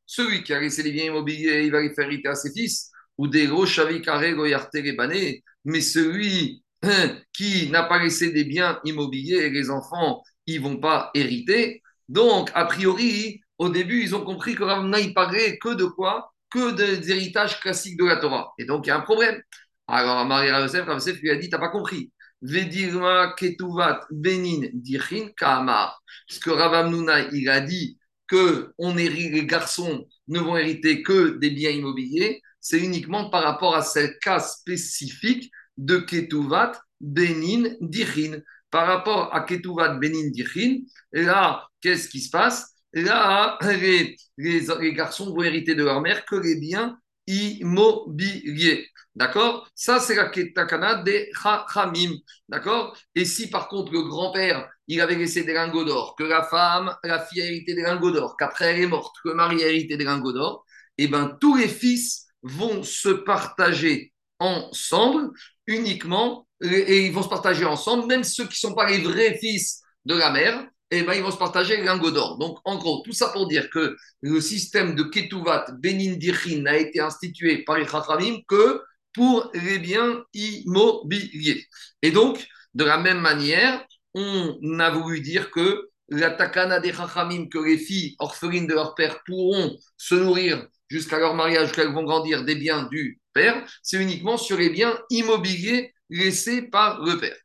Celui 0.06 0.42
qui 0.42 0.52
a 0.52 0.60
laissé 0.60 0.82
les 0.82 0.92
biens 0.92 1.06
immobiliers, 1.06 1.64
il 1.64 1.72
va 1.72 1.80
les 1.80 1.94
faire 1.94 2.06
hériter 2.06 2.28
à 2.28 2.34
ses 2.34 2.52
fils. 2.52 2.90
Ou 3.16 3.28
des 3.28 3.46
gros 3.46 3.66
Shavik, 3.66 4.08
et 4.08 5.42
Mais 5.64 5.80
celui 5.80 6.62
hein, 6.82 7.16
qui 7.32 7.70
n'a 7.70 7.84
pas 7.84 8.02
laissé 8.02 8.32
des 8.32 8.44
biens 8.44 8.80
immobiliers, 8.84 9.50
les 9.50 9.70
enfants, 9.70 10.22
ils 10.46 10.60
vont 10.60 10.78
pas 10.78 11.10
hériter. 11.14 11.82
Donc, 12.08 12.50
a 12.54 12.66
priori, 12.66 13.40
au 13.58 13.68
début, 13.68 14.02
ils 14.02 14.14
ont 14.14 14.24
compris 14.24 14.54
que 14.54 14.64
Ravna, 14.64 15.00
il 15.00 15.14
parlait 15.14 15.58
que 15.58 15.74
de 15.74 15.84
quoi? 15.84 16.32
Que 16.50 16.72
des 16.72 17.10
héritages 17.10 17.60
classiques 17.60 17.98
de 17.98 18.04
la 18.04 18.16
Torah. 18.16 18.52
Et 18.58 18.64
donc, 18.64 18.86
il 18.86 18.88
y 18.88 18.92
a 18.92 18.96
un 18.96 19.00
problème. 19.00 19.40
Alors, 19.86 20.24
Marie 20.26 20.48
Yosef, 20.48 20.86
Yosef 20.86 21.20
lui 21.20 21.30
a 21.30 21.36
dit, 21.36 21.48
tu 21.48 21.54
n'as 21.54 21.60
pas 21.60 21.68
compris. 21.68 22.10
Vedirma 22.44 23.34
ketuvat 23.36 24.04
benin 24.10 24.68
dichin 24.74 25.30
kamar. 25.36 25.98
Ce 26.28 26.38
que 26.38 26.50
Ravamnuna, 26.50 27.32
il 27.32 27.48
a 27.48 27.60
dit 27.60 27.98
que 28.26 28.72
on 28.78 28.94
les 28.94 29.46
garçons 29.46 30.06
ne 30.28 30.40
vont 30.40 30.56
hériter 30.56 31.02
que 31.02 31.38
des 31.38 31.50
biens 31.50 31.70
immobiliers, 31.70 32.42
c'est 32.60 32.78
uniquement 32.78 33.30
par 33.30 33.42
rapport 33.42 33.74
à 33.74 33.82
ce 33.82 34.06
cas 34.20 34.40
spécifique 34.40 35.50
de 35.76 35.98
Ketuvat 35.98 36.72
Benin 37.00 37.74
Dichin. 37.80 38.40
Par 38.70 38.86
rapport 38.86 39.34
à 39.34 39.40
Ketuvat 39.40 39.98
Benin 39.98 40.30
Dichin, 40.30 40.80
là, 41.12 41.66
qu'est-ce 41.80 42.08
qui 42.08 42.20
se 42.20 42.30
passe? 42.30 42.74
Là, 42.92 43.58
les, 43.62 44.16
les, 44.36 44.92
garçons 44.92 45.34
vont 45.34 45.42
hériter 45.42 45.74
de 45.74 45.84
leur 45.84 46.00
mère 46.00 46.24
que 46.24 46.36
les 46.36 46.56
biens 46.56 46.98
immobiliers. 47.26 48.88
D'accord? 49.14 49.68
Ça, 49.74 50.00
c'est 50.00 50.16
la 50.16 50.28
ketakana 50.28 50.96
des 51.02 51.30
Chachamim. 51.40 52.16
D'accord? 52.48 52.96
Et 53.14 53.24
si 53.24 53.48
par 53.48 53.68
contre 53.68 53.92
le 53.92 54.02
grand-père, 54.02 54.68
il 54.88 55.00
avait 55.00 55.14
laissé 55.14 55.44
des 55.44 55.52
lingots 55.52 55.84
d'or, 55.84 56.16
que 56.16 56.24
la 56.24 56.42
femme, 56.42 56.94
la 57.04 57.24
fille 57.24 57.42
a 57.42 57.46
hérité 57.46 57.74
des 57.74 57.82
lingots 57.82 58.10
d'or, 58.10 58.36
qu'après 58.36 58.74
elle 58.74 58.82
est 58.82 58.86
morte, 58.86 59.14
que 59.22 59.28
le 59.28 59.34
mari 59.34 59.62
a 59.62 59.68
hérité 59.68 59.96
des 59.96 60.04
lingots 60.04 60.32
d'or, 60.32 60.64
eh 60.98 61.06
bien 61.06 61.36
tous 61.40 61.56
les 61.56 61.68
fils 61.68 62.26
vont 62.42 62.82
se 62.82 63.08
partager 63.08 64.12
ensemble 64.40 65.30
uniquement, 65.66 66.46
et 66.60 67.06
ils 67.06 67.12
vont 67.12 67.22
se 67.22 67.28
partager 67.28 67.64
ensemble, 67.64 68.06
même 68.06 68.24
ceux 68.24 68.44
qui 68.44 68.64
ne 68.64 68.68
sont 68.68 68.74
pas 68.74 68.88
les 68.88 68.98
vrais 68.98 69.38
fils 69.38 69.82
de 70.04 70.14
la 70.14 70.30
mère, 70.30 70.66
eh 70.90 71.02
ben, 71.02 71.14
ils 71.14 71.22
vont 71.22 71.30
se 71.30 71.38
partager 71.38 71.76
les 71.76 71.84
lingots 71.84 72.10
d'or. 72.10 72.38
Donc, 72.38 72.58
en 72.64 72.76
gros, 72.76 73.02
tout 73.04 73.12
ça 73.12 73.28
pour 73.28 73.48
dire 73.48 73.70
que 73.70 73.96
le 74.20 74.40
système 74.40 74.94
de 74.94 75.02
Ketuvat 75.02 75.66
Benin 75.78 76.16
Dirhin 76.16 76.62
n'a 76.62 76.76
été 76.76 77.00
institué 77.00 77.64
par 77.64 77.78
les 77.78 77.86
Chachamim 77.86 78.38
que 78.46 78.80
pour 79.14 79.50
les 79.54 79.78
biens 79.78 80.24
immobiliers. 80.34 81.66
Et 82.02 82.10
donc, 82.10 82.46
de 82.74 82.84
la 82.84 82.98
même 82.98 83.20
manière, 83.20 83.84
on 84.14 84.78
a 84.78 84.90
voulu 84.90 85.20
dire 85.20 85.50
que 85.50 85.88
la 86.08 86.30
takana 86.30 86.80
des 86.80 86.92
chachamim, 86.92 87.48
que 87.48 87.58
les 87.58 87.78
filles 87.78 88.14
orphelines 88.18 88.66
de 88.66 88.74
leur 88.74 88.94
père 88.94 89.22
pourront 89.24 89.76
se 89.96 90.14
nourrir 90.14 90.66
jusqu'à 90.88 91.18
leur 91.18 91.34
mariage, 91.34 91.72
qu'elles 91.72 91.92
vont 91.92 92.04
grandir 92.04 92.44
des 92.44 92.56
biens 92.56 92.84
du 92.90 93.20
père, 93.32 93.66
c'est 93.82 94.00
uniquement 94.00 94.36
sur 94.36 94.58
les 94.58 94.70
biens 94.70 94.98
immobiliers 95.10 95.94
laissés 96.10 96.62
par 96.62 97.02
le 97.02 97.18
père. 97.18 97.36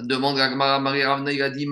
Demande 0.00 0.38
à 0.38 0.78
Marie 0.78 1.04
Ravna, 1.04 1.32
il 1.32 1.42
a 1.42 1.50
dit 1.50 1.66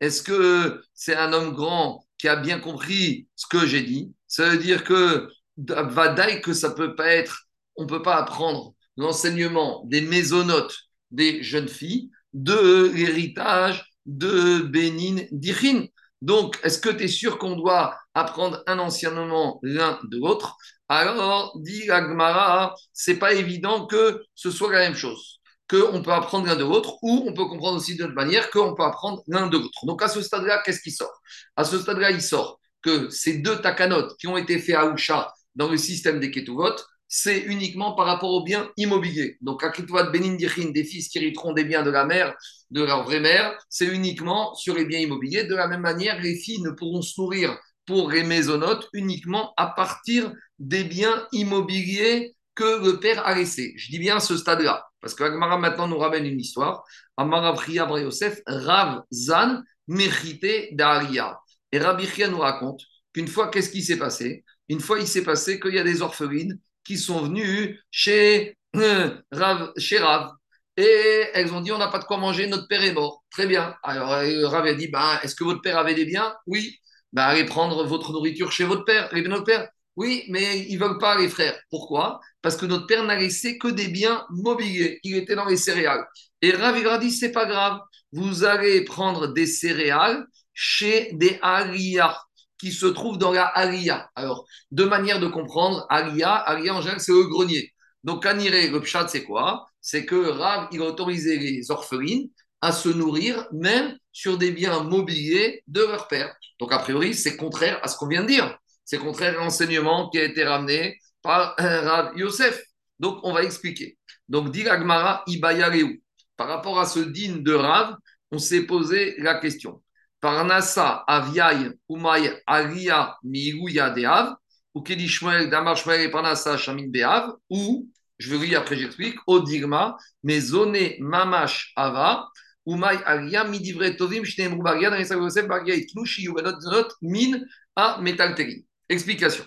Est-ce 0.00 0.22
que 0.22 0.82
c'est 0.94 1.16
un 1.16 1.32
homme 1.32 1.54
grand 1.54 2.04
qui 2.16 2.28
a 2.28 2.36
bien 2.36 2.60
compris 2.60 3.28
ce 3.36 3.46
que 3.46 3.66
j'ai 3.66 3.82
dit? 3.82 4.14
Ça 4.26 4.48
veut 4.48 4.58
dire 4.58 4.84
que 4.84 5.28
Vadaï 5.58 6.40
que 6.40 6.52
ça 6.52 6.70
peut 6.70 6.94
pas 6.94 7.08
être, 7.08 7.44
on 7.76 7.86
peut 7.86 8.02
pas 8.02 8.16
apprendre 8.16 8.74
l'enseignement 8.96 9.84
des 9.86 10.00
mésonotes 10.00 10.76
des 11.10 11.42
jeunes 11.42 11.68
filles 11.68 12.10
de 12.32 12.90
l'héritage 12.94 13.90
de 14.06 14.60
Bénin 14.60 15.24
d'Ichin. 15.30 15.86
Donc, 16.20 16.58
est-ce 16.62 16.78
que 16.78 16.88
tu 16.88 17.04
es 17.04 17.08
sûr 17.08 17.38
qu'on 17.38 17.56
doit 17.56 17.96
apprendre 18.14 18.62
un 18.66 18.78
enseignement 18.78 19.60
l'un 19.62 19.98
de 20.04 20.18
l'autre? 20.18 20.56
Alors, 20.88 21.56
dit 21.60 21.90
Agmara, 21.90 22.74
c'est 22.92 23.18
pas 23.18 23.34
évident 23.34 23.86
que 23.86 24.22
ce 24.34 24.50
soit 24.50 24.72
la 24.72 24.80
même 24.80 24.96
chose, 24.96 25.40
qu'on 25.68 26.02
peut 26.02 26.12
apprendre 26.12 26.46
l'un 26.46 26.56
de 26.56 26.64
l'autre, 26.64 26.96
ou 27.02 27.24
on 27.28 27.34
peut 27.34 27.44
comprendre 27.46 27.76
aussi 27.76 27.94
d'une 27.94 28.06
autre 28.06 28.14
manière 28.14 28.50
qu'on 28.50 28.74
peut 28.74 28.82
apprendre 28.82 29.22
l'un 29.28 29.46
de 29.46 29.58
l'autre. 29.58 29.86
Donc, 29.86 30.02
à 30.02 30.08
ce 30.08 30.20
stade-là, 30.22 30.62
qu'est-ce 30.64 30.80
qui 30.80 30.90
sort? 30.90 31.20
À 31.56 31.64
ce 31.64 31.78
stade-là, 31.78 32.10
il 32.10 32.22
sort 32.22 32.58
que 32.82 33.10
ces 33.10 33.38
deux 33.38 33.60
takanotes 33.60 34.16
qui 34.18 34.26
ont 34.26 34.36
été 34.36 34.58
faits 34.58 34.76
à 34.76 34.92
Usha 34.92 35.32
dans 35.58 35.68
le 35.68 35.76
système 35.76 36.20
des 36.20 36.30
Ketuvot, 36.30 36.76
c'est 37.08 37.40
uniquement 37.40 37.94
par 37.94 38.06
rapport 38.06 38.30
aux 38.30 38.44
biens 38.44 38.70
immobiliers. 38.76 39.38
Donc, 39.40 39.64
à 39.64 39.70
Ketuvot 39.70 40.10
Benin 40.12 40.36
des 40.36 40.84
fils 40.84 41.08
qui 41.08 41.18
hériteront 41.18 41.52
des 41.52 41.64
biens 41.64 41.82
de 41.82 41.90
la 41.90 42.04
mère, 42.04 42.34
de 42.70 42.84
leur 42.84 43.04
vraie 43.04 43.20
mère, 43.20 43.58
c'est 43.68 43.86
uniquement 43.86 44.54
sur 44.54 44.74
les 44.74 44.84
biens 44.84 45.00
immobiliers. 45.00 45.44
De 45.44 45.56
la 45.56 45.66
même 45.66 45.80
manière, 45.80 46.20
les 46.20 46.36
filles 46.36 46.62
ne 46.62 46.70
pourront 46.70 47.02
se 47.02 47.20
nourrir 47.20 47.58
pour 47.86 48.10
les 48.10 48.22
maisonnotes 48.22 48.88
uniquement 48.92 49.52
à 49.56 49.66
partir 49.66 50.32
des 50.58 50.84
biens 50.84 51.26
immobiliers 51.32 52.36
que 52.54 52.84
le 52.84 53.00
père 53.00 53.26
a 53.26 53.34
laissés. 53.34 53.72
Je 53.76 53.90
dis 53.90 53.98
bien 53.98 54.16
à 54.16 54.20
ce 54.20 54.36
stade-là, 54.36 54.84
parce 55.00 55.14
que 55.14 55.24
Agmara 55.24 55.58
maintenant 55.58 55.88
nous 55.88 55.98
ramène 55.98 56.26
une 56.26 56.40
histoire. 56.40 56.84
Amara 57.16 57.52
Priya 57.54 57.88
Yosef, 57.88 58.40
Rav 58.46 59.02
Zan, 59.12 59.62
Mérité 59.88 60.68
d'Aria. 60.72 61.40
Et 61.72 61.78
Rabbi 61.78 62.06
Chia 62.06 62.28
nous 62.28 62.38
raconte 62.38 62.82
qu'une 63.12 63.28
fois, 63.28 63.48
qu'est-ce 63.48 63.70
qui 63.70 63.82
s'est 63.82 63.98
passé? 63.98 64.44
Une 64.68 64.80
fois, 64.80 64.98
il 65.00 65.06
s'est 65.06 65.24
passé 65.24 65.60
qu'il 65.60 65.74
y 65.74 65.78
a 65.78 65.84
des 65.84 66.02
orphelines 66.02 66.58
qui 66.84 66.98
sont 66.98 67.22
venues 67.22 67.80
chez 67.90 68.56
euh, 68.76 69.14
Rav, 69.32 69.72
chez 69.76 69.98
Rav. 69.98 70.30
Et 70.76 71.24
elles 71.34 71.52
ont 71.52 71.60
dit, 71.60 71.72
on 71.72 71.78
n'a 71.78 71.88
pas 71.88 71.98
de 71.98 72.04
quoi 72.04 72.18
manger, 72.18 72.46
notre 72.46 72.68
père 72.68 72.82
est 72.82 72.92
mort. 72.92 73.24
Très 73.30 73.46
bien. 73.46 73.74
Alors 73.82 74.12
euh, 74.12 74.46
Rav 74.48 74.66
a 74.66 74.74
dit, 74.74 74.88
bah, 74.88 75.20
est-ce 75.22 75.34
que 75.34 75.44
votre 75.44 75.60
père 75.60 75.78
avait 75.78 75.94
des 75.94 76.04
biens? 76.04 76.34
Oui. 76.46 76.78
Bah, 77.12 77.26
allez 77.26 77.44
prendre 77.44 77.84
votre 77.84 78.12
nourriture 78.12 78.52
chez 78.52 78.64
votre 78.64 78.84
père. 78.84 79.14
Et 79.14 79.22
notre 79.22 79.44
père, 79.44 79.68
oui, 79.96 80.24
mais 80.28 80.60
ils 80.68 80.78
ne 80.78 80.84
veulent 80.84 80.98
pas 80.98 81.18
les 81.18 81.28
frères. 81.28 81.58
Pourquoi? 81.70 82.20
Parce 82.42 82.56
que 82.56 82.66
notre 82.66 82.86
père 82.86 83.04
n'a 83.04 83.16
laissé 83.16 83.58
que 83.58 83.68
des 83.68 83.88
biens 83.88 84.24
mobiliers. 84.30 85.00
Il 85.02 85.16
était 85.16 85.34
dans 85.34 85.46
les 85.46 85.56
céréales. 85.56 86.06
Et 86.42 86.52
Rav 86.52 86.76
a 86.86 86.98
dit, 86.98 87.10
c'est 87.10 87.32
pas 87.32 87.46
grave. 87.46 87.80
Vous 88.12 88.44
allez 88.44 88.84
prendre 88.84 89.28
des 89.28 89.46
céréales 89.46 90.24
chez 90.54 91.10
des 91.14 91.38
aliyah 91.42 92.16
qui 92.58 92.72
se 92.72 92.86
trouve 92.86 93.18
dans 93.18 93.32
la 93.32 93.44
Aliyah. 93.44 94.10
Alors, 94.14 94.44
deux 94.70 94.88
manières 94.88 95.20
de 95.20 95.28
comprendre 95.28 95.86
Aliyah. 95.88 96.34
Aliyah, 96.34 96.74
en 96.74 96.80
général, 96.80 97.00
c'est 97.00 97.12
le 97.12 97.24
grenier. 97.24 97.72
Donc, 98.04 98.22
Kaniré, 98.22 98.68
le 98.68 98.80
pshat, 98.80 99.08
c'est 99.08 99.24
quoi? 99.24 99.66
C'est 99.80 100.04
que 100.04 100.16
Rav, 100.16 100.68
il 100.72 100.82
a 100.82 100.86
autorisé 100.86 101.38
les 101.38 101.70
orphelines 101.70 102.28
à 102.60 102.72
se 102.72 102.88
nourrir 102.88 103.46
même 103.52 103.96
sur 104.12 104.38
des 104.38 104.50
biens 104.50 104.82
mobiliers 104.82 105.62
de 105.66 105.82
leur 105.82 106.08
père. 106.08 106.34
Donc, 106.60 106.72
a 106.72 106.78
priori, 106.78 107.14
c'est 107.14 107.36
contraire 107.36 107.78
à 107.82 107.88
ce 107.88 107.96
qu'on 107.96 108.08
vient 108.08 108.22
de 108.22 108.28
dire. 108.28 108.58
C'est 108.84 108.98
contraire 108.98 109.38
à 109.38 109.44
l'enseignement 109.44 110.08
qui 110.10 110.18
a 110.18 110.24
été 110.24 110.44
ramené 110.44 110.98
par 111.22 111.54
Rav 111.58 112.16
Yosef. 112.16 112.60
Donc, 112.98 113.20
on 113.22 113.32
va 113.32 113.42
expliquer. 113.44 113.98
Donc, 114.28 114.50
dit 114.50 114.68
Agmara 114.68 115.22
Ibayareu. 115.26 115.98
Par 116.36 116.48
rapport 116.48 116.78
à 116.78 116.86
ce 116.86 117.00
digne 117.00 117.42
de 117.42 117.52
Rav, 117.52 117.96
on 118.30 118.38
s'est 118.38 118.62
posé 118.62 119.14
la 119.18 119.34
question. 119.34 119.82
Parnasa 120.20 121.04
Aviaï 121.06 121.72
Umay 121.88 122.42
Aria 122.46 123.16
Mirouya 123.22 123.90
Deav, 123.90 124.34
ou 124.74 124.82
Kedishmuel 124.82 125.50
Damar 125.50 125.76
Shmuel 125.76 126.10
Parnasa 126.10 126.56
Shamin 126.56 126.88
Beav, 126.88 127.32
ou, 127.50 127.88
je 128.18 128.34
vais 128.34 128.46
lire 128.46 128.60
après 128.60 128.76
j'explique, 128.76 129.16
Odigma, 129.26 129.96
Mezone 130.22 130.94
Mamash 131.00 131.72
Ava, 131.76 132.28
Umay 132.66 132.98
Aria 133.04 133.44
Midivre 133.44 133.96
Tovim 133.96 134.24
Shneemru 134.24 134.62
Bagia, 134.62 134.90
dans 134.90 134.96
les 134.96 135.08
Yosef 135.08 135.46
et 135.66 135.86
Tnushi 135.86 136.22
Yubenot 136.22 136.60
Zenot 136.60 136.88
Min 137.02 137.40
a 137.76 138.00
Metalteri. 138.00 138.66
Explication. 138.88 139.44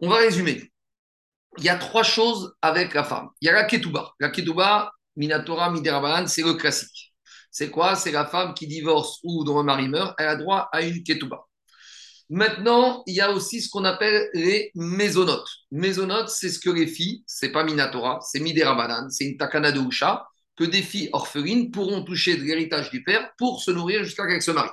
On 0.00 0.08
va 0.08 0.18
résumer. 0.18 0.70
Il 1.58 1.64
y 1.64 1.68
a 1.68 1.76
trois 1.76 2.04
choses 2.04 2.54
avec 2.62 2.94
la 2.94 3.02
femme. 3.02 3.28
Il 3.40 3.46
y 3.46 3.48
a 3.48 3.52
la 3.52 3.64
ketouba. 3.64 4.12
La 4.20 4.30
ketouba, 4.30 4.92
Minatora, 5.16 5.70
Miderabanan, 5.70 6.28
c'est 6.28 6.42
le 6.42 6.54
classique. 6.54 7.07
C'est 7.50 7.70
quoi? 7.70 7.96
C'est 7.96 8.12
la 8.12 8.26
femme 8.26 8.54
qui 8.54 8.66
divorce 8.66 9.18
ou 9.24 9.44
dont 9.44 9.58
le 9.58 9.64
mari 9.64 9.88
meurt, 9.88 10.14
elle 10.18 10.28
a 10.28 10.36
droit 10.36 10.68
à 10.72 10.82
une 10.82 11.02
ketouba. 11.02 11.48
Maintenant, 12.30 13.02
il 13.06 13.14
y 13.14 13.20
a 13.22 13.32
aussi 13.32 13.62
ce 13.62 13.70
qu'on 13.70 13.84
appelle 13.84 14.28
les 14.34 14.70
mésonotes. 14.74 15.48
Mésonotes, 15.70 16.28
c'est 16.28 16.50
ce 16.50 16.58
que 16.58 16.68
les 16.68 16.86
filles, 16.86 17.24
c'est 17.26 17.50
pas 17.50 17.64
Minatora, 17.64 18.20
c'est 18.20 18.40
Midera 18.40 19.06
c'est 19.10 19.24
une 19.24 19.38
takana 19.38 19.72
de 19.72 19.80
Usha, 19.80 20.26
que 20.54 20.64
des 20.64 20.82
filles 20.82 21.08
orphelines 21.12 21.70
pourront 21.70 22.02
toucher 22.02 22.36
de 22.36 22.42
l'héritage 22.42 22.90
du 22.90 23.02
père 23.02 23.30
pour 23.38 23.62
se 23.62 23.70
nourrir 23.70 24.04
jusqu'à 24.04 24.26
qu'elles 24.26 24.42
se 24.42 24.50
marient. 24.50 24.70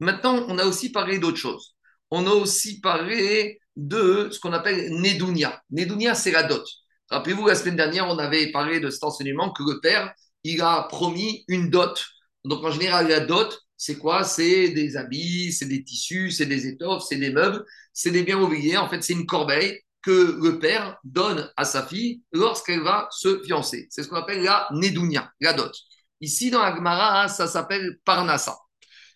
Maintenant, 0.00 0.44
on 0.48 0.58
a 0.58 0.66
aussi 0.66 0.92
parlé 0.92 1.18
d'autre 1.18 1.38
chose. 1.38 1.74
On 2.10 2.26
a 2.26 2.30
aussi 2.30 2.80
parlé 2.80 3.60
de 3.76 4.28
ce 4.30 4.38
qu'on 4.38 4.52
appelle 4.52 4.92
Nedunia. 4.92 5.62
Nedunia, 5.70 6.14
c'est 6.14 6.32
la 6.32 6.42
dot. 6.42 6.66
Rappelez-vous, 7.08 7.46
la 7.46 7.54
semaine 7.54 7.76
dernière, 7.76 8.08
on 8.08 8.18
avait 8.18 8.50
parlé 8.52 8.80
de 8.80 8.90
cet 8.90 9.04
enseignement 9.04 9.50
que 9.50 9.62
le 9.62 9.80
père, 9.80 10.12
il 10.44 10.60
a 10.62 10.82
promis 10.84 11.44
une 11.48 11.70
dot. 11.70 12.04
Donc 12.44 12.64
en 12.64 12.70
général, 12.70 13.08
la 13.08 13.20
dot, 13.20 13.58
c'est 13.76 13.98
quoi? 13.98 14.24
C'est 14.24 14.68
des 14.70 14.96
habits, 14.96 15.52
c'est 15.52 15.66
des 15.66 15.84
tissus, 15.84 16.30
c'est 16.30 16.46
des 16.46 16.66
étoffes, 16.66 17.04
c'est 17.08 17.16
des 17.16 17.30
meubles, 17.30 17.64
c'est 17.92 18.10
des 18.10 18.22
biens 18.22 18.38
mobiliers. 18.38 18.76
En 18.76 18.88
fait, 18.88 19.02
c'est 19.02 19.12
une 19.12 19.26
corbeille 19.26 19.80
que 20.02 20.38
le 20.42 20.58
père 20.58 20.98
donne 21.04 21.50
à 21.56 21.64
sa 21.64 21.86
fille 21.86 22.22
lorsqu'elle 22.32 22.82
va 22.82 23.08
se 23.10 23.42
fiancer. 23.44 23.86
C'est 23.90 24.02
ce 24.02 24.08
qu'on 24.08 24.16
appelle 24.16 24.42
la 24.42 24.68
nedunia, 24.72 25.30
la 25.40 25.52
dot. 25.52 25.72
Ici, 26.20 26.50
dans 26.50 26.62
la 26.62 26.74
Gemara, 26.74 27.28
ça 27.28 27.46
s'appelle 27.46 27.98
parnassa. 28.04 28.58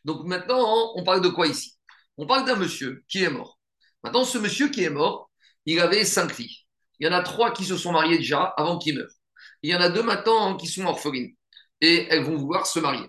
Donc 0.04 0.24
maintenant, 0.24 0.92
on 0.94 1.02
parle 1.04 1.20
de 1.20 1.28
quoi 1.28 1.46
ici? 1.48 1.74
On 2.16 2.26
parle 2.26 2.46
d'un 2.46 2.56
monsieur 2.56 3.04
qui 3.08 3.22
est 3.22 3.30
mort. 3.30 3.58
Maintenant, 4.02 4.24
ce 4.24 4.38
monsieur 4.38 4.68
qui 4.68 4.84
est 4.84 4.90
mort, 4.90 5.30
il 5.64 5.80
avait 5.80 6.04
cinq 6.04 6.32
filles. 6.32 6.56
Il 6.98 7.06
y 7.06 7.10
en 7.10 7.12
a 7.12 7.22
trois 7.22 7.52
qui 7.52 7.64
se 7.64 7.76
sont 7.76 7.92
mariées 7.92 8.18
déjà 8.18 8.54
avant 8.56 8.78
qu'il 8.78 8.96
meure. 8.96 9.10
Il 9.66 9.70
y 9.70 9.74
en 9.74 9.80
a 9.80 9.88
deux 9.88 10.04
maintenant 10.04 10.56
qui 10.56 10.68
sont 10.68 10.84
orphelines 10.84 11.34
et 11.80 12.06
elles 12.08 12.22
vont 12.22 12.36
vouloir 12.36 12.68
se 12.68 12.78
marier. 12.78 13.08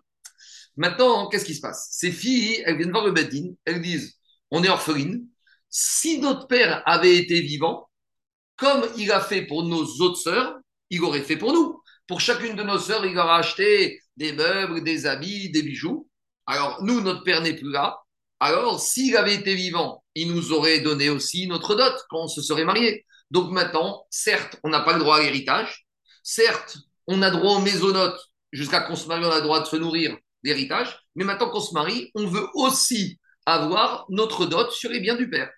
Maintenant, 0.75 1.29
qu'est-ce 1.29 1.45
qui 1.45 1.53
se 1.53 1.61
passe? 1.61 1.89
Ces 1.91 2.11
filles, 2.11 2.63
elles 2.65 2.77
viennent 2.77 2.89
voir 2.89 3.05
le 3.05 3.11
Bedin, 3.11 3.53
elles 3.63 3.79
disent 3.79 4.17
On 4.49 4.63
est 4.63 4.69
orphelines. 4.69 5.27
Si 5.69 6.17
notre 6.17 6.47
père 6.47 6.81
avait 6.87 7.15
été 7.15 7.41
vivant, 7.41 7.91
comme 8.55 8.83
il 8.97 9.11
a 9.11 9.21
fait 9.21 9.43
pour 9.43 9.65
nos 9.65 9.85
autres 10.01 10.17
sœurs, 10.17 10.57
il 10.89 11.03
aurait 11.03 11.21
fait 11.21 11.37
pour 11.37 11.53
nous. 11.53 11.79
Pour 12.07 12.21
chacune 12.21 12.55
de 12.55 12.63
nos 12.63 12.79
sœurs, 12.79 13.05
il 13.05 13.19
aurait 13.19 13.37
acheté 13.37 14.01
des 14.15 14.33
meubles, 14.33 14.83
des 14.83 15.05
habits, 15.05 15.51
des 15.51 15.61
bijoux. 15.61 16.09
Alors, 16.47 16.81
nous, 16.81 17.01
notre 17.01 17.23
père 17.23 17.41
n'est 17.41 17.55
plus 17.55 17.71
là. 17.71 17.99
Alors, 18.39 18.79
s'il 18.79 19.15
avait 19.15 19.35
été 19.35 19.53
vivant, 19.53 20.03
il 20.15 20.33
nous 20.33 20.53
aurait 20.53 20.79
donné 20.79 21.09
aussi 21.09 21.45
notre 21.45 21.75
dot 21.75 21.93
quand 22.09 22.23
on 22.23 22.27
se 22.27 22.41
serait 22.41 22.65
marié. 22.65 23.05
Donc 23.29 23.51
maintenant, 23.51 24.07
certes, 24.09 24.59
on 24.63 24.69
n'a 24.69 24.79
pas 24.79 24.93
le 24.93 24.99
droit 24.99 25.17
à 25.17 25.21
l'héritage. 25.21 25.86
Certes, 26.29 26.79
on 27.07 27.21
a 27.21 27.31
droit 27.31 27.55
aux 27.55 27.61
mésonotes. 27.61 28.19
Jusqu'à 28.51 28.81
qu'on 28.81 28.97
se 28.97 29.07
marie, 29.07 29.23
on 29.23 29.31
a 29.31 29.39
droit 29.39 29.61
de 29.61 29.65
se 29.65 29.77
nourrir 29.77 30.17
d'héritage. 30.43 30.99
Mais 31.15 31.23
maintenant 31.23 31.49
qu'on 31.49 31.61
se 31.61 31.73
marie, 31.73 32.11
on 32.15 32.27
veut 32.27 32.45
aussi 32.53 33.17
avoir 33.45 34.05
notre 34.09 34.45
dot 34.45 34.69
sur 34.71 34.89
les 34.89 34.99
biens 34.99 35.15
du 35.15 35.29
père. 35.29 35.49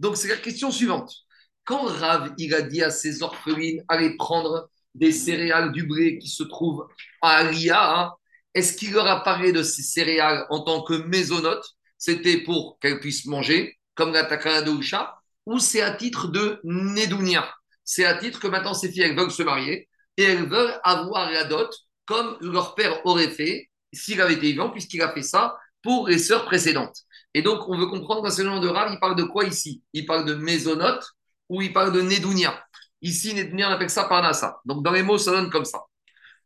Donc, 0.00 0.16
c'est 0.16 0.26
la 0.26 0.36
question 0.36 0.72
suivante. 0.72 1.14
Quand 1.62 1.84
Rav, 1.84 2.34
il 2.36 2.52
a 2.52 2.62
dit 2.62 2.82
à 2.82 2.90
ses 2.90 3.22
orphelines, 3.22 3.84
allez 3.86 4.16
prendre 4.16 4.68
des 4.96 5.12
céréales 5.12 5.70
du 5.70 5.86
blé 5.86 6.18
qui 6.18 6.28
se 6.28 6.42
trouvent 6.42 6.88
à 7.22 7.36
Alia, 7.36 8.00
hein, 8.00 8.12
est-ce 8.54 8.76
qu'il 8.76 8.94
leur 8.94 9.06
a 9.06 9.22
parlé 9.22 9.52
de 9.52 9.62
ces 9.62 9.82
céréales 9.82 10.46
en 10.50 10.64
tant 10.64 10.82
que 10.82 10.94
mésonotes? 10.94 11.76
C'était 11.96 12.38
pour 12.38 12.80
qu'elles 12.80 12.98
puissent 12.98 13.26
manger, 13.26 13.78
comme 13.94 14.12
la 14.12 14.24
takana 14.24 14.62
de 14.62 14.72
Usha, 14.72 15.16
ou 15.46 15.60
c'est 15.60 15.80
à 15.80 15.92
titre 15.92 16.26
de 16.26 16.58
Nedounia 16.64 17.48
C'est 17.84 18.04
à 18.04 18.16
titre 18.16 18.40
que 18.40 18.48
maintenant 18.48 18.74
ces 18.74 18.90
filles, 18.90 19.02
elles 19.02 19.16
veulent 19.16 19.30
se 19.30 19.44
marier 19.44 19.88
et 20.18 20.24
elles 20.24 20.46
veulent 20.46 20.78
avoir 20.84 21.30
la 21.30 21.44
dot 21.44 21.74
comme 22.04 22.36
leur 22.40 22.74
père 22.74 23.06
aurait 23.06 23.30
fait 23.30 23.70
s'il 23.92 24.20
avait 24.20 24.34
été 24.34 24.50
vivant, 24.50 24.70
puisqu'il 24.70 25.00
a 25.00 25.12
fait 25.12 25.22
ça 25.22 25.56
pour 25.82 26.08
les 26.08 26.18
sœurs 26.18 26.44
précédentes. 26.44 27.04
Et 27.32 27.42
donc, 27.42 27.68
on 27.68 27.78
veut 27.78 27.86
comprendre 27.86 28.28
nom 28.42 28.60
de 28.60 28.68
Rav, 28.68 28.92
il 28.92 28.98
parle 28.98 29.16
de 29.16 29.22
quoi 29.22 29.44
ici? 29.44 29.82
Il 29.92 30.06
parle 30.06 30.24
de 30.24 30.34
mésonote 30.34 31.04
ou 31.48 31.62
il 31.62 31.72
parle 31.72 31.92
de 31.92 32.02
Nedounia 32.02 32.62
Ici, 33.00 33.34
Nedounia, 33.34 33.68
on 33.68 33.72
appelle 33.72 33.90
ça 33.90 34.04
Parnassa. 34.04 34.60
Donc, 34.64 34.82
dans 34.82 34.92
les 34.92 35.02
mots, 35.02 35.18
ça 35.18 35.30
donne 35.30 35.50
comme 35.50 35.64
ça. 35.64 35.82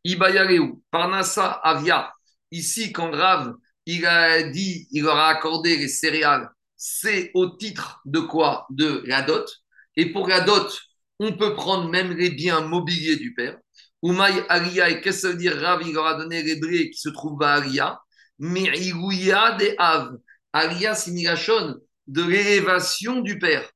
Ibayareu, 0.03 0.73
Parnassa 0.91 1.49
Avia. 1.63 2.13
Ici, 2.51 2.91
quand 2.91 3.11
Rav, 3.11 3.55
il 3.85 4.05
a 4.05 4.43
dit, 4.43 4.87
il 4.91 5.03
leur 5.03 5.17
a 5.17 5.29
accordé 5.29 5.77
les 5.77 5.87
céréales, 5.87 6.49
c'est 6.75 7.31
au 7.33 7.49
titre 7.49 8.01
de 8.05 8.19
quoi? 8.19 8.67
De 8.69 9.01
la 9.05 9.23
dot. 9.23 9.49
Et 9.95 10.11
pour 10.11 10.27
la 10.27 10.41
dot, 10.41 10.79
on 11.19 11.33
peut 11.33 11.55
prendre 11.55 11.89
même 11.89 12.11
les 12.11 12.29
biens 12.29 12.61
mobiliers 12.61 13.15
du 13.15 13.33
père. 13.33 13.57
Oumaï 14.03 14.43
Aria, 14.49 14.89
et 14.89 15.01
qu'est-ce 15.01 15.21
que 15.21 15.21
ça 15.21 15.29
veut 15.29 15.37
dire 15.37 15.59
Rav, 15.59 15.81
il 15.83 15.93
leur 15.93 16.05
a 16.05 16.13
donné 16.15 16.55
blés 16.57 16.91
qui 16.91 16.99
se 16.99 17.09
trouvent 17.09 17.41
à 17.41 17.53
Aria. 17.53 17.99
Mais 18.37 18.65
de 18.65 19.75
Av. 19.79 20.11
Aria, 20.51 20.93
c'est 20.93 21.11
de 21.11 22.23
l'élévation 22.23 23.21
du 23.21 23.39
père. 23.39 23.67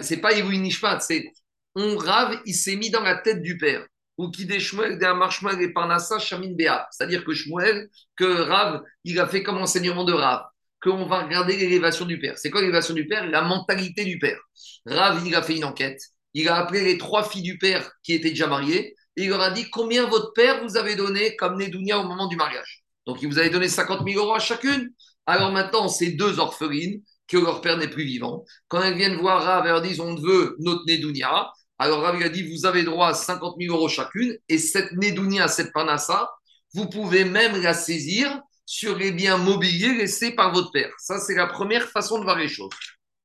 C'est 0.00 0.16
pas 0.16 0.32
Ivoui 0.32 0.58
Nishpat, 0.58 1.00
c'est 1.00 1.30
on 1.76 1.96
Rav, 1.96 2.40
il 2.46 2.54
s'est 2.54 2.74
mis 2.74 2.90
dans 2.90 3.02
la 3.02 3.16
tête 3.16 3.42
du 3.42 3.56
père 3.56 3.86
ou 4.20 4.30
qui 4.30 4.44
des 4.44 4.60
Shmuel, 4.60 4.98
des 4.98 5.12
Shmuel 5.30 5.62
et 5.62 5.72
Parnassa, 5.72 6.18
Shamin. 6.18 6.54
C'est-à-dire 6.90 7.24
que 7.24 7.32
Shmuel, 7.32 7.88
que 8.16 8.42
Rav, 8.42 8.82
il 9.04 9.18
a 9.18 9.26
fait 9.26 9.42
comme 9.42 9.56
enseignement 9.56 10.04
de 10.04 10.12
Rav, 10.12 10.42
qu'on 10.82 11.06
va 11.06 11.22
regarder 11.24 11.56
l'élévation 11.56 12.04
du 12.04 12.18
père. 12.18 12.36
C'est 12.36 12.50
quoi 12.50 12.60
l'élévation 12.60 12.92
du 12.92 13.06
père? 13.06 13.26
La 13.26 13.40
mentalité 13.40 14.04
du 14.04 14.18
père. 14.18 14.38
Rav, 14.84 15.22
il 15.26 15.34
a 15.34 15.42
fait 15.42 15.56
une 15.56 15.64
enquête. 15.64 16.02
Il 16.34 16.48
a 16.48 16.56
appelé 16.56 16.84
les 16.84 16.98
trois 16.98 17.24
filles 17.24 17.42
du 17.42 17.56
père 17.56 17.90
qui 18.02 18.12
étaient 18.12 18.30
déjà 18.30 18.46
mariées 18.46 18.94
il 19.16 19.28
leur 19.28 19.40
a 19.40 19.50
dit 19.50 19.68
combien 19.70 20.06
votre 20.06 20.32
père 20.32 20.62
vous 20.64 20.76
avez 20.76 20.96
donné 20.96 21.36
comme 21.36 21.58
Nedounia 21.58 21.98
au 21.98 22.04
moment 22.04 22.26
du 22.26 22.36
mariage. 22.36 22.82
Donc, 23.06 23.22
il 23.22 23.28
vous 23.28 23.38
avait 23.38 23.50
donné 23.50 23.68
50 23.68 24.06
000 24.06 24.22
euros 24.22 24.34
à 24.34 24.38
chacune. 24.38 24.90
Alors 25.26 25.52
maintenant, 25.52 25.88
ces 25.88 26.12
deux 26.12 26.38
orphelines, 26.38 27.02
que 27.28 27.38
leur 27.38 27.60
père 27.60 27.76
n'est 27.76 27.88
plus 27.88 28.04
vivant, 28.04 28.44
quand 28.68 28.82
elles 28.82 28.96
viennent 28.96 29.16
voir 29.16 29.42
Rav, 29.44 29.64
elles 29.64 29.72
leur 29.72 29.82
disent 29.82 30.00
on 30.00 30.16
veut 30.16 30.56
notre 30.58 30.82
Nedounia. 30.86 31.52
Alors 31.78 32.02
Rav 32.02 32.20
a 32.20 32.28
dit, 32.28 32.42
vous 32.42 32.66
avez 32.66 32.82
droit 32.82 33.08
à 33.08 33.14
50 33.14 33.56
000 33.58 33.74
euros 33.74 33.88
chacune, 33.88 34.36
et 34.48 34.58
cette 34.58 34.92
Nedounia, 34.92 35.48
cette 35.48 35.72
Panassa, 35.72 36.30
vous 36.74 36.88
pouvez 36.88 37.24
même 37.24 37.62
la 37.62 37.72
saisir 37.72 38.40
sur 38.66 38.96
les 38.96 39.12
biens 39.12 39.36
mobiliers 39.36 39.94
laissés 39.94 40.32
par 40.32 40.52
votre 40.52 40.70
père. 40.72 40.92
Ça, 40.98 41.18
c'est 41.18 41.34
la 41.34 41.46
première 41.46 41.88
façon 41.88 42.18
de 42.18 42.24
voir 42.24 42.38
les 42.38 42.48
choses. 42.48 42.70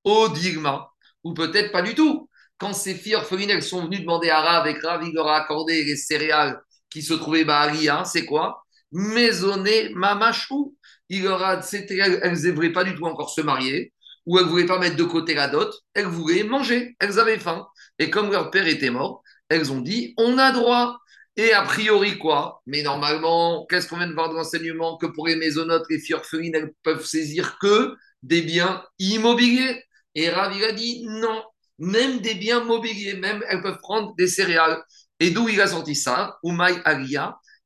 Au 0.04 0.30
Digma, 0.30 0.90
ou 1.24 1.34
peut-être 1.34 1.72
pas 1.72 1.82
du 1.82 1.96
tout. 1.96 2.30
Quand 2.58 2.74
ces 2.74 2.96
filles 2.96 3.16
orphelines, 3.16 3.62
sont 3.62 3.86
venues 3.86 4.00
demander 4.00 4.30
à 4.30 4.42
Rav, 4.42 4.68
et 4.68 4.78
Rav, 4.82 5.04
il 5.06 5.14
leur 5.14 5.28
a 5.28 5.38
accordé 5.38 5.84
les 5.84 5.96
céréales 5.96 6.60
qui 6.90 7.02
se 7.02 7.14
trouvaient 7.14 7.48
à 7.50 7.60
Alia, 7.62 8.06
c'est 8.06 8.26
quoi? 8.26 8.64
Maisonné 8.92 9.90
Mamachou. 9.90 10.76
Il 11.10 11.26
elles 11.26 11.30
ne 11.30 12.52
voulaient 12.52 12.72
pas 12.72 12.84
du 12.84 12.96
tout 12.96 13.06
encore 13.06 13.30
se 13.30 13.42
marier 13.42 13.94
ou 14.26 14.40
elles 14.40 14.46
ne 14.46 14.50
voulaient 14.50 14.66
pas 14.66 14.80
mettre 14.80 14.96
de 14.96 15.04
côté 15.04 15.34
la 15.34 15.48
dot, 15.48 15.72
elles 15.94 16.08
voulaient 16.08 16.44
manger, 16.44 16.96
elles 17.00 17.20
avaient 17.20 17.38
faim. 17.38 17.68
Et 18.00 18.10
comme 18.10 18.32
leur 18.32 18.50
père 18.52 18.68
était 18.68 18.90
mort, 18.90 19.22
elles 19.50 19.72
ont 19.72 19.82
dit 19.82 20.14
on 20.18 20.38
a 20.38 20.52
droit. 20.52 20.98
Et 21.38 21.52
a 21.52 21.64
priori, 21.64 22.18
quoi? 22.18 22.62
Mais 22.66 22.82
normalement, 22.82 23.66
qu'est-ce 23.70 23.90
qu'on 23.90 23.98
vient 23.98 24.08
de 24.08 24.14
voir 24.14 24.30
dans 24.30 24.36
l'enseignement? 24.36 24.98
Que 24.98 25.06
pour 25.06 25.28
les 25.28 25.36
maisonnotes, 25.36 25.86
les 25.90 26.00
filles 26.00 26.16
orphelines, 26.16 26.56
elles 26.56 26.74
peuvent 26.82 27.06
saisir 27.06 27.58
que 27.60 27.94
des 28.24 28.42
biens 28.42 28.84
immobiliers. 29.00 29.84
Et 30.16 30.30
Ravi 30.30 30.64
a 30.64 30.72
dit 30.72 31.06
non, 31.08 31.44
même 31.80 32.20
des 32.20 32.36
biens 32.36 32.64
mobiliers, 32.64 33.16
même 33.16 33.44
elles 33.50 33.62
peuvent 33.62 33.80
prendre 33.82 34.16
des 34.16 34.28
céréales. 34.28 34.82
Et 35.20 35.32
d'où 35.32 35.48
il 35.50 35.62
a 35.62 35.68
sorti 35.68 35.96
ça 35.96 36.38
Umay 36.44 36.76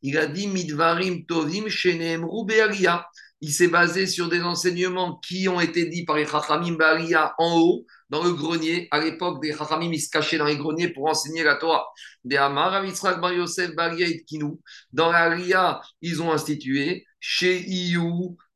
il 0.02 0.18
a 0.18 0.28
dit 0.28 0.48
Midvarim 0.48 1.26
Shenem 1.68 2.26
il 3.42 3.54
s'est 3.54 3.70
basé 3.70 4.06
sur 4.06 4.28
des 4.28 4.42
enseignements 4.42 5.18
qui 5.18 5.48
ont 5.48 5.62
été 5.62 5.86
dits 5.86 6.04
par 6.04 6.18
les 6.18 6.26
Chachamim 6.26 6.74
Baria 6.74 7.34
en 7.38 7.58
haut, 7.58 7.86
dans 8.10 8.22
le 8.24 8.34
grenier. 8.34 8.88
À 8.92 9.00
l'époque, 9.00 9.42
des 9.42 9.54
Chachamim, 9.54 9.92
ils 9.94 10.02
se 10.02 10.10
cachaient 10.10 10.38
dans 10.38 10.46
les 10.46 10.58
greniers 10.58 10.90
pour 10.90 11.08
enseigner 11.08 11.44
la 11.44 11.56
Torah. 11.56 11.86
Des 12.26 12.36
Amar, 12.36 12.84
Bar 13.22 13.34
Yosef, 13.34 13.74
Baria 13.76 14.08
et. 14.08 14.26
Dans 14.92 15.12
la 15.12 15.30
Ria, 15.30 15.80
ils 16.02 16.22
ont 16.22 16.34
institué 16.34 17.06
chez 17.20 17.66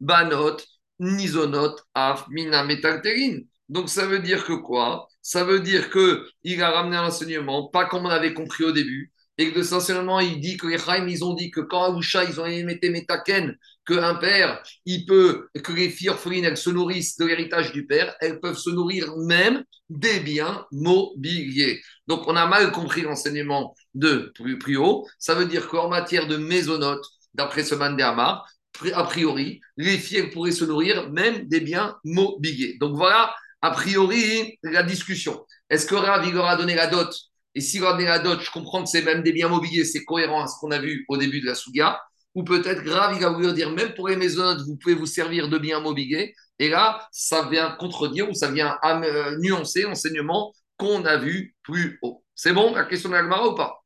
Banot, 0.02 0.58
Nizonot, 1.00 1.76
Af, 1.94 2.28
Mina, 2.30 2.64
Metalterin. 2.66 3.40
Donc 3.70 3.90
ça 3.90 4.06
veut 4.06 4.20
dire 4.20 4.44
que 4.46 4.54
quoi? 4.54 5.08
Ça 5.24 5.44
veut 5.44 5.62
dire 5.62 5.90
qu'il 5.90 6.62
a 6.62 6.70
ramené 6.70 6.98
un 6.98 7.06
enseignement, 7.06 7.70
pas 7.70 7.86
comme 7.86 8.06
on 8.06 8.10
avait 8.10 8.34
compris 8.34 8.66
au 8.66 8.72
début, 8.72 9.12
et 9.38 9.52
que 9.52 9.60
essentiellement, 9.60 10.20
il 10.20 10.40
dit 10.40 10.58
que 10.58 10.68
les 10.68 11.24
ont 11.24 11.34
dit 11.34 11.50
que 11.50 11.62
quand 11.62 11.86
Aoucha, 11.86 12.24
ils 12.26 12.40
ont 12.40 12.46
émetté 12.46 12.90
Metaken, 12.90 13.58
qu'un 13.86 14.16
père, 14.16 14.62
il 14.86 15.06
peut, 15.06 15.48
que 15.64 15.72
les 15.74 15.90
filles 15.90 16.10
orphelines, 16.10 16.56
se 16.56 16.70
nourrissent 16.70 17.18
de 17.18 17.26
l'héritage 17.26 17.72
du 17.72 17.86
père, 17.86 18.16
elles 18.22 18.40
peuvent 18.40 18.58
se 18.58 18.70
nourrir 18.70 19.16
même 19.18 19.64
des 19.90 20.20
biens 20.20 20.66
mobiliers. 20.72 21.82
Donc, 22.08 22.28
on 22.28 22.36
a 22.36 22.46
mal 22.46 22.72
compris 22.72 23.02
l'enseignement 23.02 23.76
de 23.94 24.32
plus, 24.36 24.78
haut. 24.78 25.08
Ça 25.20 25.36
veut 25.36 25.46
dire 25.46 25.68
qu'en 25.68 25.90
matière 25.90 26.28
de 26.28 26.38
maisonnote, 26.38 27.06
d'après 27.34 27.64
ce 27.64 27.76
Mandéamar, 27.76 28.48
a 28.94 29.04
priori, 29.04 29.62
les 29.78 29.98
filles, 29.98 30.30
pourraient 30.32 30.52
se 30.52 30.66
nourrir 30.66 31.10
même 31.12 31.48
des 31.48 31.60
biens 31.60 31.96
mobiliers. 32.04 32.78
Donc, 32.80 32.96
voilà, 32.96 33.34
a 33.64 33.72
priori, 33.72 34.60
la 34.62 34.84
discussion. 34.84 35.46
Est-ce 35.70 35.86
que 35.86 35.96
Rav, 35.96 36.30
leur 36.32 36.46
a 36.46 36.58
donné 36.58 36.76
la 36.76 36.88
dot? 36.88 37.10
Et 37.56 37.62
si 37.62 37.80
vous 37.80 37.86
regardez 37.86 38.04
la 38.04 38.20
dot, 38.20 38.42
je 38.42 38.52
comprends 38.52 38.84
que 38.84 38.90
c'est 38.90 39.04
même 39.04 39.24
des 39.24 39.32
biens 39.32 39.48
mobiliers, 39.48 39.86
c'est 39.86 40.04
cohérent 40.04 40.44
à 40.44 40.48
ce 40.48 40.60
qu'on 40.60 40.72
a 40.72 40.80
vu 40.80 41.06
au 41.08 41.16
début 41.16 41.40
de 41.40 41.46
la 41.46 41.56
Souga. 41.56 42.02
Ou 42.36 42.44
peut-être 42.44 42.84
grave, 42.84 43.14
il 43.16 43.22
va 43.22 43.30
vous 43.30 43.52
dire, 43.54 43.72
même 43.72 43.94
pour 43.94 44.10
les 44.10 44.18
maisons, 44.18 44.58
vous 44.66 44.76
pouvez 44.76 44.96
vous 44.96 45.06
servir 45.06 45.48
de 45.48 45.58
biens 45.58 45.80
mobiliers. 45.80 46.36
Et 46.60 46.68
là, 46.68 47.08
ça 47.14 47.48
vient 47.50 47.72
contredire 47.80 48.30
ou 48.30 48.34
ça 48.34 48.52
vient 48.52 48.78
euh, 48.84 49.38
nuancer 49.40 49.84
l'enseignement 49.84 50.54
qu'on 50.76 51.06
a 51.06 51.16
vu 51.16 51.56
plus 51.64 52.00
haut. 52.02 52.22
C'est 52.36 52.52
bon, 52.52 52.76
la 52.76 52.84
question 52.84 53.10
de 53.10 53.48
ou 53.48 53.56
pas? 53.56 53.82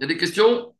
Il 0.00 0.02
y 0.02 0.04
a 0.04 0.08
des 0.08 0.16
questions? 0.18 0.74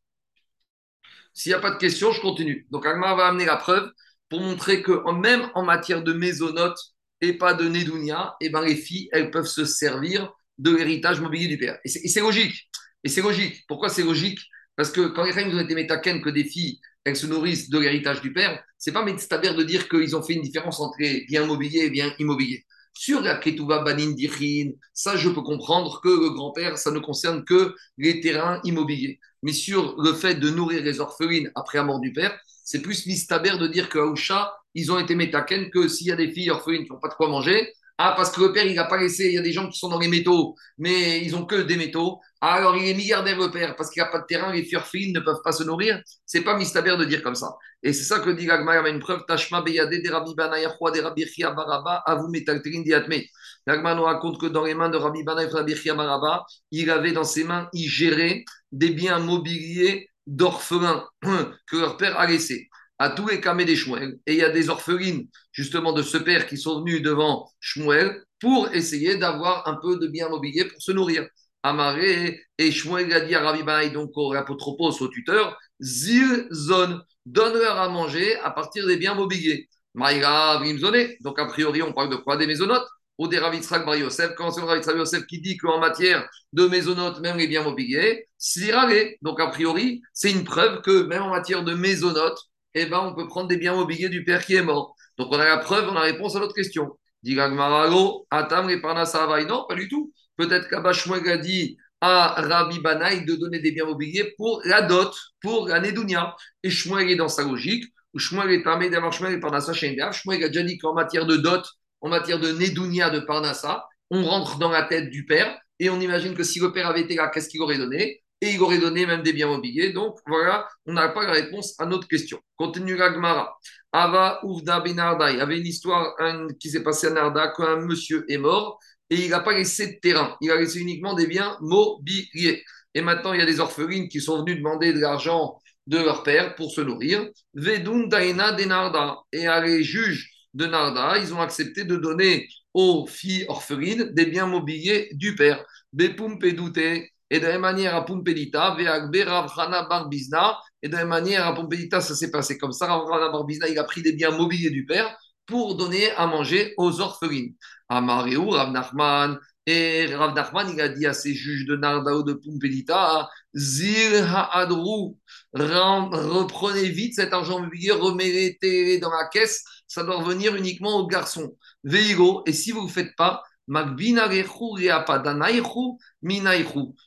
S'il 1.32 1.50
n'y 1.50 1.54
a 1.54 1.60
pas 1.60 1.70
de 1.70 1.76
questions, 1.76 2.10
je 2.10 2.20
continue. 2.20 2.66
Donc, 2.70 2.86
Agmara 2.86 3.14
va 3.14 3.26
amener 3.28 3.44
la 3.44 3.56
preuve 3.56 3.92
pour 4.30 4.40
montrer 4.40 4.82
que 4.82 4.92
même 5.12 5.50
en 5.54 5.64
matière 5.64 6.02
de 6.02 6.12
maisonnotes, 6.12 6.78
et 7.20 7.34
pas 7.34 7.52
de 7.52 7.68
Nedounia, 7.68 8.36
et 8.40 8.46
eh 8.46 8.48
ben 8.48 8.62
les 8.62 8.76
filles, 8.76 9.08
elles 9.12 9.30
peuvent 9.30 9.46
se 9.46 9.64
servir 9.66 10.32
de 10.56 10.74
l'héritage 10.74 11.20
mobilier 11.20 11.48
du 11.48 11.58
père. 11.58 11.78
Et 11.84 11.88
c'est 11.88 12.20
logique. 12.20 12.70
Et 13.04 13.08
c'est 13.08 13.20
logique. 13.20 13.64
Pourquoi 13.68 13.88
c'est 13.88 14.02
logique? 14.02 14.40
Parce 14.76 14.90
que 14.90 15.08
quand 15.08 15.24
les 15.24 15.32
femmes 15.32 15.54
ont 15.54 15.60
été 15.60 15.74
métaken 15.74 16.22
que 16.22 16.30
des 16.30 16.44
filles, 16.44 16.80
elles 17.04 17.16
se 17.16 17.26
nourrissent 17.26 17.70
de 17.70 17.78
l'héritage 17.78 18.20
du 18.20 18.32
père, 18.32 18.62
c'est 18.78 18.92
pas 18.92 19.04
métabère 19.04 19.54
de 19.54 19.62
dire 19.62 19.88
qu'ils 19.88 20.16
ont 20.16 20.22
fait 20.22 20.34
une 20.34 20.42
différence 20.42 20.80
entre 20.80 20.96
les 20.98 21.24
biens 21.26 21.46
mobiliers 21.46 21.84
et 21.84 21.90
biens 21.90 22.12
immobiliers. 22.18 22.64
Sur 22.94 23.20
la 23.20 23.36
Ketouva 23.36 23.82
Banin 23.82 24.12
Dichin, 24.12 24.72
ça 24.92 25.16
je 25.16 25.28
peux 25.28 25.42
comprendre 25.42 26.00
que 26.02 26.08
le 26.08 26.30
grand-père, 26.30 26.76
ça 26.78 26.90
ne 26.90 26.98
concerne 26.98 27.44
que 27.44 27.74
les 27.96 28.20
terrains 28.20 28.60
immobiliers. 28.64 29.18
Mais 29.42 29.52
sur 29.52 29.96
le 30.00 30.12
fait 30.12 30.34
de 30.34 30.50
nourrir 30.50 30.82
les 30.82 31.00
orphelines 31.00 31.50
après 31.54 31.78
la 31.78 31.84
mort 31.84 32.00
du 32.00 32.12
père, 32.12 32.38
c'est 32.64 32.82
plus 32.82 33.06
mistaber 33.06 33.56
de 33.58 33.66
dire 33.66 33.88
que 33.88 33.98
Aoucha, 33.98 34.54
ils 34.74 34.92
ont 34.92 34.98
été 34.98 35.14
métaken 35.14 35.70
que 35.70 35.88
s'il 35.88 36.08
y 36.08 36.12
a 36.12 36.16
des 36.16 36.30
filles 36.30 36.50
orphelines 36.50 36.84
qui 36.84 36.90
n'ont 36.92 37.00
pas 37.00 37.08
de 37.08 37.14
quoi 37.14 37.28
manger, 37.28 37.72
ah, 37.98 38.14
parce 38.16 38.30
que 38.30 38.40
le 38.40 38.52
père, 38.52 38.64
il 38.64 38.74
n'a 38.76 38.84
pas 38.84 38.96
laissé, 38.96 39.26
il 39.26 39.34
y 39.34 39.38
a 39.38 39.42
des 39.42 39.52
gens 39.52 39.68
qui 39.68 39.78
sont 39.78 39.90
dans 39.90 39.98
les 39.98 40.08
métaux, 40.08 40.54
mais 40.78 41.22
ils 41.22 41.36
ont 41.36 41.44
que 41.44 41.56
des 41.56 41.76
métaux. 41.76 42.18
Ah, 42.42 42.54
alors 42.54 42.74
il 42.76 42.88
est 42.88 42.94
milliardaire, 42.94 43.38
le 43.38 43.50
père, 43.50 43.76
parce 43.76 43.90
qu'il 43.90 44.02
n'y 44.02 44.08
a 44.08 44.10
pas 44.10 44.20
de 44.20 44.24
terrain, 44.26 44.50
les 44.52 44.66
orphelines 44.74 45.12
ne 45.14 45.20
peuvent 45.20 45.42
pas 45.44 45.52
se 45.52 45.62
nourrir. 45.62 46.00
C'est 46.24 46.40
pas 46.42 46.56
mistaber 46.56 46.96
de 46.96 47.04
dire 47.04 47.22
comme 47.22 47.34
ça. 47.34 47.54
Et 47.82 47.92
c'est 47.92 48.04
ça 48.04 48.20
que 48.20 48.30
dit 48.30 48.46
Gagma, 48.46 48.78
il 48.78 48.82
y 48.82 48.86
a 48.86 48.88
une 48.88 48.98
preuve, 48.98 49.24
Tashma 49.28 49.60
Beyade, 49.60 49.90
des 49.90 50.08
Rabbi 50.08 50.34
Banayahwa, 50.34 50.90
des 50.90 51.00
Rabbi 51.00 51.24
Baraba, 51.38 52.02
Avou 52.06 52.28
Metalterin 52.28 52.80
Diatme. 52.82 53.20
Gagma 53.66 53.94
nous 53.94 54.04
raconte 54.04 54.40
que 54.40 54.46
dans 54.46 54.64
les 54.64 54.74
mains 54.74 54.88
de 54.88 54.96
Rabbi 54.96 55.22
Banayahwa, 55.22 55.58
Rabbi 55.58 55.74
Baraba, 55.94 56.44
il 56.70 56.90
avait 56.90 57.12
dans 57.12 57.24
ses 57.24 57.44
mains, 57.44 57.68
il 57.74 57.88
gérait 57.88 58.44
des 58.72 58.90
biens 58.90 59.18
mobiliers 59.18 60.08
d'orphelins 60.26 61.06
que 61.22 61.76
leur 61.76 61.96
père 61.98 62.18
a 62.18 62.26
laissés. 62.26 62.68
à 62.98 63.10
tous 63.10 63.28
les 63.28 63.40
camés 63.40 63.64
des 63.64 63.76
Shmuel. 63.76 64.18
Et 64.26 64.34
il 64.34 64.38
y 64.38 64.44
a 64.44 64.50
des 64.50 64.68
orphelines, 64.68 65.26
justement, 65.52 65.92
de 65.92 66.02
ce 66.02 66.18
père 66.18 66.46
qui 66.46 66.56
sont 66.58 66.80
venus 66.80 67.02
devant 67.02 67.50
Shmuel 67.60 68.22
pour 68.40 68.68
essayer 68.74 69.16
d'avoir 69.16 69.66
un 69.68 69.76
peu 69.82 69.98
de 69.98 70.06
bien 70.06 70.28
mobilier 70.28 70.64
pour 70.66 70.80
se 70.80 70.92
nourrir. 70.92 71.26
Amaré 71.62 72.40
et 72.58 72.70
Shmuel 72.70 73.12
Rabbi 73.12 73.90
donc 73.92 74.10
au 74.14 74.32
apotropos, 74.32 74.90
au 74.90 75.08
tuteur, 75.08 75.58
Zil 75.80 76.48
zone, 76.52 77.02
donne-leur 77.26 77.78
à 77.78 77.88
manger 77.88 78.36
à 78.40 78.50
partir 78.50 78.86
des 78.86 78.96
biens 78.96 79.14
mobiliers. 79.14 79.68
Maïra 79.94 80.58
Brimzoné, 80.58 81.16
donc 81.20 81.38
a 81.38 81.46
priori 81.46 81.82
on 81.82 81.92
parle 81.92 82.10
de 82.10 82.16
quoi? 82.16 82.36
Des 82.36 82.46
maisonnotes 82.46 82.86
ou 83.18 83.28
des 83.28 83.38
Ravitrak 83.38 83.84
Bar 83.84 83.96
Yosef, 83.96 84.34
quand 84.36 84.50
c'est 84.50 84.60
le 84.60 84.66
Ravitrak 84.66 84.96
Yosef 84.96 85.26
qui 85.26 85.40
dit 85.40 85.56
qu'en 85.58 85.78
matière 85.78 86.26
de 86.52 86.66
maisonnotes, 86.66 87.20
même 87.20 87.36
les 87.36 87.48
biens 87.48 87.62
mobiliers, 87.62 88.26
c'est 88.38 88.72
Donc 89.20 89.40
a 89.40 89.48
priori, 89.48 90.00
c'est 90.14 90.30
une 90.30 90.44
preuve 90.44 90.80
que 90.80 91.02
même 91.02 91.22
en 91.22 91.30
matière 91.30 91.62
de 91.64 91.74
maisonnotes, 91.74 92.38
eh 92.74 92.86
ben, 92.86 93.00
on 93.00 93.14
peut 93.14 93.26
prendre 93.26 93.48
des 93.48 93.56
biens 93.58 93.74
mobiliers 93.74 94.08
du 94.08 94.24
père 94.24 94.44
qui 94.44 94.54
est 94.54 94.62
mort. 94.62 94.94
Donc 95.18 95.28
on 95.32 95.38
a 95.38 95.44
la 95.44 95.58
preuve, 95.58 95.88
on 95.88 95.92
a 95.92 95.94
la 95.94 96.12
réponse 96.12 96.36
à 96.36 96.40
notre 96.40 96.54
question. 96.54 96.96
Dit 97.22 97.38
Atam 97.38 98.70
Non, 98.70 99.66
pas 99.68 99.74
du 99.74 99.88
tout. 99.88 100.12
Peut-être 100.40 100.70
qu'Abashmuel 100.70 101.28
a 101.28 101.36
dit 101.36 101.76
à 102.00 102.40
Rabbi 102.40 102.80
Banaï 102.80 103.26
de 103.26 103.34
donner 103.34 103.58
des 103.58 103.72
biens 103.72 103.84
mobiliers 103.84 104.32
pour 104.38 104.62
la 104.64 104.80
dot, 104.80 105.14
pour 105.42 105.68
la 105.68 105.80
Nedounia. 105.80 106.34
Et 106.62 106.70
Shmuel 106.70 107.10
est 107.10 107.16
dans 107.16 107.28
sa 107.28 107.42
logique. 107.42 107.84
Shmuel 108.16 108.50
est 108.52 108.62
parmi 108.62 108.88
d'avoir 108.88 109.12
Shmuel 109.12 109.34
et 109.34 109.38
Parnassa 109.38 109.74
Shmuel 109.74 110.00
a 110.00 110.48
déjà 110.48 110.62
dit 110.62 110.78
qu'en 110.78 110.94
matière 110.94 111.26
de 111.26 111.36
dot, 111.36 111.62
en 112.00 112.08
matière 112.08 112.40
de 112.40 112.52
Nedounia 112.52 113.10
de 113.10 113.20
Parnassa, 113.20 113.84
on 114.08 114.24
rentre 114.24 114.58
dans 114.58 114.70
la 114.70 114.84
tête 114.84 115.10
du 115.10 115.26
père 115.26 115.58
et 115.78 115.90
on 115.90 116.00
imagine 116.00 116.34
que 116.34 116.42
si 116.42 116.58
le 116.58 116.72
père 116.72 116.86
avait 116.86 117.02
été 117.02 117.16
là, 117.16 117.28
qu'est-ce 117.28 117.50
qu'il 117.50 117.60
aurait 117.60 117.76
donné? 117.76 118.22
Et 118.40 118.52
il 118.52 118.62
aurait 118.62 118.78
donné 118.78 119.04
même 119.04 119.20
des 119.20 119.34
biens 119.34 119.48
mobiliers. 119.48 119.92
Donc 119.92 120.16
voilà, 120.26 120.66
on 120.86 120.94
n'a 120.94 121.10
pas 121.10 121.26
la 121.26 121.32
réponse 121.32 121.78
à 121.78 121.84
notre 121.84 122.08
question. 122.08 122.40
Continue 122.56 122.96
Gmara. 122.96 123.58
Ava 123.92 124.40
Uvda 124.44 124.80
Benarda. 124.80 125.32
Il 125.32 125.36
y 125.36 125.40
avait 125.42 125.58
une 125.58 125.66
histoire 125.66 126.14
qui 126.58 126.70
s'est 126.70 126.82
passée 126.82 127.08
à 127.08 127.10
Narda 127.10 127.48
quand 127.48 127.66
un 127.66 127.84
monsieur 127.84 128.24
est 128.30 128.38
mort 128.38 128.78
et 129.10 129.16
il 129.16 129.30
n'a 129.30 129.40
pas 129.40 129.54
laissé 129.54 129.88
de 129.88 129.98
terrain. 130.00 130.36
Il 130.40 130.50
a 130.50 130.56
laissé 130.56 130.78
uniquement 130.78 131.14
des 131.14 131.26
biens 131.26 131.56
mobiliers. 131.60 132.62
Et 132.94 133.02
maintenant, 133.02 133.32
il 133.32 133.40
y 133.40 133.42
a 133.42 133.46
des 133.46 133.60
orphelines 133.60 134.08
qui 134.08 134.20
sont 134.20 134.40
venues 134.40 134.56
demander 134.56 134.92
de 134.92 135.00
l'argent 135.00 135.58
de 135.86 135.98
leur 135.98 136.22
père 136.22 136.54
pour 136.54 136.70
se 136.70 136.80
nourrir. 136.80 137.28
Vedun 137.54 138.06
Daina 138.06 138.52
de 138.52 138.64
Narda. 138.64 139.18
Et 139.32 139.46
les 139.64 139.82
juges 139.82 140.30
de 140.54 140.66
Narda, 140.66 141.18
ils 141.18 141.34
ont 141.34 141.40
accepté 141.40 141.84
de 141.84 141.96
donner 141.96 142.48
aux 142.72 143.06
filles 143.06 143.44
orphelines 143.48 144.10
des 144.12 144.26
biens 144.26 144.46
mobiliers 144.46 145.08
du 145.12 145.34
père. 145.34 145.64
Bepum 145.92 146.38
Pedute. 146.38 147.10
Et 147.32 147.38
de 147.38 147.44
la 147.44 147.52
même 147.52 147.60
manière 147.60 147.94
à 147.94 148.04
Pumpedita, 148.04 148.74
Veagbe 148.76 149.24
Ravchana 149.24 149.86
Barbizna. 149.88 150.58
Et 150.82 150.88
de 150.88 150.96
manière 151.04 151.46
à 151.46 151.54
Pumpedita, 151.54 152.00
ça 152.00 152.14
s'est 152.14 152.30
passé 152.30 152.58
comme 152.58 152.72
ça. 152.72 152.86
Ravchana 152.86 153.30
Barbizna, 153.30 153.68
il 153.68 153.78
a 153.78 153.84
pris 153.84 154.02
des 154.02 154.12
biens 154.12 154.36
mobiliers 154.36 154.70
du 154.70 154.84
père 154.84 155.16
pour 155.50 155.74
donner 155.74 156.10
à 156.12 156.26
manger 156.26 156.74
aux 156.78 157.00
orphelines. 157.00 157.54
Amaréou, 157.88 158.50
Rav 158.50 158.70
Nachman, 158.70 159.38
et 159.66 160.06
Rav 160.14 160.34
Nachman, 160.34 160.70
il 160.72 160.80
a 160.80 160.88
dit 160.88 161.06
à 161.06 161.12
ses 161.12 161.34
juges 161.34 161.66
de 161.66 161.76
Nardao 161.76 162.22
de 162.22 162.32
Pumpedita, 162.32 163.28
Zir 163.54 164.34
Ha'adrou, 164.34 165.18
reprenez 165.52 166.88
vite 166.88 167.16
cet 167.16 167.32
argent 167.32 167.60
mobilier, 167.60 167.90
remettez 167.90 168.98
dans 168.98 169.10
la 169.10 169.26
caisse, 169.26 169.64
ça 169.86 170.04
doit 170.04 170.16
revenir 170.22 170.54
uniquement 170.54 170.98
aux 170.98 171.06
garçons. 171.06 171.56
Veigo, 171.84 172.42
et 172.46 172.52
si 172.52 172.70
vous 172.70 172.82
ne 172.82 172.86
le 172.86 172.92
faites 172.92 173.16
pas, 173.16 173.42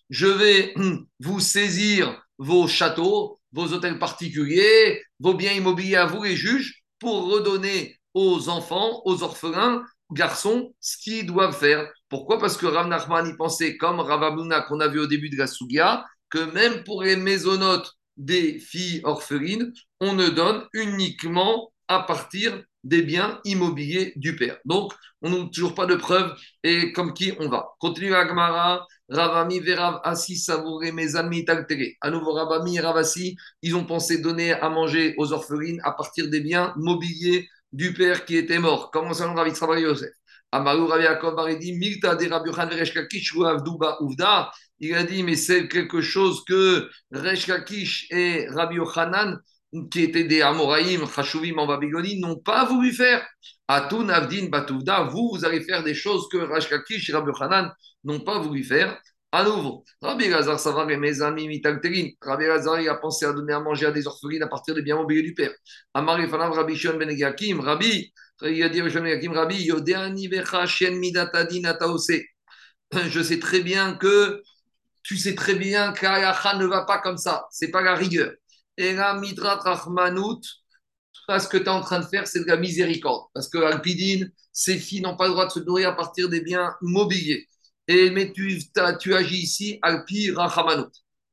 je 0.09 0.27
vais 0.27 0.73
vous 1.19 1.39
saisir 1.39 2.21
vos 2.37 2.67
châteaux, 2.67 3.39
vos 3.51 3.73
hôtels 3.73 3.99
particuliers, 3.99 5.03
vos 5.19 5.33
biens 5.33 5.53
immobiliers 5.53 5.97
à 5.97 6.05
vous, 6.05 6.23
les 6.23 6.35
juges, 6.35 6.83
pour 6.99 7.29
redonner 7.29 7.97
aux 8.13 8.49
enfants, 8.49 9.01
aux 9.05 9.23
orphelins, 9.23 9.83
garçons, 10.11 10.73
ce 10.79 10.97
qu'ils 10.97 11.25
doivent 11.25 11.57
faire. 11.57 11.89
Pourquoi? 12.09 12.39
Parce 12.39 12.57
que 12.57 12.65
Rav 12.65 12.87
Nachman 12.87 13.27
y 13.27 13.35
pensait, 13.35 13.77
comme 13.77 13.99
Rav 13.99 14.35
qu'on 14.67 14.79
a 14.79 14.87
vu 14.87 14.99
au 14.99 15.07
début 15.07 15.29
de 15.29 15.37
la 15.37 15.47
Sugia, 15.47 16.05
que 16.29 16.39
même 16.53 16.83
pour 16.83 17.03
les 17.03 17.15
maisonnotes 17.15 17.91
des 18.17 18.59
filles 18.59 19.01
orphelines, 19.03 19.73
on 19.99 20.13
ne 20.13 20.29
donne 20.29 20.65
uniquement 20.73 21.71
à 21.87 21.99
partir 21.99 22.63
des 22.83 23.01
biens 23.01 23.39
immobiliers 23.45 24.13
du 24.15 24.35
père. 24.35 24.57
Donc, 24.65 24.93
on 25.21 25.29
n'a 25.29 25.49
toujours 25.49 25.73
pas 25.73 25.85
de 25.85 25.95
preuves 25.95 26.35
et 26.63 26.91
comme 26.91 27.13
qui 27.13 27.33
on 27.39 27.47
va. 27.47 27.69
Continue 27.79 28.13
Agmara, 28.13 28.85
Ravami, 29.09 29.59
Verav, 29.59 30.01
Assi, 30.03 30.35
Savouré, 30.37 30.91
mes 30.91 31.15
amis, 31.15 31.45
Taltéré. 31.45 31.97
À 32.01 32.09
nouveau, 32.09 32.33
Ravami 32.33 32.77
et 32.77 32.81
Ravassi, 32.81 33.37
ils 33.61 33.75
ont 33.75 33.85
pensé 33.85 34.17
donner 34.17 34.53
à 34.53 34.69
manger 34.69 35.15
aux 35.17 35.31
orphelines 35.31 35.79
à 35.83 35.91
partir 35.91 36.29
des 36.29 36.41
biens 36.41 36.73
mobiliers 36.75 37.47
du 37.73 37.93
père 37.93 38.25
qui 38.25 38.37
était 38.37 38.59
mort. 38.59 38.91
Comment 38.91 39.13
ça, 39.13 39.31
Ravi 39.31 39.51
Tzravar 39.51 39.79
Yosef 39.79 40.11
Amarou 40.51 40.85
Ravi 40.85 41.03
Yaakov 41.03 41.35
Baridi, 41.35 41.73
Milta 41.73 42.15
de 42.15 42.29
Rabbi 42.29 42.51
Uvda. 44.01 44.51
Il 44.79 44.93
a 44.93 45.03
dit, 45.03 45.23
mais 45.23 45.35
c'est 45.35 45.67
quelque 45.67 46.01
chose 46.01 46.43
que 46.45 46.87
Reshkakish 47.11 48.07
et 48.11 48.47
Rabbi 48.49 48.75
Yohanan, 48.75 49.39
qui 49.89 50.03
étaient 50.03 50.25
des 50.25 50.41
Amoraïm, 50.41 51.07
Chashuvim 51.07 51.57
en 51.57 51.65
Babylone, 51.65 52.19
n'ont 52.19 52.37
pas 52.37 52.65
voulu 52.65 52.91
faire. 52.91 53.25
Atun 53.67 54.09
Avdin 54.09 54.49
Batuvda, 54.49 55.03
vous, 55.05 55.31
vous 55.33 55.45
allez 55.45 55.61
faire 55.61 55.83
des 55.83 55.95
choses 55.95 56.27
que 56.29 56.37
Reshkakish 56.37 57.09
et 57.09 57.13
Rabbi 57.13 57.31
Yohanan 57.31 57.71
n'ont 58.03 58.19
pas 58.19 58.39
voulu 58.39 58.63
faire. 58.63 58.99
À 59.35 59.43
nouveau, 59.43 59.83
Rabbi 59.99 60.27
Lazar 60.29 60.59
Savar 60.59 60.87
et 60.91 60.97
mes 60.97 61.23
amis 61.23 61.47
Mitalterin. 61.47 62.09
Rabbi 62.21 62.45
Lazar, 62.45 62.75
a 62.75 62.95
pensé 62.97 63.25
à 63.25 63.33
donner 63.33 63.53
à 63.53 63.59
manger 63.59 63.87
à 63.87 63.91
des 63.91 64.05
orphelines 64.05 64.43
à 64.43 64.47
partir 64.47 64.75
des 64.75 64.83
biens 64.83 64.95
mobiliers 64.95 65.23
du 65.23 65.33
père. 65.33 65.49
Amar 65.95 66.19
Rabbi 66.19 66.75
Shion 66.75 66.99
Ben 66.99 67.09
Yakim, 67.09 67.59
Rabbi, 67.59 68.13
il 68.43 68.61
a 68.61 68.69
dit 68.69 68.79
à 68.79 68.83
Ben 68.83 69.07
Yakim, 69.07 69.33
Rabbi, 69.33 69.63
Yodeani 69.63 70.27
Vecha 70.27 70.67
Shen 70.67 70.99
Midatadin 70.99 71.63
Ataose. 71.63 72.11
Je 72.93 73.23
sais 73.23 73.39
très 73.39 73.61
bien 73.61 73.95
que 73.95 74.39
tu 75.01 75.17
sais 75.17 75.33
très 75.33 75.55
bien 75.55 75.93
qu'Alacha 75.93 76.55
ne 76.59 76.67
va 76.67 76.85
pas 76.85 76.99
comme 76.99 77.17
ça. 77.17 77.47
C'est 77.49 77.71
pas 77.71 77.81
la 77.81 77.95
rigueur. 77.95 78.33
Et 78.77 78.93
la 78.93 79.15
Midrat 79.15 79.55
Rahmanout, 79.55 80.41
ce 81.27 81.47
que 81.47 81.57
tu 81.57 81.63
es 81.63 81.69
en 81.69 81.81
train 81.81 82.01
de 82.01 82.05
faire, 82.05 82.27
c'est 82.27 82.41
de 82.41 82.47
la 82.47 82.57
miséricorde. 82.57 83.23
Parce 83.33 83.49
que 83.49 83.57
Alpidine, 83.57 84.31
ces 84.51 84.77
filles 84.77 85.01
n'ont 85.01 85.17
pas 85.17 85.25
le 85.25 85.31
droit 85.31 85.47
de 85.47 85.51
se 85.51 85.59
nourrir 85.59 85.89
à 85.89 85.95
partir 85.95 86.29
des 86.29 86.41
biens 86.41 86.75
mobiliers. 86.83 87.47
Et, 87.87 88.09
mais 88.11 88.31
tu, 88.31 89.13
agis 89.13 89.37
ici, 89.43 89.79
Alpi 89.81 90.31
Rachamanut. 90.31 90.91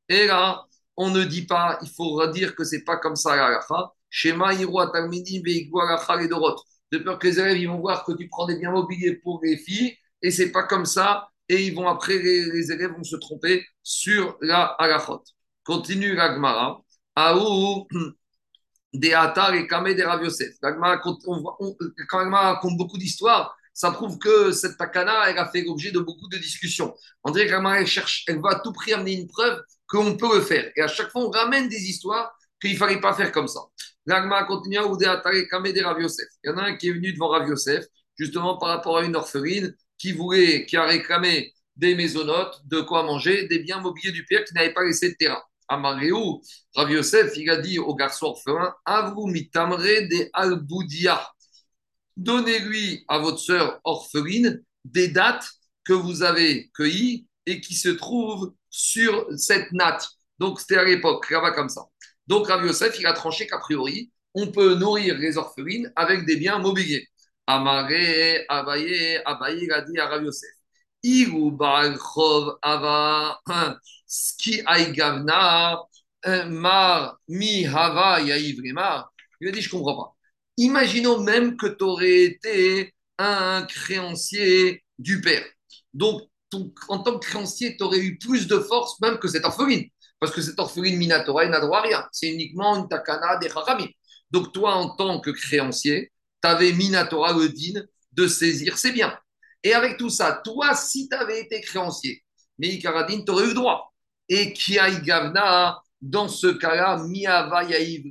Et 0.09 0.27
là, 0.27 0.65
on 0.97 1.11
ne 1.11 1.25
dit 1.25 1.47
pas, 1.47 1.79
il 1.83 1.89
faudra 1.89 2.29
dire 2.29 2.55
que 2.55 2.65
c'est 2.65 2.83
pas 2.83 2.97
comme 2.97 3.17
ça 3.17 3.37
la 3.37 3.61
Shema 4.11 4.51
Talmidi 4.93 5.41
De 5.41 6.99
peur 6.99 7.19
que 7.19 7.27
les 7.29 7.39
élèves 7.39 7.59
ils 7.59 7.69
vont 7.69 7.79
voir 7.79 8.05
que 8.05 8.13
tu 8.13 8.29
prends 8.29 8.47
des 8.47 8.59
biens 8.59 8.73
mobiliers 8.73 9.15
pour 9.15 9.41
les 9.43 9.57
filles 9.57 9.97
et 10.21 10.31
c'est 10.31 10.51
pas 10.51 10.65
comme 10.65 10.85
ça. 10.85 11.29
Et 11.49 11.67
ils 11.67 11.75
vont 11.75 11.89
après, 11.89 12.19
les, 12.19 12.73
élèves 12.73 12.93
vont 12.93 13.05
se 13.05 13.17
tromper 13.17 13.65
sur 13.83 14.37
la 14.41 14.65
halachot. 14.79 15.23
Continue 15.65 16.15
la 16.15 16.35
Gemara. 16.35 16.83
Aou 17.15 17.87
des 18.93 19.13
Atar 19.15 19.55
et 19.55 19.67
Kameh 19.67 19.95
des 19.95 20.05
Rav 20.05 20.23
Yosef. 20.23 20.55
quand 20.61 22.31
raconte 22.31 22.77
beaucoup 22.77 22.99
d'histoires, 22.99 23.57
ça 23.73 23.91
prouve 23.93 24.19
que 24.19 24.53
cette 24.53 24.77
takana, 24.77 25.31
elle 25.31 25.39
a 25.39 25.49
fait 25.51 25.63
l'objet 25.63 25.91
de 25.91 26.01
beaucoup 26.01 26.29
de 26.29 26.39
discussions. 26.39 26.95
On 27.25 27.31
dirait 27.31 27.47
qu'elle 27.47 27.87
cherche, 27.87 28.25
elle 28.29 28.41
va 28.41 28.51
à 28.51 28.61
tout 28.61 28.73
prix 28.73 28.93
amener 28.93 29.13
une 29.13 29.27
preuve 29.27 29.61
qu'on 29.87 30.17
peut 30.17 30.37
le 30.37 30.43
faire. 30.43 30.71
Et 30.77 30.83
à 30.83 30.89
chaque 30.89 31.11
fois, 31.11 31.25
on 31.25 31.31
ramène 31.31 31.69
des 31.69 31.83
histoires 31.83 32.33
qu'il 32.61 32.73
ne 32.73 32.77
fallait 32.77 33.01
pas 33.01 33.15
faire 33.15 33.33
comme 33.33 33.49
ça. 33.49 33.61
L'agma 34.07 34.45
continue 34.45 34.79
à 34.79 34.83
Rav 34.83 36.01
Yosef. 36.01 36.27
Il 36.45 36.51
y 36.51 36.53
en 36.53 36.59
a 36.59 36.63
un 36.63 36.77
qui 36.77 36.89
est 36.89 36.93
venu 36.93 37.13
devant 37.13 37.29
Rav 37.29 37.49
Yosef, 37.49 37.85
justement 38.19 38.59
par 38.59 38.69
rapport 38.71 38.99
à 38.99 39.05
une 39.05 39.17
orpheline 39.17 39.75
qui 39.99 40.13
voulait, 40.13 40.67
qui 40.67 40.77
a 40.77 40.85
réclamé 40.85 41.53
des 41.77 41.95
maisonnotes, 41.95 42.61
de 42.67 42.81
quoi 42.81 43.03
manger, 43.03 43.47
des 43.49 43.61
biens 43.61 43.81
mobiliers 43.81 44.13
du 44.13 44.25
père 44.27 44.45
qui 44.45 44.55
n'avait 44.55 44.73
pas 44.73 44.85
laissé 44.85 45.11
de 45.11 45.15
terrain. 45.15 45.43
Amaréou, 45.69 46.43
Rav 46.75 46.91
Yosef, 46.91 47.37
il 47.37 47.49
a 47.49 47.57
dit 47.57 47.79
au 47.79 47.95
garçon 47.95 48.27
orphelin, 48.27 48.75
Avou 48.85 49.27
mitamre 49.27 49.79
des 49.79 50.29
alboudia 50.33 51.25
donnez-lui 52.17 53.05
à 53.09 53.19
votre 53.19 53.39
sœur 53.39 53.81
orpheline 53.85 54.63
des 54.85 55.09
dates 55.09 55.49
que 55.85 55.93
vous 55.93 56.23
avez 56.23 56.71
cueillies 56.75 57.27
et 57.47 57.61
qui 57.61 57.75
se 57.75 57.89
trouvent 57.89 58.53
sur 58.69 59.27
cette 59.37 59.73
natte. 59.73 60.09
Donc, 60.39 60.61
c'était 60.61 60.77
à 60.77 60.85
l'époque, 60.85 61.29
là-bas 61.31 61.53
comme 61.53 61.69
ça. 61.69 61.83
Donc, 62.27 62.47
Rav 62.47 62.65
Yosef, 62.65 62.99
il 62.99 63.07
a 63.07 63.13
tranché 63.13 63.47
qu'a 63.47 63.59
priori, 63.59 64.11
on 64.35 64.53
peut 64.53 64.75
nourrir 64.75 65.19
les 65.19 65.37
orphelines 65.37 65.93
avec 65.97 66.25
des 66.25 66.37
biens 66.37 66.59
mobiliers. 66.59 67.09
Il 67.49 67.55
a 67.55 67.85
dit 69.83 69.99
à 69.99 70.07
Rav 70.07 70.23
Yosef. 70.25 70.51
Ava, 72.63 73.41
Ski 74.07 74.63
Aigavna, 74.67 75.83
Mi 77.29 77.67
Hava. 77.67 78.21
Il 78.21 78.33
a 78.33 79.51
dit, 79.51 79.63
je 79.63 79.71
comprends 79.71 79.97
pas. 79.97 80.15
Imaginons 80.61 81.21
même 81.21 81.57
que 81.57 81.69
tu 81.69 81.83
aurais 81.85 82.23
été 82.25 82.93
un 83.17 83.63
créancier 83.63 84.85
du 84.99 85.23
père. 85.23 85.43
Donc, 85.95 86.29
en 86.89 86.99
tant 86.99 87.19
que 87.19 87.27
créancier, 87.27 87.79
tu 87.79 87.83
aurais 87.83 88.01
eu 88.01 88.19
plus 88.19 88.47
de 88.47 88.59
force 88.59 89.01
même 89.01 89.19
que 89.19 89.27
cette 89.27 89.47
orpheline. 89.47 89.89
Parce 90.19 90.33
que 90.33 90.43
cette 90.43 90.59
orpheline 90.61 90.99
Minatora, 90.99 91.47
n'a 91.47 91.61
droit 91.61 91.79
à 91.79 91.83
rien. 91.83 92.09
C'est 92.13 92.29
uniquement 92.29 92.77
une 92.77 92.89
takana 92.89 93.39
des 93.39 93.49
harami. 93.49 93.89
Donc, 94.31 94.53
toi, 94.53 94.75
en 94.75 94.91
tant 94.97 95.19
que 95.21 95.31
créancier, 95.31 96.13
tu 96.43 96.49
avais 96.51 96.73
Minatora 96.73 97.33
le 97.33 97.49
din 97.49 97.81
de 98.13 98.29
saisir 98.29 98.77
c'est 98.77 98.93
bien. 98.93 99.19
Et 99.63 99.73
avec 99.73 99.97
tout 99.97 100.11
ça, 100.11 100.43
toi, 100.45 100.75
si 100.75 101.09
tu 101.09 101.17
avais 101.17 101.41
été 101.41 101.63
créancier, 101.63 102.23
mais 102.59 102.79
Karadin, 102.79 103.23
tu 103.25 103.33
aurais 103.33 103.49
eu 103.49 103.55
droit. 103.55 103.95
Et 104.29 104.53
Gavna, 105.03 105.81
dans 106.03 106.29
ce 106.29 106.49
cas-là, 106.49 107.03
Miava 107.09 107.65
Yaïv 107.65 108.05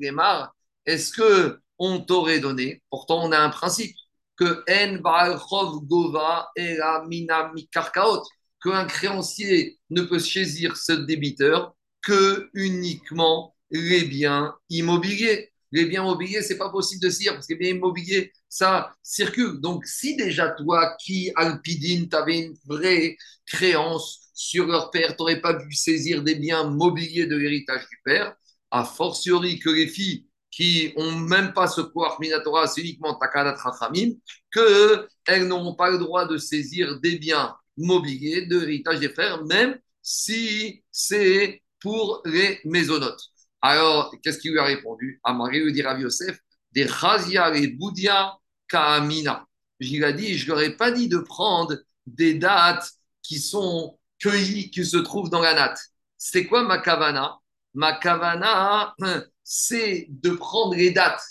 est-ce 0.88 1.12
que 1.12 1.60
on 1.80 2.02
t'aurait 2.02 2.40
donné 2.40 2.82
Pourtant, 2.90 3.26
on 3.26 3.32
a 3.32 3.40
un 3.40 3.50
principe 3.50 3.96
que 4.38 4.64
En 4.70 5.80
Gova 5.82 6.50
Era 6.56 7.06
Mina 7.08 7.52
Mikarkaot, 7.54 8.24
qu'un 8.64 8.86
créancier 8.86 9.80
ne 9.90 10.02
peut 10.02 10.20
saisir 10.20 10.78
ce 10.78 10.94
débiteur 10.94 11.76
que 12.02 12.50
uniquement 12.54 13.56
les 13.72 14.04
biens 14.04 14.56
immobiliers. 14.70 15.52
Les 15.72 15.86
biens 15.86 16.04
immobiliers, 16.04 16.42
c'est 16.42 16.58
pas 16.58 16.70
possible 16.70 17.02
de 17.02 17.10
saisir 17.10 17.34
parce 17.34 17.46
que 17.46 17.54
les 17.54 17.60
biens 17.60 17.76
immobiliers, 17.76 18.32
ça 18.48 18.96
circule. 19.04 19.60
Donc, 19.62 19.86
si 19.86 20.16
déjà 20.16 20.50
toi, 20.50 20.96
qui, 21.00 21.32
Alpidine, 21.36 22.10
tu 22.10 22.16
avais 22.16 22.40
une 22.40 22.58
vraie 22.66 23.18
créance 23.46 24.32
sur 24.34 24.66
leur 24.66 24.90
père, 24.90 25.10
tu 25.10 25.16
n'aurais 25.20 25.42
pas 25.42 25.54
pu 25.54 25.74
saisir 25.74 26.24
des 26.24 26.36
biens 26.36 26.64
mobiliers 26.64 27.28
de 27.28 27.36
l'héritage 27.36 27.88
du 27.90 28.00
père, 28.04 28.34
a 28.72 28.84
fortiori 28.84 29.60
que 29.60 29.70
les 29.70 29.88
filles 29.88 30.26
qui 30.52 30.94
n'ont 30.98 31.12
même 31.12 31.54
pas 31.54 31.68
ce 31.68 31.82
pouvoir 31.82 32.20
Minatora, 32.20 32.68
c'est 32.68 32.82
uniquement 32.82 33.16
Takadat 33.16 33.56
Rachamim, 33.56 34.14
qu'elles 34.52 35.48
n'auront 35.48 35.76
pas 35.76 35.90
le 35.92 35.98
droit 35.98 36.26
de 36.26 36.38
saisir 36.38 37.00
des 37.00 37.18
biens 37.18 37.56
mobiliers 37.78 38.46
de 38.46 38.60
l'héritage 38.60 39.00
des 39.00 39.10
frères, 39.10 39.44
même 39.46 39.80
si 40.02 40.84
c'est 40.92 41.62
pour 41.80 42.22
les 42.26 42.60
maisonnotes. 42.66 43.22
Alors, 43.62 44.14
qu'est-ce 44.22 44.40
qu'il 44.40 44.52
lui 44.52 44.60
a 44.60 44.64
répondu? 44.64 45.20
Amari 45.24 45.64
lui 45.64 45.74
dit 45.74 45.82
Rav 45.82 46.00
Yosef, 46.00 46.40
des 46.72 46.86
Razia 46.86 47.56
et 47.56 47.68
Boudia 47.68 48.38
Kaamina. 48.68 49.46
Lui 49.80 50.04
ai 50.04 50.14
dit, 50.14 50.38
je 50.38 50.48
leur 50.48 50.62
ai 50.62 50.76
pas 50.76 50.92
dit 50.92 51.08
de 51.08 51.20
prendre 51.20 51.78
des 52.06 52.34
dates 52.34 52.92
qui 53.22 53.40
sont 53.40 53.98
cueillies, 54.20 54.72
qui 54.72 54.86
se 54.86 54.98
trouvent 54.98 55.30
dans 55.30 55.42
la 55.42 55.54
natte. 55.54 55.80
C'est 56.18 56.46
quoi 56.46 56.64
ma 56.64 56.80
kavana? 56.80 57.38
Ma 57.74 57.94
kavana, 57.94 58.94
c'est 59.52 60.06
de 60.10 60.30
prendre 60.30 60.76
les 60.76 60.92
dates 60.92 61.24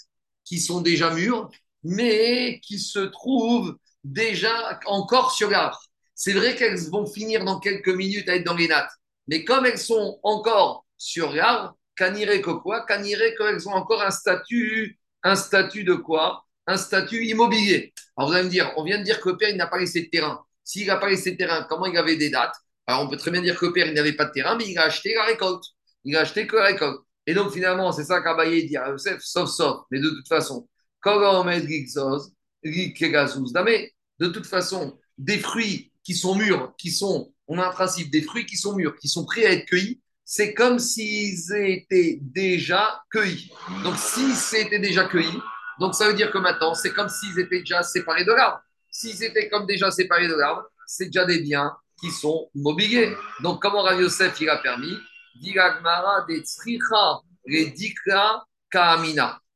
qui 0.45 0.59
sont 0.59 0.81
déjà 0.81 1.15
mûres, 1.15 1.49
mais 1.85 2.59
qui 2.65 2.81
se 2.81 2.99
trouvent 2.99 3.77
déjà 4.03 4.81
encore 4.87 5.31
sur 5.31 5.51
l'arbre. 5.51 5.81
C'est 6.17 6.33
vrai 6.33 6.57
qu'elles 6.57 6.81
vont 6.91 7.07
finir 7.07 7.45
dans 7.45 7.61
quelques 7.61 7.89
minutes 7.89 8.29
à 8.29 8.35
être 8.35 8.45
dans 8.45 8.57
les 8.57 8.67
nattes, 8.67 8.91
mais 9.29 9.45
comme 9.45 9.67
elles 9.67 9.79
sont 9.79 10.19
encore 10.25 10.85
sur 10.97 11.33
l'arbre, 11.33 11.79
Caniré 11.95 12.43
que 12.43 12.51
quoi? 12.51 12.85
Caniré 12.87 13.37
qu'elles 13.37 13.69
ont 13.69 13.73
encore 13.73 14.03
un 14.03 14.11
statut, 14.11 14.99
un 15.23 15.37
statut 15.37 15.85
de 15.85 15.95
quoi? 15.95 16.45
Un 16.67 16.77
statut 16.77 17.25
immobilier. 17.25 17.95
Alors 18.17 18.31
vous 18.31 18.35
allez 18.35 18.47
me 18.47 18.51
dire, 18.51 18.73
on 18.77 18.85
vient 18.85 18.99
de 18.99 19.05
dire 19.05 19.21
que 19.21 19.29
le 19.29 19.37
père, 19.37 19.55
n'a 19.55 19.69
pas 19.69 19.79
laissé 19.79 20.03
de 20.03 20.09
terrain. 20.09 20.45
S'il 20.65 20.89
n'a 20.89 20.97
pas 20.97 21.09
laissé 21.09 21.33
de 21.33 21.37
terrain, 21.37 21.67
comment 21.69 21.87
il 21.87 21.97
avait 21.97 22.17
des 22.17 22.31
dates? 22.31 22.55
Alors 22.89 23.03
on 23.03 23.09
peut 23.09 23.17
très 23.17 23.31
bien 23.31 23.43
dire 23.43 23.57
que 23.57 23.67
le 23.67 23.73
père, 23.73 23.93
n'avait 23.93 24.15
pas 24.15 24.25
de 24.25 24.33
terrain, 24.33 24.57
mais 24.57 24.69
il 24.69 24.77
a 24.77 24.85
acheté 24.85 25.15
la 25.15 25.25
récolte. 25.25 25.63
Il 26.05 26.17
a 26.17 26.21
acheté 26.21 26.49
que 26.49 26.57
la 26.57 26.67
récolte. 26.67 27.01
Et 27.29 27.35
donc 27.35 27.53
finalement, 27.53 27.93
c'est 27.93 28.05
ça 28.05 28.23
qu'Abaye 28.23 28.67
dit 28.67 28.79
à 28.79 28.89
Yosef, 28.89 29.21
sauf 29.21 29.51
sauf. 29.51 29.83
Mais 29.91 30.01
de 30.01 30.09
toute 30.09 30.27
façon, 30.27 30.67
de 34.19 34.29
toute 34.29 34.47
façon, 34.47 34.99
des 35.19 35.39
fruits 35.39 35.93
qui 36.03 36.15
sont 36.15 36.35
mûrs, 36.37 36.73
qui 36.79 36.91
sont, 36.91 37.31
on 37.47 37.59
a 37.59 37.67
un 37.67 37.71
principe, 37.71 38.11
des 38.11 38.23
fruits 38.23 38.47
qui 38.47 38.57
sont 38.57 38.75
mûrs, 38.75 38.97
qui 38.97 39.09
sont 39.09 39.27
prêts 39.27 39.45
à 39.45 39.53
être 39.53 39.67
cueillis, 39.67 40.01
c'est 40.25 40.55
comme 40.55 40.79
s'ils 40.79 41.53
étaient 41.55 42.19
déjà 42.23 43.03
cueillis. 43.11 43.53
Donc, 43.85 43.99
si 43.99 44.35
c'était 44.35 44.79
déjà 44.79 45.05
cueilli, 45.05 45.39
donc 45.81 45.95
ça 45.95 46.09
veut 46.09 46.15
dire 46.15 46.31
que 46.31 46.39
maintenant, 46.39 46.73
c'est 46.73 46.95
comme 46.95 47.11
s'ils 47.11 47.39
étaient 47.39 47.61
déjà 47.61 47.83
séparés 47.83 48.25
de 48.25 48.33
l'arbre. 48.33 48.63
S'ils 48.91 49.23
étaient 49.23 49.51
comme 49.51 49.67
déjà 49.67 49.91
séparés 49.91 50.29
de 50.29 50.35
l'arbre, 50.35 50.63
c'est 50.87 51.07
déjà 51.07 51.27
des 51.27 51.43
biens 51.43 51.77
qui 52.01 52.11
sont 52.11 52.49
mobiliers. 52.55 53.15
Donc, 53.43 53.61
comment 53.61 53.83
Rav 53.83 54.01
Yosef 54.01 54.41
il 54.41 54.49
a 54.49 54.57
permis 54.57 54.97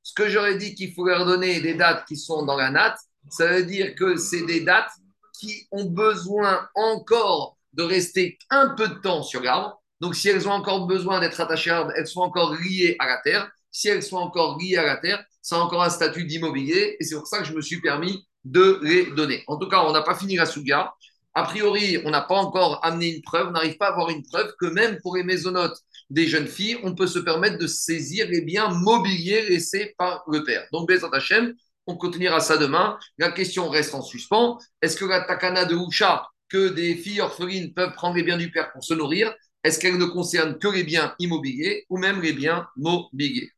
Ce 0.03 0.15
que 0.15 0.29
j'aurais 0.29 0.57
dit 0.57 0.75
qu'il 0.75 0.93
faut 0.95 1.07
leur 1.07 1.25
donner 1.25 1.61
des 1.61 1.75
dates 1.75 2.07
qui 2.07 2.17
sont 2.17 2.45
dans 2.45 2.57
la 2.57 2.71
natte, 2.71 2.99
ça 3.31 3.47
veut 3.47 3.65
dire 3.65 3.95
que 3.95 4.17
c'est 4.17 4.43
des 4.43 4.61
dates 4.61 4.91
qui 5.39 5.67
ont 5.71 5.87
besoin 5.87 6.69
encore 6.75 7.57
de 7.73 7.83
rester 7.83 8.39
un 8.51 8.71
peu 8.71 8.89
de 8.89 8.95
temps 8.95 9.23
sur 9.23 9.43
l'arbre 9.43 9.83
donc, 10.03 10.17
si 10.17 10.29
elles 10.29 10.49
ont 10.49 10.53
encore 10.53 10.89
besoin 10.89 11.21
d'être 11.21 11.41
attachées 11.41 11.71
à 11.71 11.87
elles 11.97 12.09
sont 12.09 12.23
encore 12.23 12.57
liées 12.57 12.97
à 12.99 13.07
la 13.07 13.19
terre. 13.19 13.49
Si 13.71 13.89
elles 13.89 14.03
sont 14.03 14.17
encore 14.17 14.59
liées 14.59 14.77
à 14.77 14.85
la 14.85 14.97
terre, 14.97 15.25
ça 15.41 15.57
a 15.57 15.61
encore 15.61 15.81
un 15.85 15.91
statut 15.91 16.25
d'immobilier. 16.25 16.97
Et 16.99 17.05
c'est 17.05 17.15
pour 17.15 17.29
ça 17.29 17.39
que 17.39 17.45
je 17.45 17.55
me 17.55 17.63
suis 17.63 17.81
permis 17.81 18.27
de 18.45 18.81
les 18.83 19.13
donner. 19.13 19.45
En 19.47 19.59
tout 19.59 19.69
cas, 19.69 19.85
on 19.85 19.93
n'a 19.93 20.03
pas 20.03 20.17
fini 20.17 20.35
la 20.35 20.45
souga. 20.45 20.93
A 21.35 21.45
priori, 21.45 21.99
on 22.05 22.11
n'a 22.11 22.21
pas 22.21 22.37
encore 22.37 22.85
amené 22.85 23.15
une 23.15 23.23
preuve. 23.23 23.49
On 23.49 23.53
n'arrive 23.53 23.77
pas 23.77 23.87
à 23.87 23.91
avoir 23.93 24.11
une 24.11 24.23
preuve 24.23 24.53
que 24.61 24.67
même 24.67 24.99
pour 25.01 25.17
les 25.17 25.23
maisonnotes 25.23 25.79
des 26.11 26.27
jeunes 26.27 26.47
filles, 26.47 26.79
on 26.83 26.95
peut 26.95 27.07
se 27.07 27.19
permettre 27.19 27.59
de 27.59 27.67
saisir 27.67 28.27
les 28.29 28.43
biens 28.43 28.69
mobiliers 28.69 29.49
laissés 29.49 29.95
par 29.97 30.25
le 30.29 30.45
père. 30.45 30.65
Donc, 30.73 30.89
Bézat 30.89 31.09
Hachem, 31.13 31.55
on 31.87 31.97
continuera 31.97 32.41
ça 32.41 32.59
demain. 32.59 32.99
La 33.19 33.31
question 33.33 33.69
reste 33.69 33.95
en 33.95 34.03
suspens. 34.03 34.59
Est-ce 34.83 34.97
que 34.97 35.07
la 35.07 35.23
takana 35.23 35.65
de 35.65 35.75
Houcha, 35.75 36.27
que 36.49 36.69
des 36.69 36.97
filles 36.97 37.23
orphelines 37.23 37.73
peuvent 37.73 37.95
prendre 37.95 38.17
les 38.17 38.23
biens 38.23 38.37
du 38.37 38.51
père 38.51 38.71
pour 38.73 38.85
se 38.85 38.93
nourrir 38.93 39.35
est-ce 39.65 39.79
qu'elle 39.79 39.97
ne 39.97 40.07
concerne 40.07 40.59
que 40.59 40.67
les 40.67 40.83
biens 40.83 41.15
immobiliers 41.21 41.87
ou 41.89 41.97
même 41.97 42.21
les 42.21 42.33
biens 42.33 42.67
mobiliers? 42.77 43.51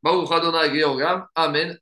Amen. 1.35 1.79